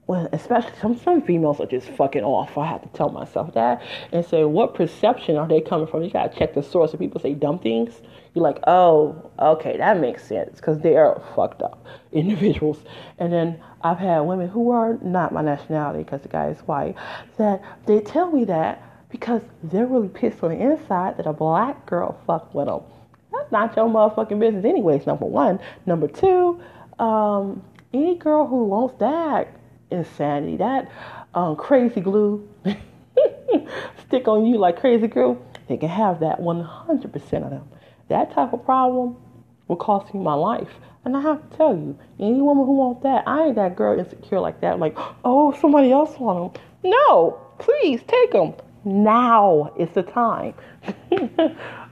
Well, 0.07 0.29
especially 0.31 0.71
some 0.81 0.97
some 0.97 1.21
females 1.21 1.59
are 1.59 1.65
just 1.65 1.89
fucking 1.89 2.23
off. 2.23 2.57
I 2.57 2.65
have 2.65 2.81
to 2.81 2.87
tell 2.97 3.09
myself 3.09 3.53
that 3.55 3.81
and 4.13 4.25
say, 4.25 4.45
what 4.45 4.73
perception 4.73 5.35
are 5.35 5.47
they 5.47 5.59
coming 5.59 5.85
from? 5.85 6.01
You 6.01 6.09
gotta 6.09 6.33
check 6.37 6.53
the 6.53 6.63
source. 6.63 6.93
If 6.93 6.99
people 7.01 7.19
say 7.19 7.33
dumb 7.33 7.59
things, 7.59 8.01
you're 8.33 8.43
like, 8.43 8.59
oh, 8.67 9.29
okay, 9.37 9.75
that 9.75 9.99
makes 9.99 10.25
sense 10.25 10.61
because 10.61 10.79
they 10.79 10.95
are 10.95 11.21
fucked 11.35 11.61
up 11.61 11.85
individuals. 12.13 12.79
And 13.19 13.33
then 13.33 13.59
I've 13.81 13.97
had 13.97 14.21
women 14.21 14.47
who 14.47 14.71
are 14.71 14.97
not 15.01 15.33
my 15.33 15.41
nationality 15.41 16.03
because 16.03 16.21
the 16.21 16.29
guy 16.29 16.47
is 16.49 16.59
white 16.61 16.95
that 17.37 17.61
they 17.85 17.99
tell 17.99 18.31
me 18.31 18.45
that 18.45 18.81
because 19.09 19.41
they're 19.61 19.87
really 19.87 20.09
pissed 20.09 20.41
on 20.41 20.51
the 20.51 20.71
inside 20.71 21.17
that 21.17 21.27
a 21.27 21.33
black 21.33 21.85
girl 21.85 22.17
fucked 22.25 22.55
with 22.55 22.67
them. 22.67 22.81
That's 23.33 23.51
not 23.51 23.75
your 23.75 23.89
motherfucking 23.89 24.39
business, 24.39 24.63
anyways. 24.63 25.05
Number 25.05 25.25
one. 25.25 25.59
Number 25.85 26.07
two, 26.07 26.61
um, 26.97 27.61
any 27.93 28.15
girl 28.15 28.47
who 28.47 28.65
wants 28.65 28.95
that 28.99 29.56
insanity, 29.91 30.57
that 30.57 30.91
um, 31.33 31.55
crazy 31.55 32.01
glue, 32.01 32.47
stick 34.07 34.27
on 34.27 34.45
you 34.45 34.57
like 34.57 34.79
crazy 34.79 35.07
glue, 35.07 35.41
they 35.67 35.77
can 35.77 35.89
have 35.89 36.19
that 36.21 36.39
100% 36.39 37.15
of 37.43 37.49
them. 37.49 37.67
That 38.09 38.31
type 38.33 38.53
of 38.53 38.63
problem 38.65 39.17
will 39.67 39.75
cost 39.75 40.13
me 40.13 40.21
my 40.21 40.33
life. 40.33 40.69
And 41.03 41.15
I 41.15 41.21
have 41.21 41.49
to 41.49 41.57
tell 41.57 41.73
you, 41.73 41.97
any 42.19 42.41
woman 42.41 42.65
who 42.65 42.73
wants 42.73 43.03
that, 43.03 43.23
I 43.27 43.45
ain't 43.45 43.55
that 43.55 43.75
girl 43.75 43.97
insecure 43.99 44.39
like 44.39 44.61
that. 44.61 44.79
Like, 44.79 44.97
oh, 45.23 45.53
somebody 45.59 45.91
else 45.91 46.17
want 46.19 46.53
them. 46.53 46.63
No, 46.83 47.39
please 47.59 48.01
take 48.07 48.31
them 48.31 48.53
now 48.87 49.73
is 49.77 49.89
the 49.91 50.03
time. 50.03 50.53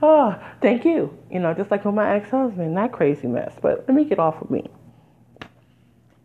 oh, 0.01 0.41
thank 0.61 0.85
you. 0.85 1.17
You 1.29 1.39
know, 1.39 1.53
just 1.53 1.71
like 1.71 1.85
with 1.85 1.95
my 1.95 2.15
ex 2.15 2.29
husband, 2.29 2.77
that 2.77 2.91
crazy 2.91 3.27
mess. 3.27 3.53
But 3.61 3.85
let 3.87 3.95
me 3.95 4.05
get 4.05 4.19
off 4.19 4.41
of 4.41 4.49
me 4.49 4.65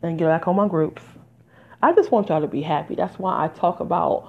and 0.03 0.18
get 0.18 0.27
back 0.27 0.49
on 0.49 0.57
my 0.57 0.68
groups. 0.68 1.03
I 1.83 1.93
just 1.93 2.11
want 2.11 2.28
y'all 2.28 2.41
to 2.41 2.47
be 2.47 2.62
happy. 2.62 2.95
That's 2.95 3.18
why 3.18 3.45
I 3.45 3.49
talk 3.49 3.81
about 3.81 4.28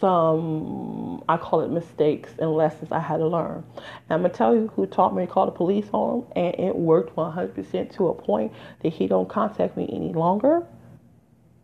some, 0.00 1.24
I 1.28 1.36
call 1.36 1.62
it 1.62 1.70
mistakes 1.70 2.32
and 2.38 2.52
lessons 2.52 2.92
I 2.92 3.00
had 3.00 3.16
to 3.18 3.26
learn. 3.26 3.64
And 3.74 4.10
I'm 4.10 4.20
going 4.20 4.30
to 4.30 4.36
tell 4.36 4.54
you 4.54 4.70
who 4.76 4.86
taught 4.86 5.14
me 5.14 5.26
to 5.26 5.32
call 5.32 5.46
the 5.46 5.52
police 5.52 5.86
on 5.92 6.20
them, 6.20 6.32
and 6.36 6.54
it 6.68 6.76
worked 6.76 7.16
100% 7.16 7.94
to 7.96 8.08
a 8.08 8.14
point 8.14 8.52
that 8.82 8.92
he 8.92 9.06
don't 9.06 9.28
contact 9.28 9.76
me 9.76 9.88
any 9.92 10.12
longer. 10.12 10.66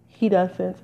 He 0.09 0.29
doesn't 0.29 0.77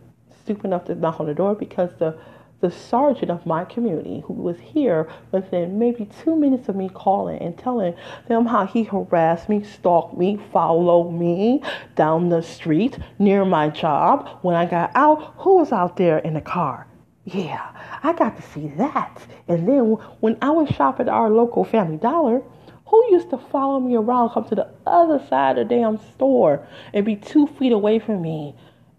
stoop 0.42 0.64
enough 0.64 0.84
to 0.86 0.94
knock 0.94 1.20
on 1.20 1.26
the 1.26 1.34
door 1.34 1.54
because 1.54 1.90
the 1.98 2.18
the 2.60 2.70
sergeant 2.70 3.30
of 3.30 3.46
my 3.46 3.64
community 3.64 4.22
who 4.26 4.32
was 4.32 4.58
here 4.58 5.08
within 5.30 5.78
maybe 5.78 6.08
two 6.22 6.34
minutes 6.34 6.68
of 6.68 6.74
me 6.74 6.88
calling 6.88 7.38
and 7.38 7.56
telling 7.56 7.94
them 8.26 8.46
how 8.46 8.66
he 8.66 8.82
harassed 8.82 9.48
me, 9.48 9.62
stalked 9.62 10.16
me, 10.16 10.40
followed 10.52 11.10
me 11.12 11.62
down 11.94 12.28
the 12.28 12.42
street 12.42 12.98
near 13.18 13.44
my 13.44 13.68
job. 13.68 14.28
When 14.42 14.56
I 14.56 14.66
got 14.66 14.90
out, 14.94 15.34
who 15.38 15.58
was 15.58 15.70
out 15.70 15.96
there 15.96 16.18
in 16.18 16.34
the 16.34 16.40
car? 16.40 16.86
Yeah, 17.24 17.70
I 18.02 18.12
got 18.14 18.36
to 18.36 18.42
see 18.42 18.68
that. 18.78 19.22
And 19.46 19.68
then 19.68 19.92
when 20.20 20.36
I 20.42 20.50
was 20.50 20.68
shopping 20.70 21.08
at 21.08 21.12
our 21.12 21.30
local 21.30 21.64
Family 21.64 21.98
Dollar, 21.98 22.42
who 22.86 23.12
used 23.12 23.30
to 23.30 23.38
follow 23.38 23.78
me 23.80 23.96
around, 23.96 24.30
come 24.30 24.48
to 24.48 24.54
the 24.54 24.68
other 24.86 25.22
side 25.28 25.58
of 25.58 25.68
the 25.68 25.74
damn 25.74 25.98
store 26.14 26.66
and 26.94 27.04
be 27.04 27.16
two 27.16 27.46
feet 27.46 27.72
away 27.72 27.98
from 27.98 28.22
me? 28.22 28.54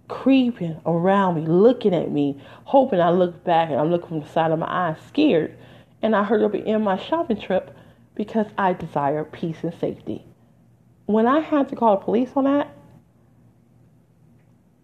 Creeping 0.09 0.81
around 0.85 1.35
me, 1.35 1.47
looking 1.47 1.93
at 1.93 2.11
me, 2.11 2.41
hoping 2.65 2.99
I 2.99 3.11
look 3.11 3.45
back 3.45 3.69
and 3.69 3.79
I'm 3.79 3.89
looking 3.89 4.09
from 4.09 4.19
the 4.21 4.27
side 4.27 4.51
of 4.51 4.59
my 4.59 4.67
eyes, 4.67 4.97
scared. 5.07 5.57
And 6.01 6.15
I 6.15 6.23
hurried 6.23 6.43
up 6.43 6.53
and 6.53 6.67
end 6.67 6.83
my 6.83 6.97
shopping 6.97 7.39
trip 7.39 7.75
because 8.15 8.47
I 8.57 8.73
desire 8.73 9.23
peace 9.23 9.57
and 9.63 9.73
safety. 9.79 10.25
When 11.05 11.25
I 11.25 11.39
had 11.39 11.69
to 11.69 11.75
call 11.75 11.97
the 11.97 12.03
police 12.03 12.31
on 12.35 12.43
that, 12.43 12.75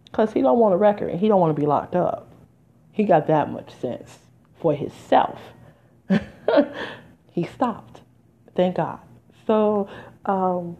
because 0.06 0.32
he 0.32 0.42
don't 0.42 0.58
want 0.60 0.74
a 0.74 0.78
record 0.78 1.10
and 1.10 1.20
he 1.20 1.28
don't 1.28 1.42
want 1.42 1.54
to 1.54 1.60
be 1.60 1.68
locked 1.68 1.96
up. 1.96 2.32
He 2.94 3.04
got 3.04 3.28
that 3.28 3.52
much 3.52 3.74
sense 3.82 4.20
for 4.62 4.74
himself. 4.74 5.42
he 7.34 7.44
stopped. 7.44 8.00
Thank 8.56 8.78
God. 8.78 9.00
So, 9.46 9.90
um, 10.24 10.78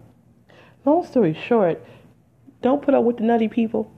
long 0.86 1.06
story 1.06 1.34
short, 1.34 1.84
don't 2.62 2.82
put 2.82 2.94
up 2.94 3.04
with 3.04 3.18
the 3.18 3.24
nutty 3.24 3.50
people. 3.50 3.92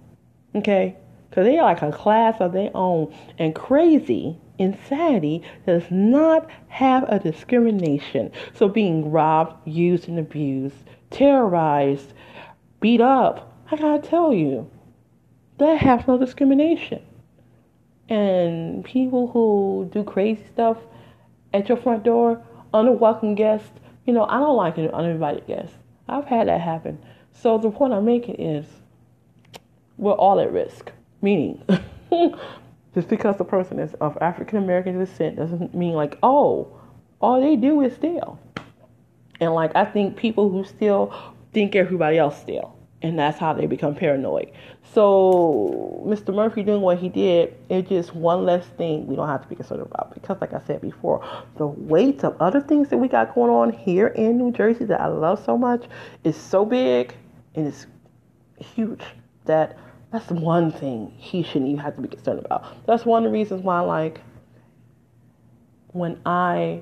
Okay? 0.57 0.95
Because 1.29 1.45
they 1.45 1.57
are 1.57 1.65
like 1.65 1.81
a 1.81 1.91
class 1.91 2.39
of 2.39 2.53
their 2.53 2.71
own. 2.73 3.13
And 3.37 3.53
crazy 3.53 4.39
insanity 4.57 5.43
does 5.65 5.83
not 5.91 6.49
have 6.67 7.03
a 7.09 7.19
discrimination. 7.19 8.31
So 8.53 8.67
being 8.67 9.11
robbed, 9.11 9.67
used, 9.67 10.07
and 10.07 10.19
abused, 10.19 10.75
terrorized, 11.09 12.13
beat 12.79 13.01
up, 13.01 13.53
I 13.71 13.75
gotta 13.75 14.07
tell 14.07 14.33
you, 14.33 14.69
that 15.57 15.79
has 15.79 16.07
no 16.07 16.17
discrimination. 16.17 17.01
And 18.09 18.85
people 18.85 19.27
who 19.27 19.89
do 19.91 20.03
crazy 20.03 20.43
stuff 20.53 20.77
at 21.53 21.67
your 21.67 21.77
front 21.77 22.03
door, 22.03 22.41
unwelcome 22.73 23.35
guests, 23.35 23.69
you 24.05 24.13
know, 24.13 24.25
I 24.25 24.39
don't 24.39 24.55
like 24.55 24.77
an 24.77 24.89
uninvited 24.89 25.45
guest. 25.47 25.73
I've 26.07 26.25
had 26.25 26.47
that 26.47 26.61
happen. 26.61 26.99
So 27.31 27.57
the 27.57 27.69
point 27.69 27.93
I'm 27.93 28.05
making 28.05 28.35
is 28.35 28.65
we're 29.97 30.13
all 30.13 30.39
at 30.39 30.51
risk. 30.51 30.91
Meaning, 31.21 31.63
just 32.93 33.07
because 33.07 33.37
the 33.37 33.43
person 33.43 33.79
is 33.79 33.93
of 33.95 34.17
African 34.21 34.59
American 34.59 34.99
descent 34.99 35.35
doesn't 35.35 35.73
mean 35.73 35.93
like, 35.93 36.17
oh, 36.23 36.79
all 37.19 37.41
they 37.41 37.55
do 37.55 37.81
is 37.81 37.93
steal. 37.95 38.39
And 39.39 39.53
like 39.53 39.75
I 39.75 39.85
think 39.85 40.15
people 40.15 40.49
who 40.49 40.63
steal 40.63 41.13
think 41.53 41.75
everybody 41.75 42.17
else 42.17 42.39
steal. 42.39 42.75
And 43.03 43.19
that's 43.19 43.37
how 43.37 43.53
they 43.53 43.67
become 43.67 43.93
paranoid. 43.93 44.51
So 44.93 46.03
Mr. 46.07 46.33
Murphy 46.33 46.63
doing 46.63 46.81
what 46.81 46.97
he 46.97 47.09
did 47.09 47.55
is 47.69 47.87
just 47.87 48.15
one 48.15 48.43
less 48.43 48.65
thing 48.65 49.05
we 49.05 49.15
don't 49.15 49.27
have 49.27 49.43
to 49.43 49.47
be 49.47 49.55
concerned 49.55 49.81
about. 49.81 50.15
Because 50.15 50.41
like 50.41 50.53
I 50.53 50.61
said 50.65 50.81
before, 50.81 51.23
the 51.57 51.67
weight 51.67 52.23
of 52.23 52.35
other 52.39 52.59
things 52.59 52.89
that 52.89 52.97
we 52.97 53.07
got 53.07 53.35
going 53.35 53.51
on 53.51 53.71
here 53.71 54.07
in 54.07 54.39
New 54.39 54.51
Jersey 54.51 54.85
that 54.85 54.99
I 54.99 55.07
love 55.07 55.43
so 55.43 55.57
much 55.57 55.85
is 56.23 56.35
so 56.35 56.65
big 56.65 57.13
and 57.53 57.67
it's 57.67 57.85
huge 58.57 59.03
that 59.45 59.77
That's 60.11 60.29
one 60.29 60.71
thing 60.71 61.13
he 61.17 61.43
shouldn't 61.43 61.67
even 61.67 61.79
have 61.79 61.95
to 61.95 62.01
be 62.01 62.07
concerned 62.07 62.39
about. 62.39 62.85
That's 62.85 63.05
one 63.05 63.25
of 63.25 63.31
the 63.31 63.37
reasons 63.37 63.61
why, 63.61 63.81
like, 63.81 64.21
when 65.87 66.19
I 66.25 66.81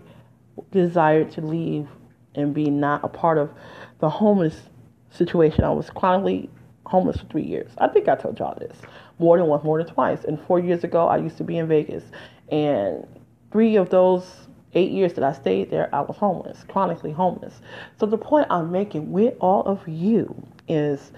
desired 0.71 1.31
to 1.31 1.41
leave 1.41 1.87
and 2.35 2.53
be 2.53 2.69
not 2.69 3.03
a 3.03 3.07
part 3.07 3.37
of 3.37 3.51
the 3.99 4.09
homeless 4.09 4.69
situation, 5.09 5.63
I 5.63 5.71
was 5.71 5.89
chronically 5.89 6.49
homeless 6.85 7.17
for 7.17 7.25
three 7.25 7.43
years. 7.43 7.71
I 7.79 7.87
think 7.87 8.07
I 8.07 8.15
told 8.15 8.37
y'all 8.37 8.57
this 8.59 8.77
more 9.17 9.37
than 9.37 9.47
once, 9.47 9.63
more 9.63 9.81
than 9.81 9.91
twice. 9.91 10.23
And 10.23 10.39
four 10.41 10.59
years 10.59 10.83
ago, 10.83 11.07
I 11.07 11.17
used 11.17 11.37
to 11.37 11.43
be 11.43 11.57
in 11.57 11.67
Vegas, 11.67 12.03
and 12.51 13.07
three 13.51 13.75
of 13.75 13.89
those 13.89 14.47
eight 14.73 14.91
years 14.91 15.13
that 15.13 15.23
I 15.23 15.31
stayed 15.31 15.71
there, 15.71 15.89
I 15.95 16.01
was 16.01 16.17
homeless, 16.17 16.63
chronically 16.67 17.11
homeless. 17.11 17.61
So 17.97 18.05
the 18.05 18.17
point 18.17 18.47
I'm 18.49 18.71
making 18.71 19.11
with 19.11 19.33
all 19.39 19.63
of 19.63 19.87
you 19.87 20.45
is 20.67 21.11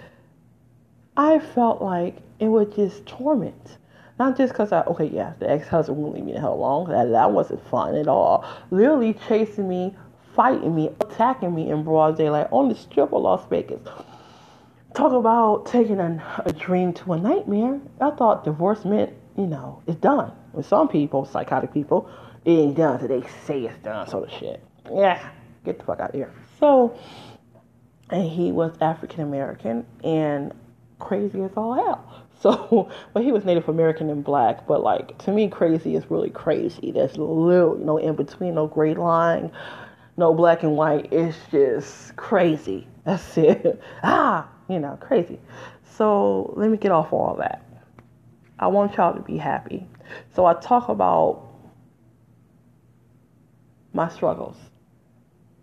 I 1.17 1.39
felt 1.39 1.81
like 1.81 2.17
it 2.39 2.47
was 2.47 2.67
just 2.75 3.05
torment. 3.07 3.77
Not 4.19 4.37
just 4.37 4.53
because 4.53 4.71
I, 4.71 4.81
okay, 4.83 5.05
yeah, 5.05 5.33
the 5.39 5.49
ex 5.49 5.67
husband 5.67 5.97
wouldn't 5.97 6.15
leave 6.15 6.25
me 6.25 6.33
the 6.33 6.39
hell 6.39 6.53
alone. 6.53 6.89
That, 6.89 7.09
that 7.11 7.31
wasn't 7.31 7.67
fun 7.69 7.95
at 7.95 8.07
all. 8.07 8.45
Literally 8.69 9.15
chasing 9.27 9.67
me, 9.67 9.95
fighting 10.35 10.75
me, 10.75 10.89
attacking 11.01 11.53
me 11.53 11.71
in 11.71 11.83
broad 11.83 12.17
daylight 12.17 12.47
on 12.51 12.69
the 12.69 12.75
strip 12.75 13.13
of 13.13 13.21
Las 13.23 13.47
Vegas. 13.49 13.81
Talk 14.93 15.11
about 15.11 15.65
taking 15.65 15.99
a, 15.99 16.43
a 16.45 16.53
dream 16.53 16.93
to 16.93 17.13
a 17.13 17.17
nightmare. 17.17 17.79
I 17.99 18.11
thought 18.11 18.43
divorce 18.43 18.85
meant, 18.85 19.13
you 19.35 19.47
know, 19.47 19.81
it's 19.87 19.99
done. 19.99 20.31
With 20.53 20.65
some 20.67 20.87
people, 20.87 21.25
psychotic 21.25 21.73
people, 21.73 22.09
it 22.45 22.51
ain't 22.51 22.77
done 22.77 22.99
until 22.99 23.19
they 23.19 23.27
say 23.45 23.61
it's 23.61 23.77
done, 23.83 24.07
sort 24.07 24.31
of 24.31 24.39
shit. 24.39 24.63
Yeah, 24.91 25.29
get 25.65 25.79
the 25.79 25.85
fuck 25.85 25.99
out 25.99 26.09
of 26.09 26.15
here. 26.15 26.33
So, 26.59 26.97
and 28.09 28.27
he 28.27 28.51
was 28.51 28.75
African 28.81 29.21
American 29.21 29.85
and 30.03 30.53
crazy 30.99 31.41
as 31.41 31.51
all 31.55 31.73
hell. 31.73 32.23
So, 32.39 32.91
but 33.13 33.23
he 33.23 33.31
was 33.31 33.45
Native 33.45 33.67
American 33.67 34.11
and 34.11 34.23
black, 34.23 34.67
but 34.67 34.83
like 34.83 35.17
to 35.25 35.31
me, 35.31 35.49
crazy 35.49 35.95
is 35.95 36.11
really 36.11 36.29
crazy. 36.29 36.91
There's 36.91 37.17
little, 37.17 37.79
you 37.79 37.83
know, 37.83 37.97
in 37.97 38.15
between, 38.15 38.53
no 38.53 38.67
gray 38.67 38.93
line, 38.93 39.51
no 40.17 40.35
black 40.35 40.61
and 40.61 40.77
white. 40.77 41.11
It's 41.11 41.35
just 41.49 42.15
crazy. 42.15 42.87
That's 43.05 43.39
it. 43.39 43.81
ah, 44.03 44.47
you 44.69 44.77
know, 44.77 44.99
crazy. 45.01 45.39
So 45.95 46.53
let 46.55 46.69
me 46.69 46.77
get 46.77 46.91
off 46.91 47.11
all 47.11 47.35
that. 47.39 47.65
I 48.59 48.67
want 48.67 48.95
y'all 48.97 49.15
to 49.15 49.21
be 49.21 49.37
happy. 49.37 49.87
So 50.35 50.45
I 50.45 50.53
talk 50.53 50.89
about 50.89 51.43
my 53.93 54.09
struggles 54.09 54.57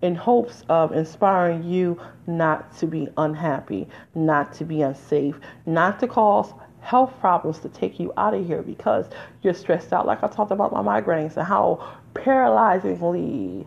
in 0.04 0.14
hopes 0.14 0.64
of 0.68 0.92
inspiring 0.92 1.64
you 1.64 1.98
not 2.26 2.76
to 2.76 2.86
be 2.86 3.08
unhappy, 3.16 3.88
not 4.14 4.52
to 4.52 4.62
be 4.62 4.82
unsafe, 4.82 5.34
not 5.64 5.98
to 5.98 6.06
cause 6.06 6.52
health 6.80 7.18
problems 7.20 7.58
to 7.60 7.70
take 7.70 7.98
you 7.98 8.12
out 8.18 8.34
of 8.34 8.46
here 8.46 8.60
because 8.60 9.06
you're 9.40 9.54
stressed 9.54 9.94
out. 9.94 10.04
Like 10.04 10.22
I 10.22 10.28
talked 10.28 10.52
about 10.52 10.74
my 10.74 10.82
migraines 10.82 11.38
and 11.38 11.46
how 11.46 11.96
paralyzingly 12.12 13.66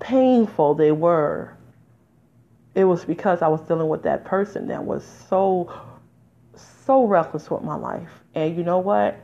painful 0.00 0.74
they 0.74 0.90
were. 0.90 1.56
It 2.74 2.82
was 2.82 3.04
because 3.04 3.40
I 3.40 3.46
was 3.46 3.60
dealing 3.60 3.88
with 3.88 4.02
that 4.02 4.24
person 4.24 4.66
that 4.66 4.82
was 4.82 5.06
so, 5.28 5.72
so 6.56 7.04
reckless 7.04 7.48
with 7.52 7.62
my 7.62 7.76
life. 7.76 8.10
And 8.34 8.56
you 8.56 8.64
know 8.64 8.78
what? 8.78 9.20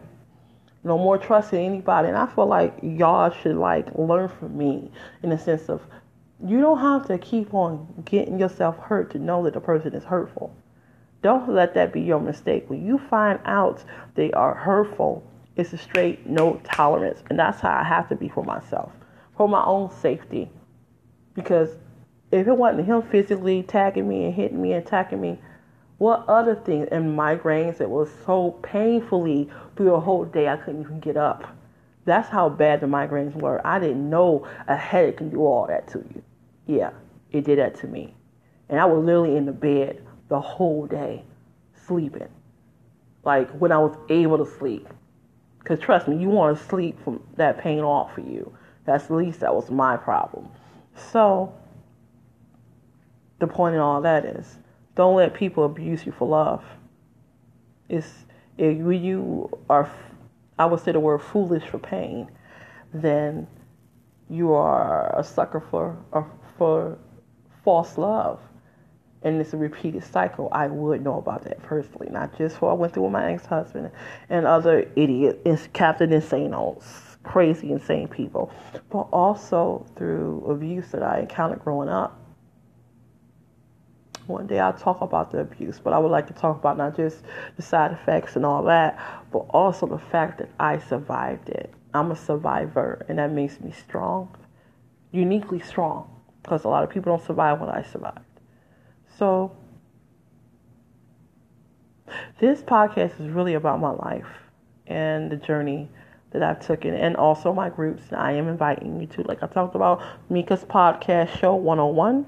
no 0.85 0.99
more 0.99 1.17
trusting 1.17 1.59
anybody. 1.59 2.09
And 2.09 2.17
I 2.17 2.27
feel 2.27 2.47
like 2.47 2.75
y'all 2.83 3.31
should 3.31 3.57
like 3.57 3.87
learn 3.95 4.29
from 4.29 4.57
me 4.57 4.93
in 5.23 5.31
the 5.31 5.39
sense 5.39 5.71
of 5.71 5.81
you 6.47 6.61
don't 6.61 6.79
have 6.79 7.07
to 7.07 7.17
keep 7.17 7.55
on 7.55 8.03
getting 8.05 8.39
yourself 8.39 8.79
hurt 8.79 9.11
to 9.13 9.19
know 9.19 9.43
that 9.45 9.55
the 9.55 9.61
person 9.61 9.95
is 9.95 10.05
hurtful. 10.05 10.55
Don't 11.23 11.49
let 11.49 11.73
that 11.73 11.91
be 11.91 12.03
your 12.03 12.21
mistake. 12.21 12.69
When 12.69 12.85
you 12.85 12.99
find 12.99 13.41
out 13.47 13.83
they 14.15 14.31
are 14.33 14.55
hurtful, 14.55 15.25
it's 15.57 15.73
a 15.73 15.79
straight 15.79 16.27
no 16.27 16.61
tolerance. 16.63 17.23
And 17.31 17.39
that's 17.39 17.61
how 17.61 17.71
I 17.71 17.83
have 17.83 18.11
to 18.11 18.15
be 18.15 18.29
for 18.29 18.45
myself, 18.45 18.93
for 19.39 19.49
my 19.49 19.65
own 19.65 19.91
safety. 19.91 20.51
Because 21.33 21.71
if 22.31 22.47
it 22.47 22.57
wasn't 22.57 22.87
him 22.87 23.01
physically 23.01 23.63
tagging 23.63 24.07
me 24.07 24.27
and 24.27 24.35
hitting 24.35 24.61
me 24.61 24.75
and 24.75 24.87
attacking 24.87 25.23
me, 25.23 25.39
what 25.97 26.27
other 26.29 26.57
things 26.57 26.89
and 26.93 27.17
migraines 27.17 27.79
that 27.79 27.89
was 27.89 28.11
so 28.27 28.51
painfully 28.63 29.49
through 29.77 29.95
a 29.95 30.01
whole 30.01 30.27
day 30.27 30.49
I 30.49 30.59
couldn't 30.59 30.83
even 30.83 31.01
get 31.01 31.17
up. 31.17 31.57
That's 32.05 32.29
how 32.29 32.51
bad 32.51 32.81
the 32.81 32.87
migraines 32.87 33.35
were. 33.35 33.67
I 33.67 33.79
didn't 33.79 34.11
know 34.11 34.47
a 34.69 34.77
headache 34.77 35.17
can 35.17 35.31
do 35.31 35.41
all 35.41 35.67
that 35.69 35.89
to 35.93 36.01
you. 36.01 36.23
Yeah, 36.67 36.91
it 37.31 37.45
did 37.45 37.59
that 37.59 37.75
to 37.77 37.87
me. 37.87 38.15
And 38.69 38.81
I 38.81 38.85
was 38.87 39.05
literally 39.05 39.37
in 39.37 39.47
the 39.47 39.53
bed 39.53 40.05
the 40.29 40.41
whole 40.41 40.87
day 40.87 41.25
sleeping. 41.87 42.29
Like 43.25 43.51
when 43.53 43.73
I 43.73 43.79
was 43.79 43.97
able 44.09 44.39
to 44.39 44.47
sleep. 44.59 44.89
Because 45.59 45.81
trust 45.81 46.09
me, 46.09 46.17
you 46.17 46.29
want 46.29 46.59
to 46.59 46.65
sleep 46.67 47.03
from 47.03 47.23
that 47.37 47.59
pain 47.59 47.81
off 47.81 48.19
of 48.19 48.27
you. 48.27 48.53
That's 48.85 49.05
at 49.05 49.13
least 49.13 49.41
that 49.41 49.55
was 49.55 49.71
my 49.71 49.97
problem. 49.97 50.49
So, 50.95 51.55
the 53.39 53.47
point 53.47 53.75
in 53.75 53.81
all 53.81 54.03
that 54.03 54.25
is 54.25 54.59
don't 54.95 55.17
let 55.17 55.35
people 55.35 55.65
abuse 55.65 56.07
you 56.07 56.13
for 56.13 56.29
love. 56.29 56.63
It's 57.89 58.25
if 58.57 58.77
you 58.79 59.51
are, 59.69 59.91
I 60.59 60.67
would 60.67 60.81
say 60.81 60.93
the 60.93 61.01
word 61.01 61.21
foolish 61.23 61.65
for 61.65 61.79
pain, 61.79 62.31
then 62.93 63.47
you 64.29 64.53
are 64.53 65.19
a 65.19 65.25
sucker 65.25 65.61
for 65.61 65.97
for 66.57 66.99
false 67.65 67.99
love, 67.99 68.41
and 69.23 69.41
it's 69.41 69.53
a 69.55 69.57
repeated 69.57 70.05
cycle. 70.05 70.49
I 70.53 70.67
would 70.67 71.03
know 71.03 71.19
about 71.19 71.45
that 71.45 71.63
personally, 71.63 72.09
not 72.11 72.37
just 72.37 72.61
what 72.61 72.71
I 72.71 72.75
went 72.75 72.95
through 72.95 73.05
with 73.05 73.13
my 73.13 73.33
ex-husband 73.33 73.91
and 74.29 74.47
other 74.47 74.91
idiots, 74.97 75.69
Captain 75.73 76.11
Insanos, 76.11 76.85
crazy 77.23 77.73
insane 77.73 78.09
people, 78.09 78.53
but 78.91 79.09
also 79.13 79.87
through 79.97 80.45
abuse 80.49 80.91
that 80.93 81.03
I 81.03 81.21
encountered 81.21 81.61
growing 81.65 81.89
up 81.89 82.21
one 84.27 84.47
day 84.47 84.59
I'll 84.59 84.73
talk 84.73 85.01
about 85.01 85.33
the 85.33 85.41
abuse, 85.41 85.81
but 85.83 85.93
I 85.93 85.99
would 85.99 86.11
like 86.11 86.27
to 86.29 86.33
talk 86.33 86.59
about 86.59 86.79
not 86.79 86.97
just 86.97 87.23
the 87.57 87.63
side 87.63 87.93
effects 87.93 88.37
and 88.37 88.47
all 88.47 88.63
that, 88.65 88.99
but 89.31 89.47
also 89.51 89.87
the 89.87 89.99
fact 89.99 90.39
that 90.39 90.49
I 90.59 90.79
survived 90.79 91.49
it. 91.51 91.73
I'm 91.93 92.11
a 92.11 92.17
survivor, 92.17 93.05
and 93.09 93.19
that 93.19 93.33
makes 93.33 93.61
me 93.61 93.71
strong, 93.71 94.35
uniquely 95.13 95.61
strong, 95.61 96.11
because 96.45 96.65
a 96.65 96.69
lot 96.69 96.85
of 96.85 96.91
people 96.91 97.17
don't 97.17 97.27
survive 97.27 97.59
what 97.59 97.71
I 97.71 97.83
survived. 97.83 98.21
So, 99.19 99.57
this 102.39 102.63
podcast 102.63 103.21
is 103.21 103.31
really 103.31 103.55
about 103.55 103.81
my 103.81 103.91
life 103.91 104.27
and 104.87 105.33
the 105.33 105.37
journey 105.37 105.89
that 106.31 106.43
I've 106.43 106.65
taken, 106.65 106.95
and 106.95 107.17
also 107.17 107.53
my 107.53 107.71
groups. 107.71 108.03
I 108.13 108.33
am 108.33 108.49
inviting 108.49 109.01
you 109.01 109.07
to, 109.09 109.23
like 109.23 109.43
I 109.43 109.47
talked 109.47 109.75
about, 109.75 110.03
Mika's 110.29 110.65
podcast 110.65 111.39
show 111.39 111.55
101 111.55 112.27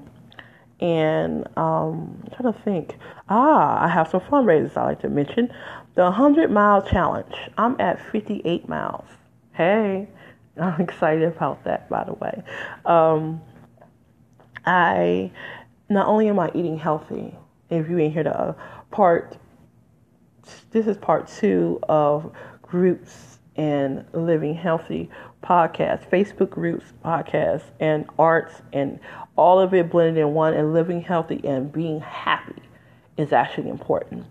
and 0.79 1.47
um, 1.57 2.21
I'm 2.23 2.31
trying 2.35 2.53
to 2.53 2.59
think. 2.61 2.97
Ah, 3.29 3.83
I 3.83 3.87
have 3.87 4.09
some 4.09 4.21
fundraisers 4.21 4.77
I 4.77 4.85
like 4.85 5.01
to 5.01 5.09
mention. 5.09 5.51
The 5.95 6.03
100 6.03 6.51
mile 6.51 6.81
challenge. 6.81 7.33
I'm 7.57 7.75
at 7.79 7.99
58 8.11 8.69
miles. 8.69 9.07
Hey, 9.53 10.07
I'm 10.61 10.79
excited 10.81 11.23
about 11.23 11.63
that, 11.65 11.89
by 11.89 12.03
the 12.03 12.13
way. 12.13 12.43
Um, 12.85 13.41
I 14.67 15.31
not 15.89 16.07
only 16.07 16.27
am 16.27 16.37
I 16.37 16.49
eating 16.53 16.77
healthy. 16.77 17.33
If 17.69 17.89
you 17.89 17.97
ain't 17.97 18.13
here 18.13 18.23
to 18.23 18.39
uh, 18.39 18.53
part, 18.91 19.37
this 20.71 20.87
is 20.87 20.97
part 20.97 21.27
two 21.27 21.79
of 21.89 22.31
groups 22.61 23.39
and 23.55 24.05
living 24.13 24.53
healthy 24.53 25.09
podcast, 25.43 26.09
Facebook 26.09 26.49
groups, 26.49 26.93
podcast, 27.03 27.63
and 27.79 28.05
arts, 28.19 28.61
and 28.73 28.99
all 29.37 29.59
of 29.59 29.73
it 29.73 29.89
blended 29.89 30.17
in 30.17 30.33
one. 30.33 30.53
And 30.53 30.73
living 30.73 31.01
healthy 31.01 31.41
and 31.43 31.71
being 31.71 32.01
happy 32.01 32.61
is 33.17 33.31
actually 33.31 33.69
important. 33.69 34.25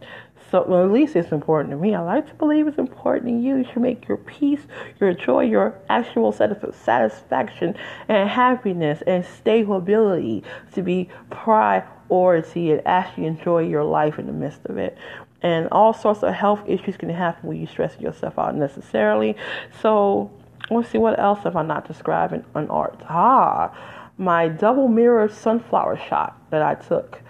So, 0.57 0.65
well, 0.67 0.85
at 0.87 0.91
least 0.91 1.17
it's 1.17 1.33
important 1.33 1.71
to 1.73 1.77
me. 1.77 1.95
I 1.95 2.01
like 2.01 2.29
to 2.29 2.35
believe 2.37 2.67
it's 2.67 2.79
important 2.79 3.27
to 3.27 3.47
you. 3.47 3.59
You 3.59 3.65
should 3.65 3.83
make 3.83 4.09
your 4.09 4.17
peace, 4.17 4.63
your 4.99 5.13
joy, 5.13 5.45
your 5.45 5.79
actual 5.91 6.33
satisfaction 6.33 7.77
and 8.09 8.31
happiness 8.31 9.03
and 9.07 9.23
stability 9.23 10.45
to 10.73 10.83
be 10.83 11.11
priority 11.29 12.73
and 12.73 12.81
actually 12.87 13.27
enjoy 13.27 13.65
your 13.65 13.85
life 13.85 14.19
in 14.19 14.27
the 14.27 14.33
midst 14.33 14.65
of 14.65 14.79
it 14.79 14.97
and 15.43 15.69
all 15.73 15.93
sorts 15.93 16.23
of 16.23 16.33
health 16.33 16.63
issues 16.67 16.97
can 16.97 17.11
happen 17.11 17.47
when 17.47 17.61
you 17.61 17.67
stress 17.67 18.01
yourself 18.01 18.39
out 18.39 18.55
necessarily. 18.55 19.37
So 19.83 20.31
let's 20.71 20.89
see 20.89 20.97
what 20.97 21.19
else 21.19 21.41
have 21.41 21.57
I 21.57 21.65
not 21.65 21.87
described 21.87 22.33
in, 22.33 22.43
in 22.55 22.71
art. 22.71 22.99
Ah, 23.11 23.77
my 24.17 24.49
double 24.49 24.89
mirror 24.89 25.29
sunflower 25.29 26.01
shot 26.09 26.41
that 26.49 26.63
I 26.63 26.77
took 26.77 27.21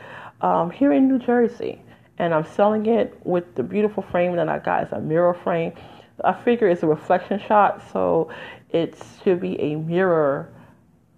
um, 0.40 0.70
here 0.70 0.92
in 0.92 1.08
New 1.08 1.18
Jersey, 1.18 1.82
and 2.18 2.34
I'm 2.34 2.46
selling 2.46 2.86
it 2.86 3.18
with 3.24 3.54
the 3.54 3.62
beautiful 3.62 4.02
frame 4.02 4.36
that 4.36 4.48
I 4.48 4.58
got. 4.58 4.84
It's 4.84 4.92
a 4.92 5.00
mirror 5.00 5.34
frame. 5.34 5.72
I 6.24 6.32
figure 6.32 6.68
it's 6.68 6.82
a 6.82 6.86
reflection 6.86 7.40
shot, 7.46 7.82
so 7.92 8.30
it 8.70 8.96
should 9.22 9.40
be 9.40 9.60
a 9.60 9.76
mirror, 9.76 10.50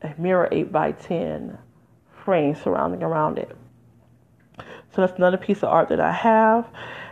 a 0.03 0.13
mirror 0.19 0.49
eight 0.51 0.73
by 0.73 0.93
ten 0.93 1.59
frame 2.25 2.55
surrounding 2.55 3.03
around 3.03 3.39
it. 3.39 3.57
So 4.95 5.03
that's 5.03 5.17
another 5.17 5.37
piece 5.37 5.59
of 5.59 5.65
art 5.65 5.89
that 5.91 6.01
I 6.01 6.13
have. 6.13 6.67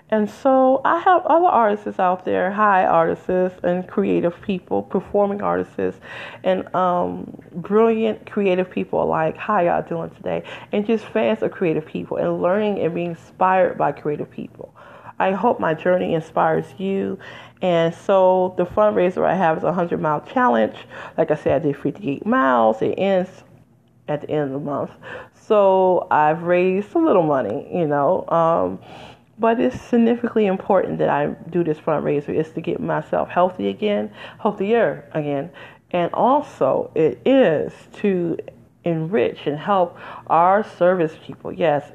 And 0.08 0.30
so 0.30 0.80
I 0.84 1.00
have 1.00 1.26
other 1.26 1.46
artists 1.46 1.98
out 1.98 2.24
there, 2.24 2.52
high 2.52 2.84
artists 2.84 3.28
and 3.64 3.88
creative 3.88 4.40
people, 4.40 4.82
performing 4.82 5.42
artists, 5.42 6.00
and 6.44 6.72
um, 6.76 7.36
brilliant 7.52 8.30
creative 8.30 8.70
people 8.70 9.04
like 9.06 9.36
how 9.36 9.60
y'all 9.60 9.82
doing 9.82 10.10
today, 10.10 10.44
and 10.70 10.86
just 10.86 11.04
fans 11.06 11.42
of 11.42 11.50
creative 11.50 11.84
people 11.84 12.18
and 12.18 12.40
learning 12.40 12.78
and 12.78 12.94
being 12.94 13.10
inspired 13.10 13.76
by 13.76 13.90
creative 13.90 14.30
people. 14.30 14.72
I 15.18 15.32
hope 15.32 15.58
my 15.58 15.74
journey 15.74 16.14
inspires 16.14 16.66
you. 16.78 17.18
And 17.62 17.94
so 17.94 18.54
the 18.58 18.66
fundraiser 18.66 19.24
I 19.24 19.34
have 19.34 19.56
is 19.56 19.62
a 19.62 19.66
100 19.66 20.00
mile 20.00 20.20
challenge. 20.20 20.76
Like 21.16 21.30
I 21.30 21.36
said, 21.36 21.62
I 21.62 21.64
did 21.66 21.76
58 21.76 22.26
miles. 22.26 22.82
It 22.82 22.94
ends 22.98 23.30
at 24.08 24.20
the 24.20 24.30
end 24.30 24.42
of 24.42 24.50
the 24.50 24.58
month. 24.58 24.90
So 25.34 26.06
I've 26.10 26.42
raised 26.42 26.94
a 26.94 26.98
little 26.98 27.22
money, 27.22 27.66
you 27.72 27.86
know. 27.86 28.28
Um, 28.28 28.78
but 29.38 29.60
it's 29.60 29.80
significantly 29.80 30.46
important 30.46 30.98
that 30.98 31.08
I 31.08 31.26
do 31.50 31.62
this 31.62 31.78
fundraiser 31.78 32.34
is 32.34 32.50
to 32.52 32.60
get 32.60 32.80
myself 32.80 33.28
healthy 33.28 33.68
again, 33.68 34.10
healthier 34.40 35.08
again. 35.12 35.50
And 35.90 36.12
also 36.12 36.90
it 36.94 37.20
is 37.24 37.72
to 37.96 38.38
enrich 38.84 39.46
and 39.46 39.58
help 39.58 39.98
our 40.28 40.64
service 40.64 41.12
people. 41.22 41.52
Yes, 41.52 41.90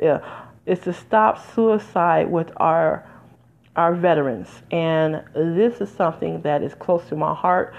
it's 0.66 0.84
to 0.84 0.94
stop 0.94 1.44
suicide 1.54 2.30
with 2.30 2.52
our 2.58 3.08
our 3.76 3.96
veterans. 3.96 4.50
And 4.72 5.24
this 5.34 5.80
is 5.80 5.90
something 5.90 6.42
that 6.42 6.62
is 6.62 6.74
close 6.76 7.08
to 7.08 7.16
my 7.16 7.34
heart. 7.34 7.74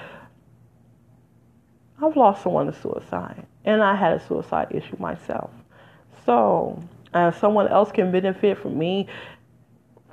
I've 2.03 2.17
lost 2.17 2.43
someone 2.43 2.67
to 2.67 2.73
suicide, 2.73 3.47
and 3.65 3.83
I 3.83 3.95
had 3.95 4.15
a 4.15 4.27
suicide 4.27 4.69
issue 4.71 4.97
myself. 4.99 5.51
So, 6.25 6.83
uh, 7.15 7.31
someone 7.31 7.69
else 7.69 7.93
can 7.93 8.11
benefit 8.11 8.59
from 8.59 8.79
me 8.79 9.07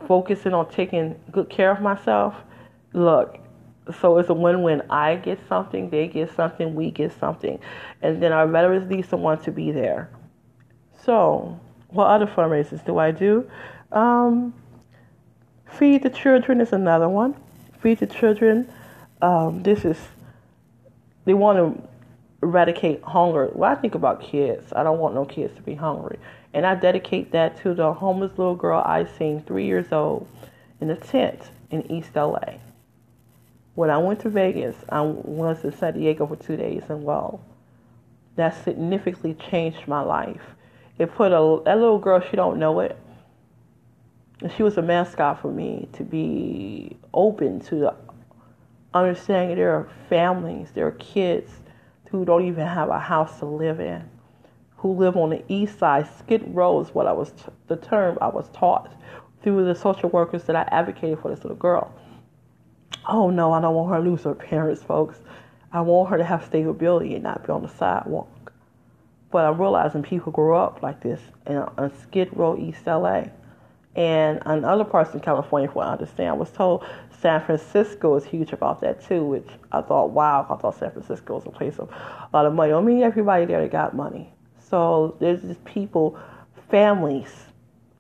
focusing 0.07 0.53
on 0.53 0.69
taking 0.69 1.19
good 1.31 1.49
care 1.49 1.71
of 1.71 1.81
myself. 1.81 2.35
Look, 2.93 3.39
so 3.99 4.17
it's 4.17 4.29
a 4.29 4.33
win-win. 4.33 4.83
I 4.89 5.15
get 5.15 5.39
something, 5.47 5.89
they 5.89 6.07
get 6.07 6.35
something, 6.35 6.75
we 6.75 6.91
get 6.91 7.11
something, 7.19 7.59
and 8.01 8.21
then 8.21 8.31
our 8.31 8.47
veterans 8.47 8.89
need 8.89 9.07
someone 9.07 9.41
to 9.43 9.51
be 9.51 9.71
there. 9.71 10.09
So, 11.03 11.59
what 11.89 12.05
other 12.05 12.27
fundraisers 12.27 12.85
do 12.85 12.97
I 12.97 13.11
do? 13.11 13.49
Um, 13.91 14.53
Feed 15.71 16.03
the 16.03 16.09
children 16.09 16.61
is 16.61 16.73
another 16.73 17.07
one. 17.07 17.35
Feed 17.79 17.99
the 17.99 18.07
children. 18.07 18.71
Um, 19.21 19.63
this 19.63 19.85
is 19.85 19.97
they 21.25 21.33
want 21.33 21.57
to 21.57 21.87
eradicate 22.41 23.03
hunger. 23.03 23.47
When 23.53 23.69
I 23.69 23.75
think 23.75 23.95
about 23.95 24.21
kids, 24.21 24.73
I 24.73 24.83
don't 24.83 24.99
want 24.99 25.15
no 25.15 25.25
kids 25.25 25.55
to 25.55 25.61
be 25.61 25.75
hungry, 25.75 26.17
and 26.53 26.65
I 26.65 26.75
dedicate 26.75 27.31
that 27.31 27.61
to 27.61 27.73
the 27.73 27.93
homeless 27.93 28.37
little 28.37 28.55
girl 28.55 28.81
I 28.85 29.05
seen, 29.05 29.41
three 29.41 29.65
years 29.65 29.91
old, 29.91 30.27
in 30.81 30.89
a 30.89 30.95
tent 30.95 31.51
in 31.69 31.89
East 31.91 32.15
LA. 32.15 32.55
When 33.75 33.89
I 33.89 33.97
went 33.97 34.19
to 34.21 34.29
Vegas, 34.29 34.75
I 34.89 35.01
was 35.01 35.63
in 35.63 35.71
San 35.71 35.93
Diego 35.93 36.25
for 36.27 36.35
two 36.35 36.57
days, 36.57 36.83
and 36.89 37.03
well, 37.03 37.41
that 38.35 38.63
significantly 38.63 39.35
changed 39.35 39.87
my 39.87 40.01
life. 40.01 40.41
It 40.97 41.13
put 41.13 41.31
a 41.31 41.61
that 41.65 41.77
little 41.77 41.99
girl. 41.99 42.21
She 42.21 42.35
don't 42.35 42.59
know 42.59 42.81
it 42.81 42.97
And 44.41 44.51
she 44.51 44.63
was 44.63 44.77
a 44.77 44.81
mascot 44.81 45.41
for 45.41 45.51
me 45.51 45.87
to 45.93 46.03
be 46.03 46.97
open 47.13 47.59
to 47.61 47.93
understanding 48.93 49.57
there 49.57 49.73
are 49.73 49.89
families, 50.09 50.71
there 50.73 50.87
are 50.87 50.91
kids 50.91 51.51
who 52.09 52.25
don't 52.25 52.45
even 52.45 52.65
have 52.65 52.89
a 52.89 52.99
house 52.99 53.39
to 53.39 53.45
live 53.45 53.79
in, 53.79 54.09
who 54.79 54.93
live 54.93 55.15
on 55.15 55.29
the 55.29 55.43
east 55.47 55.79
side. 55.79 56.07
Skid 56.19 56.43
Row 56.47 56.79
is 56.81 56.89
what 56.89 57.07
I 57.07 57.13
was, 57.13 57.31
t- 57.31 57.51
the 57.67 57.75
term 57.75 58.17
I 58.21 58.27
was 58.27 58.49
taught 58.49 58.91
through 59.41 59.65
the 59.65 59.75
social 59.75 60.09
workers 60.09 60.43
that 60.43 60.55
I 60.55 60.63
advocated 60.71 61.19
for 61.19 61.29
this 61.29 61.43
little 61.43 61.57
girl. 61.57 61.93
Oh 63.07 63.29
no, 63.29 63.53
I 63.53 63.61
don't 63.61 63.75
want 63.75 63.91
her 63.91 64.03
to 64.03 64.09
lose 64.09 64.23
her 64.23 64.35
parents, 64.35 64.81
folks. 64.83 65.19
I 65.71 65.81
want 65.81 66.09
her 66.09 66.17
to 66.17 66.23
have 66.23 66.43
stability 66.45 67.15
and 67.15 67.23
not 67.23 67.45
be 67.45 67.51
on 67.51 67.61
the 67.61 67.69
sidewalk. 67.69 68.51
But 69.31 69.45
I'm 69.45 69.61
realizing 69.61 70.01
people 70.01 70.31
grow 70.31 70.61
up 70.61 70.81
like 70.81 71.01
this 71.01 71.21
in, 71.45 71.63
in 71.77 71.91
Skid 72.01 72.29
Row, 72.33 72.57
East 72.57 72.87
LA 72.87 73.25
and 73.95 74.41
in 74.45 74.63
other 74.63 74.85
parts 74.85 75.13
of 75.13 75.21
California, 75.21 75.67
from 75.67 75.75
what 75.75 75.87
I 75.87 75.91
understand, 75.93 76.29
I 76.29 76.33
was 76.33 76.51
told 76.51 76.85
San 77.21 77.43
Francisco 77.43 78.15
is 78.15 78.23
huge 78.23 78.53
about 78.53 78.81
that 78.81 79.05
too, 79.05 79.25
which 79.25 79.47
I 79.71 79.81
thought, 79.81 80.11
wow, 80.11 80.45
I 80.49 80.55
thought 80.55 80.77
San 80.77 80.91
Francisco 80.91 81.35
was 81.35 81.45
a 81.45 81.49
place 81.49 81.79
of 81.79 81.89
a 81.89 82.29
lot 82.31 82.45
of 82.45 82.53
money. 82.53 82.71
I 82.71 82.79
mean, 82.81 83.03
everybody 83.03 83.45
there 83.45 83.67
got 83.67 83.95
money. 83.95 84.33
So 84.69 85.17
there's 85.19 85.41
just 85.41 85.63
people, 85.65 86.19
families. 86.69 87.33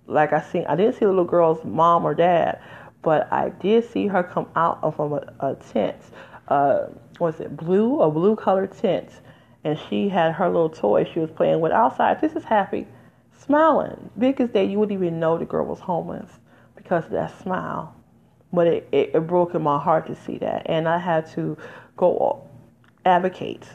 Like 0.07 0.33
I 0.33 0.41
seen, 0.41 0.65
I 0.67 0.75
didn't 0.75 0.93
see 0.93 1.05
the 1.05 1.07
little 1.07 1.23
girl's 1.25 1.63
mom 1.63 2.05
or 2.05 2.13
dad, 2.13 2.61
but 3.01 3.31
I 3.31 3.49
did 3.49 3.89
see 3.89 4.07
her 4.07 4.23
come 4.23 4.47
out 4.55 4.79
of 4.81 4.99
a, 4.99 5.33
a 5.39 5.55
tent. 5.71 5.97
Uh, 6.47 6.87
was 7.19 7.39
it 7.39 7.55
blue? 7.55 8.01
A 8.01 8.09
blue 8.09 8.35
colored 8.35 8.71
tent, 8.71 9.09
and 9.63 9.77
she 9.87 10.09
had 10.09 10.33
her 10.33 10.47
little 10.47 10.69
toy 10.69 11.03
she 11.03 11.19
was 11.19 11.29
playing 11.29 11.61
with 11.61 11.71
outside. 11.71 12.21
This 12.21 12.33
is 12.33 12.43
happy 12.43 12.87
smiling. 13.37 14.09
Biggest 14.17 14.53
day, 14.53 14.65
you 14.65 14.79
wouldn't 14.79 14.99
even 14.99 15.19
know 15.19 15.37
the 15.37 15.45
girl 15.45 15.65
was 15.65 15.79
homeless 15.79 16.29
because 16.75 17.05
of 17.05 17.11
that 17.11 17.39
smile. 17.41 17.95
But 18.51 18.67
it, 18.67 18.87
it, 18.91 19.11
it 19.13 19.27
broke 19.27 19.53
in 19.53 19.61
my 19.61 19.79
heart 19.79 20.07
to 20.07 20.15
see 20.15 20.37
that. 20.39 20.63
And 20.65 20.87
I 20.87 20.97
had 20.97 21.29
to 21.31 21.57
go 21.97 22.47
advocate, 23.05 23.67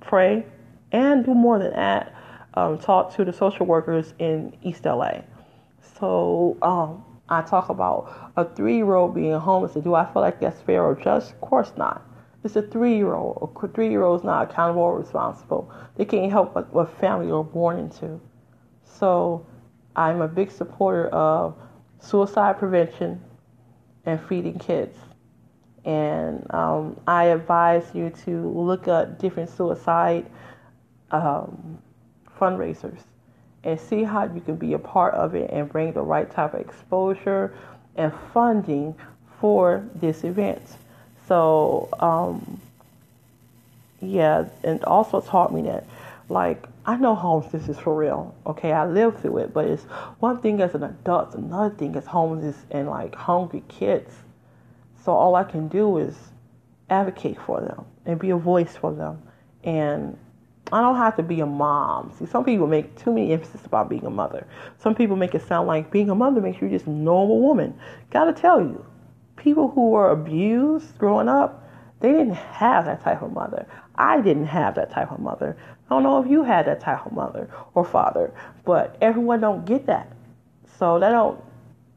pray, 0.00 0.46
and 0.92 1.24
do 1.24 1.34
more 1.34 1.58
than 1.58 1.72
that. 1.72 2.13
Um, 2.54 2.78
talk 2.78 3.14
to 3.16 3.24
the 3.24 3.32
social 3.32 3.66
workers 3.66 4.14
in 4.18 4.56
East 4.62 4.84
LA. 4.84 5.22
So 5.98 6.56
um, 6.62 7.04
I 7.28 7.42
talk 7.42 7.68
about 7.68 8.32
a 8.36 8.44
three 8.44 8.76
year 8.76 8.94
old 8.94 9.14
being 9.14 9.38
homeless. 9.38 9.74
Do 9.74 9.94
I 9.94 10.10
feel 10.12 10.22
like 10.22 10.40
that's 10.40 10.60
fair 10.62 10.82
or 10.82 10.94
just? 10.94 11.32
Of 11.32 11.40
course 11.40 11.72
not. 11.76 12.06
It's 12.44 12.56
a 12.56 12.62
three 12.62 12.96
year 12.96 13.14
old. 13.14 13.56
A 13.62 13.68
three 13.68 13.90
year 13.90 14.02
old 14.02 14.20
is 14.20 14.24
not 14.24 14.50
accountable 14.50 14.82
or 14.82 14.98
responsible. 14.98 15.72
They 15.96 16.04
can't 16.04 16.30
help 16.30 16.54
what, 16.54 16.72
what 16.72 17.00
family 17.00 17.26
they're 17.26 17.42
born 17.42 17.78
into. 17.78 18.20
So 18.84 19.46
I'm 19.96 20.20
a 20.20 20.28
big 20.28 20.50
supporter 20.50 21.08
of 21.08 21.56
suicide 21.98 22.58
prevention 22.58 23.20
and 24.04 24.20
feeding 24.28 24.58
kids. 24.58 24.96
And 25.84 26.46
um, 26.54 27.00
I 27.06 27.24
advise 27.24 27.84
you 27.94 28.10
to 28.24 28.48
look 28.50 28.88
at 28.88 29.18
different 29.18 29.50
suicide 29.50 30.26
um, 31.10 31.78
fundraisers 32.38 32.98
and 33.62 33.80
see 33.80 34.04
how 34.04 34.24
you 34.24 34.40
can 34.40 34.56
be 34.56 34.74
a 34.74 34.78
part 34.78 35.14
of 35.14 35.34
it 35.34 35.50
and 35.50 35.68
bring 35.68 35.92
the 35.92 36.02
right 36.02 36.30
type 36.30 36.54
of 36.54 36.60
exposure 36.60 37.54
and 37.96 38.12
funding 38.32 38.94
for 39.40 39.84
this 39.94 40.24
event. 40.24 40.62
So, 41.26 41.88
um, 41.98 42.60
yeah, 44.00 44.46
and 44.62 44.84
also 44.84 45.20
taught 45.20 45.54
me 45.54 45.62
that, 45.62 45.86
like, 46.28 46.66
I 46.86 46.96
know 46.96 47.14
homelessness 47.14 47.68
is 47.68 47.78
for 47.78 47.94
real. 47.96 48.34
Okay, 48.46 48.72
I 48.72 48.84
lived 48.86 49.20
through 49.20 49.38
it, 49.38 49.54
but 49.54 49.64
it's 49.64 49.84
one 50.20 50.38
thing 50.40 50.60
as 50.60 50.74
an 50.74 50.82
adult, 50.82 51.34
another 51.34 51.74
thing 51.74 51.96
as 51.96 52.04
homelessness 52.04 52.56
and 52.70 52.88
like 52.88 53.14
hungry 53.14 53.62
kids. 53.68 54.14
So 55.02 55.12
all 55.12 55.34
I 55.34 55.44
can 55.44 55.68
do 55.68 55.96
is 55.96 56.14
advocate 56.90 57.38
for 57.40 57.60
them 57.60 57.86
and 58.04 58.18
be 58.18 58.30
a 58.30 58.36
voice 58.36 58.76
for 58.76 58.92
them. 58.92 59.22
And 59.62 60.18
I 60.72 60.80
don't 60.80 60.96
have 60.96 61.16
to 61.16 61.22
be 61.22 61.40
a 61.40 61.46
mom. 61.46 62.12
See, 62.18 62.26
some 62.26 62.44
people 62.44 62.66
make 62.66 62.96
too 62.96 63.12
many 63.12 63.32
emphasis 63.32 63.66
about 63.66 63.88
being 63.88 64.06
a 64.06 64.10
mother. 64.10 64.46
Some 64.78 64.94
people 64.94 65.14
make 65.16 65.34
it 65.34 65.42
sound 65.42 65.68
like 65.68 65.90
being 65.90 66.10
a 66.10 66.14
mother 66.14 66.40
makes 66.40 66.60
you 66.62 66.68
just 66.68 66.86
normal 66.86 67.40
woman. 67.40 67.78
Gotta 68.10 68.32
tell 68.32 68.60
you, 68.60 68.84
people 69.36 69.68
who 69.68 69.90
were 69.90 70.10
abused 70.10 70.96
growing 70.98 71.28
up, 71.28 71.68
they 72.00 72.10
didn't 72.10 72.34
have 72.34 72.86
that 72.86 73.02
type 73.02 73.22
of 73.22 73.32
mother. 73.32 73.66
I 73.96 74.20
didn't 74.20 74.46
have 74.46 74.74
that 74.76 74.90
type 74.90 75.12
of 75.12 75.20
mother. 75.20 75.56
I 75.86 75.94
don't 75.94 76.02
know 76.02 76.22
if 76.22 76.30
you 76.30 76.42
had 76.42 76.66
that 76.66 76.80
type 76.80 77.06
of 77.06 77.12
mother 77.12 77.48
or 77.74 77.84
father, 77.84 78.32
but 78.64 78.96
everyone 79.00 79.40
don't 79.40 79.64
get 79.64 79.86
that. 79.86 80.10
So 80.78 80.98
that 80.98 81.10
don't. 81.10 81.42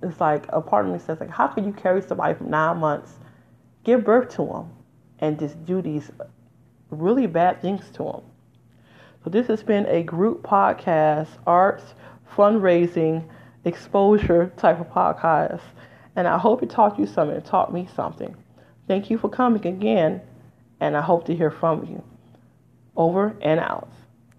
It's 0.04 0.20
like 0.20 0.46
a 0.50 0.62
part 0.62 0.86
of 0.86 0.94
me 0.94 1.00
says 1.00 1.20
like, 1.20 1.30
how 1.30 1.48
can 1.48 1.66
you 1.66 1.74
carry 1.74 2.02
somebody 2.02 2.36
for 2.36 2.44
nine 2.44 2.78
months, 2.78 3.14
give 3.84 4.04
birth 4.04 4.30
to 4.36 4.46
them, 4.46 4.70
and 5.20 5.40
just 5.40 5.66
do 5.66 5.82
these 5.82 6.12
really 6.92 7.26
bad 7.26 7.62
things 7.62 7.90
to 7.94 8.04
them? 8.04 8.22
So 9.28 9.32
this 9.32 9.48
has 9.48 9.62
been 9.62 9.86
a 9.88 10.04
group 10.04 10.42
podcast, 10.42 11.28
arts, 11.46 11.84
fundraising, 12.34 13.28
exposure 13.66 14.54
type 14.56 14.80
of 14.80 14.90
podcast, 14.90 15.60
and 16.16 16.30
I 16.30 16.38
hope 16.38 16.64
it 16.64 16.70
taught 16.70 16.98
you 16.98 17.06
something. 17.06 17.36
It 17.36 17.44
taught 17.44 17.74
me 17.74 17.90
something. 17.94 18.34
Thank 18.88 19.10
you 19.10 19.18
for 19.18 19.28
coming 19.28 19.68
again, 19.68 20.22
and 20.80 20.96
I 20.96 21.02
hope 21.02 21.26
to 21.26 21.36
hear 21.36 21.52
from 21.52 21.84
you. 21.88 22.02
Over 22.96 23.36
and 23.42 23.60
out. 23.60 23.90